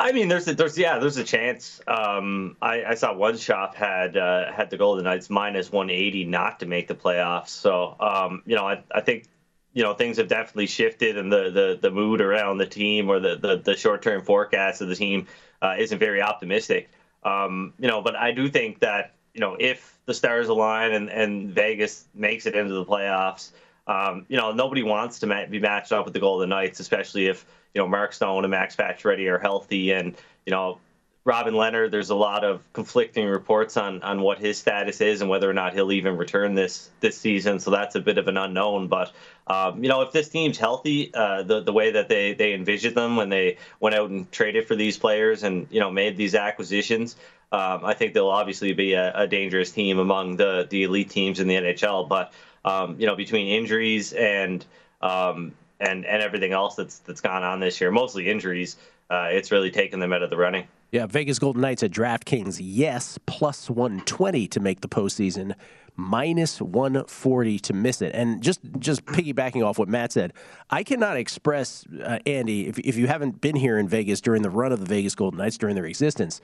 I 0.00 0.12
mean, 0.12 0.28
there's 0.28 0.48
a, 0.48 0.54
there's 0.54 0.78
yeah, 0.78 0.98
there's 0.98 1.18
a 1.18 1.24
chance. 1.24 1.78
Um, 1.86 2.56
I, 2.62 2.84
I 2.84 2.94
saw 2.94 3.12
one 3.12 3.36
shop 3.36 3.74
had 3.74 4.16
uh, 4.16 4.50
had 4.50 4.70
the 4.70 4.78
Golden 4.78 5.04
Knights 5.04 5.28
minus 5.28 5.70
180 5.70 6.24
not 6.24 6.60
to 6.60 6.66
make 6.66 6.88
the 6.88 6.94
playoffs. 6.94 7.48
So 7.48 7.96
um, 8.00 8.42
you 8.46 8.56
know, 8.56 8.66
I, 8.66 8.82
I 8.90 9.02
think 9.02 9.26
you 9.74 9.82
know 9.82 9.92
things 9.92 10.16
have 10.16 10.26
definitely 10.26 10.68
shifted, 10.68 11.18
and 11.18 11.30
the 11.30 11.50
the, 11.50 11.78
the 11.82 11.90
mood 11.90 12.22
around 12.22 12.56
the 12.56 12.66
team 12.66 13.10
or 13.10 13.20
the 13.20 13.36
the, 13.36 13.56
the 13.58 13.76
short 13.76 14.00
term 14.00 14.22
forecast 14.22 14.80
of 14.80 14.88
the 14.88 14.96
team 14.96 15.26
uh, 15.60 15.74
isn't 15.78 15.98
very 15.98 16.22
optimistic. 16.22 16.88
Um, 17.22 17.74
you 17.78 17.86
know, 17.86 18.00
but 18.00 18.16
I 18.16 18.32
do 18.32 18.48
think 18.48 18.80
that 18.80 19.12
you 19.34 19.40
know, 19.40 19.58
if 19.60 19.98
the 20.06 20.14
stars 20.14 20.48
align 20.48 20.92
and, 20.92 21.10
and 21.10 21.50
Vegas 21.50 22.08
makes 22.14 22.46
it 22.46 22.54
into 22.54 22.72
the 22.72 22.86
playoffs, 22.86 23.50
um, 23.90 24.24
you 24.28 24.36
know, 24.36 24.52
nobody 24.52 24.84
wants 24.84 25.18
to 25.18 25.26
ma- 25.26 25.46
be 25.46 25.58
matched 25.58 25.90
up 25.90 26.04
with 26.04 26.14
the 26.14 26.20
Golden 26.20 26.48
Knights, 26.48 26.78
especially 26.78 27.26
if, 27.26 27.44
you 27.74 27.80
know, 27.80 27.88
Mark 27.88 28.12
Stone 28.12 28.44
and 28.44 28.50
Max 28.52 28.76
Pacioretty 28.76 29.28
are 29.28 29.38
healthy 29.38 29.90
and, 29.90 30.16
you 30.46 30.52
know, 30.52 30.78
Robin 31.24 31.52
Lehner, 31.52 31.90
there's 31.90 32.10
a 32.10 32.14
lot 32.14 32.44
of 32.44 32.62
conflicting 32.72 33.26
reports 33.26 33.76
on 33.76 34.02
on 34.02 34.22
what 34.22 34.38
his 34.38 34.56
status 34.56 35.02
is 35.02 35.20
and 35.20 35.28
whether 35.28 35.50
or 35.50 35.52
not 35.52 35.74
he'll 35.74 35.92
even 35.92 36.16
return 36.16 36.54
this 36.54 36.88
this 37.00 37.16
season. 37.16 37.58
So 37.60 37.70
that's 37.70 37.94
a 37.94 38.00
bit 38.00 38.16
of 38.16 38.26
an 38.26 38.38
unknown. 38.38 38.88
But 38.88 39.12
um, 39.46 39.82
you 39.84 39.90
know, 39.90 40.00
if 40.00 40.12
this 40.12 40.30
team's 40.30 40.56
healthy, 40.56 41.12
uh, 41.12 41.42
the 41.42 41.60
the 41.60 41.74
way 41.74 41.90
that 41.90 42.08
they 42.08 42.32
they 42.32 42.54
envisioned 42.54 42.96
them 42.96 43.16
when 43.16 43.28
they 43.28 43.58
went 43.80 43.94
out 43.94 44.08
and 44.08 44.32
traded 44.32 44.66
for 44.66 44.74
these 44.74 44.96
players 44.96 45.42
and 45.42 45.66
you 45.70 45.78
know 45.78 45.90
made 45.90 46.16
these 46.16 46.34
acquisitions, 46.34 47.16
um, 47.52 47.84
I 47.84 47.92
think 47.92 48.14
they'll 48.14 48.28
obviously 48.28 48.72
be 48.72 48.94
a, 48.94 49.12
a, 49.14 49.26
dangerous 49.26 49.70
team 49.72 49.98
among 49.98 50.36
the 50.36 50.66
the 50.70 50.84
elite 50.84 51.10
teams 51.10 51.38
in 51.38 51.48
the 51.48 51.54
NHL. 51.54 52.08
But 52.08 52.32
um, 52.64 52.96
you 52.98 53.06
know, 53.06 53.16
between 53.16 53.48
injuries 53.48 54.12
and 54.12 54.64
um, 55.00 55.52
and 55.78 56.04
and 56.04 56.22
everything 56.22 56.52
else 56.52 56.74
that's 56.76 56.98
that's 57.00 57.20
gone 57.20 57.42
on 57.42 57.60
this 57.60 57.80
year, 57.80 57.90
mostly 57.90 58.28
injuries, 58.28 58.76
uh, 59.10 59.28
it's 59.30 59.50
really 59.50 59.70
taken 59.70 60.00
them 60.00 60.12
out 60.12 60.22
of 60.22 60.30
the 60.30 60.36
running. 60.36 60.66
Yeah, 60.92 61.06
Vegas 61.06 61.38
Golden 61.38 61.62
Knights 61.62 61.84
at 61.84 61.92
DraftKings, 61.92 62.58
yes, 62.60 63.16
plus 63.24 63.70
120 63.70 64.48
to 64.48 64.60
make 64.60 64.80
the 64.80 64.88
postseason, 64.88 65.54
minus 65.94 66.60
140 66.60 67.58
to 67.60 67.72
miss 67.72 68.02
it. 68.02 68.12
And 68.12 68.42
just 68.42 68.60
just 68.78 69.04
piggybacking 69.06 69.64
off 69.64 69.78
what 69.78 69.88
Matt 69.88 70.12
said, 70.12 70.32
I 70.68 70.82
cannot 70.82 71.16
express, 71.16 71.84
uh, 72.02 72.18
Andy, 72.26 72.66
if, 72.66 72.78
if 72.80 72.96
you 72.96 73.06
haven't 73.06 73.40
been 73.40 73.56
here 73.56 73.78
in 73.78 73.88
Vegas 73.88 74.20
during 74.20 74.42
the 74.42 74.50
run 74.50 74.72
of 74.72 74.80
the 74.80 74.86
Vegas 74.86 75.14
Golden 75.14 75.38
Knights 75.38 75.58
during 75.58 75.76
their 75.76 75.86
existence, 75.86 76.40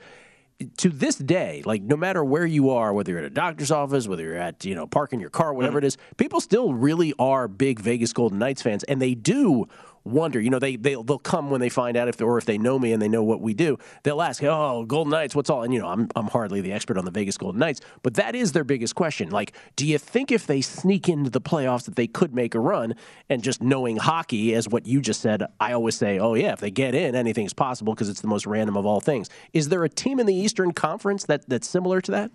to 0.77 0.89
this 0.89 1.15
day, 1.17 1.61
like 1.65 1.83
no 1.83 1.95
matter 1.95 2.23
where 2.23 2.45
you 2.45 2.71
are, 2.71 2.93
whether 2.93 3.11
you're 3.11 3.19
at 3.19 3.25
a 3.25 3.29
doctor's 3.29 3.71
office, 3.71 4.07
whether 4.07 4.23
you're 4.23 4.35
at, 4.35 4.65
you 4.65 4.73
know, 4.73 4.87
parking 4.87 5.19
your 5.19 5.29
car, 5.29 5.53
whatever 5.53 5.79
mm-hmm. 5.79 5.85
it 5.85 5.87
is, 5.87 5.97
people 6.17 6.41
still 6.41 6.73
really 6.73 7.13
are 7.19 7.47
big 7.47 7.79
Vegas 7.79 8.11
Golden 8.13 8.39
Knights 8.39 8.61
fans. 8.61 8.83
And 8.85 9.01
they 9.01 9.13
do 9.13 9.67
wonder. 10.07 10.39
You 10.39 10.49
know, 10.49 10.59
they, 10.59 10.75
they 10.75 10.95
they'll 10.95 11.19
come 11.19 11.49
when 11.49 11.61
they 11.61 11.69
find 11.69 11.97
out 11.97 12.07
if 12.07 12.21
or 12.21 12.37
if 12.37 12.45
they 12.45 12.57
know 12.57 12.79
me 12.79 12.93
and 12.93 13.01
they 13.01 13.07
know 13.07 13.23
what 13.23 13.41
we 13.41 13.53
do. 13.53 13.77
They'll 14.03 14.21
ask, 14.21 14.43
"Oh, 14.43 14.85
Golden 14.85 15.11
Knights, 15.11 15.35
what's 15.35 15.49
all?" 15.49 15.63
And 15.63 15.73
you 15.73 15.79
know, 15.79 15.87
I'm 15.87 16.07
I'm 16.15 16.27
hardly 16.27 16.61
the 16.61 16.71
expert 16.71 16.97
on 16.97 17.05
the 17.05 17.11
Vegas 17.11 17.37
Golden 17.37 17.59
Knights, 17.59 17.81
but 18.03 18.15
that 18.15 18.35
is 18.35 18.51
their 18.51 18.63
biggest 18.63 18.95
question. 18.95 19.29
Like, 19.29 19.53
do 19.75 19.85
you 19.85 19.97
think 19.97 20.31
if 20.31 20.47
they 20.47 20.61
sneak 20.61 21.09
into 21.09 21.29
the 21.29 21.41
playoffs 21.41 21.85
that 21.85 21.95
they 21.95 22.07
could 22.07 22.33
make 22.33 22.55
a 22.55 22.59
run? 22.59 22.95
And 23.29 23.43
just 23.43 23.61
knowing 23.61 23.97
hockey, 23.97 24.53
as 24.53 24.67
what 24.67 24.85
you 24.85 25.01
just 25.01 25.21
said, 25.21 25.43
I 25.59 25.73
always 25.73 25.95
say, 25.95 26.19
"Oh 26.19 26.33
yeah, 26.33 26.53
if 26.53 26.59
they 26.59 26.71
get 26.71 26.95
in, 26.95 27.15
anything's 27.15 27.53
possible 27.53 27.93
because 27.93 28.09
it's 28.09 28.21
the 28.21 28.27
most 28.27 28.47
random 28.47 28.77
of 28.77 28.85
all 28.85 29.01
things." 29.01 29.29
Is 29.53 29.69
there 29.69 29.83
a 29.83 29.89
team 29.89 30.19
in 30.19 30.25
the 30.25 30.35
Eastern 30.35 30.71
Conference 30.71 31.25
that 31.25 31.47
that's 31.49 31.67
similar 31.67 32.01
to 32.01 32.11
that? 32.11 32.31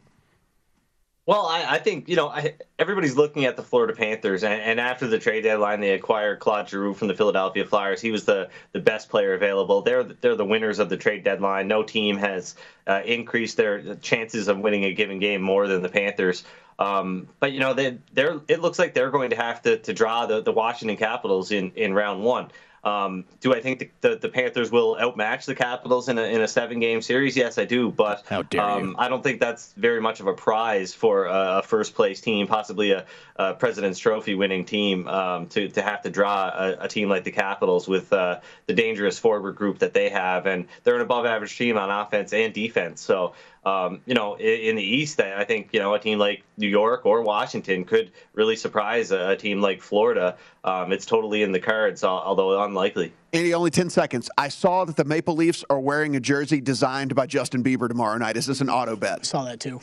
Well, 1.25 1.47
I, 1.47 1.65
I, 1.75 1.79
think 1.79 2.09
you 2.09 2.17
know 2.17 2.29
I, 2.29 2.55
everybody's 2.81 3.17
looking 3.17 3.45
at 3.45 3.57
the 3.57 3.63
Florida 3.63 3.95
Panthers, 3.95 4.43
and, 4.43 4.61
and, 4.61 4.81
after 4.81 5.07
the 5.07 5.21
trade 5.21 5.43
deadline, 5.43 5.81
they 5.81 5.93
acquired 5.93 6.41
Claude 6.41 6.69
Giroux 6.69 6.95
from 6.95 7.07
the 7.07 7.15
Philadelphia 7.15 7.65
Flyers. 7.65 8.01
He 8.01 8.11
was 8.11 8.25
the, 8.25 8.51
the 8.73 8.81
best 8.81 9.09
player 9.09 9.33
available. 9.33 9.83
They're 9.83 10.03
they're 10.03 10.35
the 10.35 10.45
winners 10.45 10.81
of 10.81 10.89
the 10.89 10.97
trade 10.97 11.23
deadline. 11.23 11.69
No 11.69 11.85
team 11.85 12.17
has 12.17 12.57
uh, 12.89 13.03
increased 13.05 13.57
their 13.57 13.95
chances 13.97 14.49
of 14.49 14.59
winning 14.59 14.85
a 14.85 14.93
given 14.93 15.21
game 15.21 15.43
more 15.43 15.69
than 15.69 15.81
the 15.81 15.89
Panthers. 15.89 16.43
Um, 16.81 17.29
but 17.39 17.53
you 17.53 17.61
know 17.61 17.73
they 17.73 17.99
they're 18.13 18.41
it 18.49 18.61
looks 18.61 18.81
like 18.81 18.93
they're 18.93 19.13
going 19.13 19.31
to 19.31 19.37
have 19.37 19.63
to, 19.63 19.79
to 19.79 19.93
draw 19.93 20.27
the, 20.27 20.43
the 20.43 20.53
Washington 20.53 20.97
Capitals 20.97 21.53
in, 21.53 21.71
in 21.77 21.95
round 21.95 22.25
one. 22.25 22.49
Um, 22.85 23.27
do 23.41 23.55
I 23.55 23.61
think 23.61 23.79
the, 23.79 23.91
the, 24.01 24.17
the, 24.17 24.29
Panthers 24.29 24.73
will 24.73 24.97
outmatch 24.97 25.47
the 25.47 25.55
Capitals 25.55 26.09
in 26.09 26.19
a, 26.19 26.23
in 26.23 26.41
a 26.41 26.49
seven 26.49 26.81
game 26.81 27.01
series? 27.01 27.37
Yes, 27.37 27.57
I 27.57 27.65
do. 27.65 27.93
But 27.93 28.31
um. 28.59 28.97
I 28.99 29.09
don't 29.09 29.23
think 29.23 29.39
that's 29.39 29.73
very 29.75 30.01
much 30.01 30.19
of 30.19 30.27
a 30.27 30.33
prize 30.35 30.93
for 30.93 31.27
a, 31.27 31.63
first 31.65 31.95
place 31.95 32.21
team, 32.21 32.49
possibly 32.49 32.91
a, 32.91 33.07
a 33.37 33.55
President's 33.55 34.01
Trophy 34.01 34.35
winning 34.35 34.65
team, 34.65 35.07
um, 35.07 35.47
to, 35.49 35.69
to 35.69 35.83
have 35.83 36.03
to 36.03 36.11
draw 36.11 36.49
a, 36.49 36.77
a, 36.81 36.89
team 36.89 37.09
like 37.09 37.23
the 37.23 37.31
Capitals 37.31 37.87
with 37.87 38.13
uh, 38.13 38.41
the 38.67 38.75
dangerous 38.75 39.17
forward 39.17 39.55
group 39.55 39.79
that 39.79 39.95
they 39.95 40.09
have. 40.09 40.47
And 40.47 40.67
they're 40.83 40.97
an 40.97 41.03
above 41.03 41.25
average 41.25 41.57
team 41.57 41.79
on 41.79 41.89
offense 41.89 42.33
and 42.33 42.53
defense. 42.53 43.01
So 43.01 43.35
um, 43.65 44.01
you 44.07 44.15
know, 44.15 44.35
in, 44.35 44.61
in, 44.61 44.77
the 44.77 44.83
East, 44.83 45.21
I 45.21 45.45
think 45.45 45.69
you 45.73 45.79
know 45.79 45.95
a 45.95 45.99
team 45.99 46.19
like 46.19 46.43
New 46.57 46.69
York 46.69 47.07
or 47.07 47.23
Washington 47.23 47.85
could 47.85 48.11
really 48.33 48.57
surprise 48.57 49.13
a, 49.13 49.31
a 49.31 49.37
team 49.37 49.61
like 49.61 49.81
Florida. 49.81 50.37
Um, 50.65 50.93
it's 50.93 51.07
totally 51.07 51.43
in 51.43 51.53
the 51.53 51.61
cards, 51.61 52.03
although 52.03 52.63
unlikely. 52.65 53.13
Andy, 53.33 53.55
only 53.55 53.71
ten 53.71 53.89
seconds. 53.89 54.29
I 54.37 54.49
saw 54.49 54.85
that 54.85 54.97
the 54.97 55.05
Maple 55.05 55.37
Leafs 55.37 55.65
are 55.71 55.79
wearing 55.79 56.17
a 56.17 56.21
jersey 56.21 56.61
designed 56.61 57.15
by 57.15 57.27
Justin 57.27 57.63
Bieber 57.63 57.89
tomorrow 57.89 58.19
night. 58.19 58.37
Is 58.37 58.47
this 58.47 58.61
an 58.61 58.69
auto 58.69 58.97
bet? 58.97 59.21
I 59.21 59.23
Saw 59.23 59.45
that 59.45 59.61
too. 59.61 59.81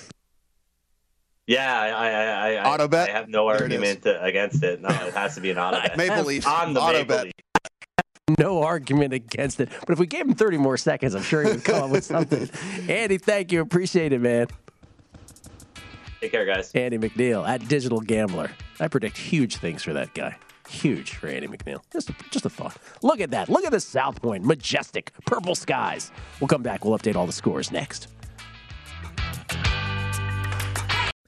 Yeah, 1.48 1.80
I, 1.80 1.88
I, 1.88 2.54
I, 2.54 2.74
auto 2.74 2.88
bet. 2.88 3.10
I 3.10 3.14
have 3.14 3.28
no 3.28 3.48
argument 3.48 4.06
against 4.06 4.62
it. 4.62 4.82
No, 4.82 4.90
it 4.90 5.14
has 5.16 5.34
to 5.36 5.42
be 5.42 5.50
an 5.50 5.58
auto 5.58 5.82
bet. 5.88 5.98
Maple 5.98 6.24
Leafs 6.26 6.46
on 6.46 6.74
the 6.74 6.82
auto 6.82 7.00
Maple 7.00 7.16
bet. 7.16 7.24
Leafs 7.26 7.34
no 8.38 8.62
argument 8.64 9.14
against 9.14 9.60
it. 9.60 9.70
But 9.82 9.92
if 9.92 10.00
we 10.00 10.08
gave 10.08 10.26
him 10.26 10.34
30 10.36 10.58
more 10.58 10.78
seconds, 10.78 11.16
I'm 11.16 11.24
sure 11.24 11.44
he 11.44 11.52
would 11.52 11.64
come 11.64 11.84
up 11.84 11.90
with 11.90 12.04
something. 12.04 12.50
Andy, 12.90 13.18
thank 13.18 13.52
you. 13.52 13.62
Appreciate 13.62 14.14
it, 14.14 14.22
man. 14.22 14.48
Take 16.22 16.32
care, 16.32 16.46
guys. 16.46 16.72
Andy 16.74 16.98
McNeil 16.98 17.48
at 17.48 17.68
Digital 17.68 18.02
Gambler. 18.02 18.52
I 18.80 18.88
predict 18.88 19.18
huge 19.18 19.58
things 19.58 19.84
for 19.84 19.94
that 19.94 20.14
guy. 20.14 20.36
Huge 20.68 21.16
for 21.16 21.28
Andy 21.28 21.48
McNeil. 21.48 21.82
Just 21.92 22.10
a, 22.10 22.16
just 22.30 22.46
a 22.46 22.50
thought. 22.50 22.78
Look 23.02 23.22
at 23.22 23.32
that. 23.32 23.50
Look 23.50 23.66
at 23.66 23.72
the 23.72 23.80
South 23.80 24.22
Point. 24.22 24.46
Majestic. 24.46 25.12
Purple 25.26 25.56
skies. 25.56 26.12
We'll 26.40 26.48
come 26.48 26.62
back. 26.62 26.86
We'll 26.86 26.98
update 26.98 27.16
all 27.16 27.26
the 27.26 27.34
scores 27.34 27.72
next. 27.72 28.08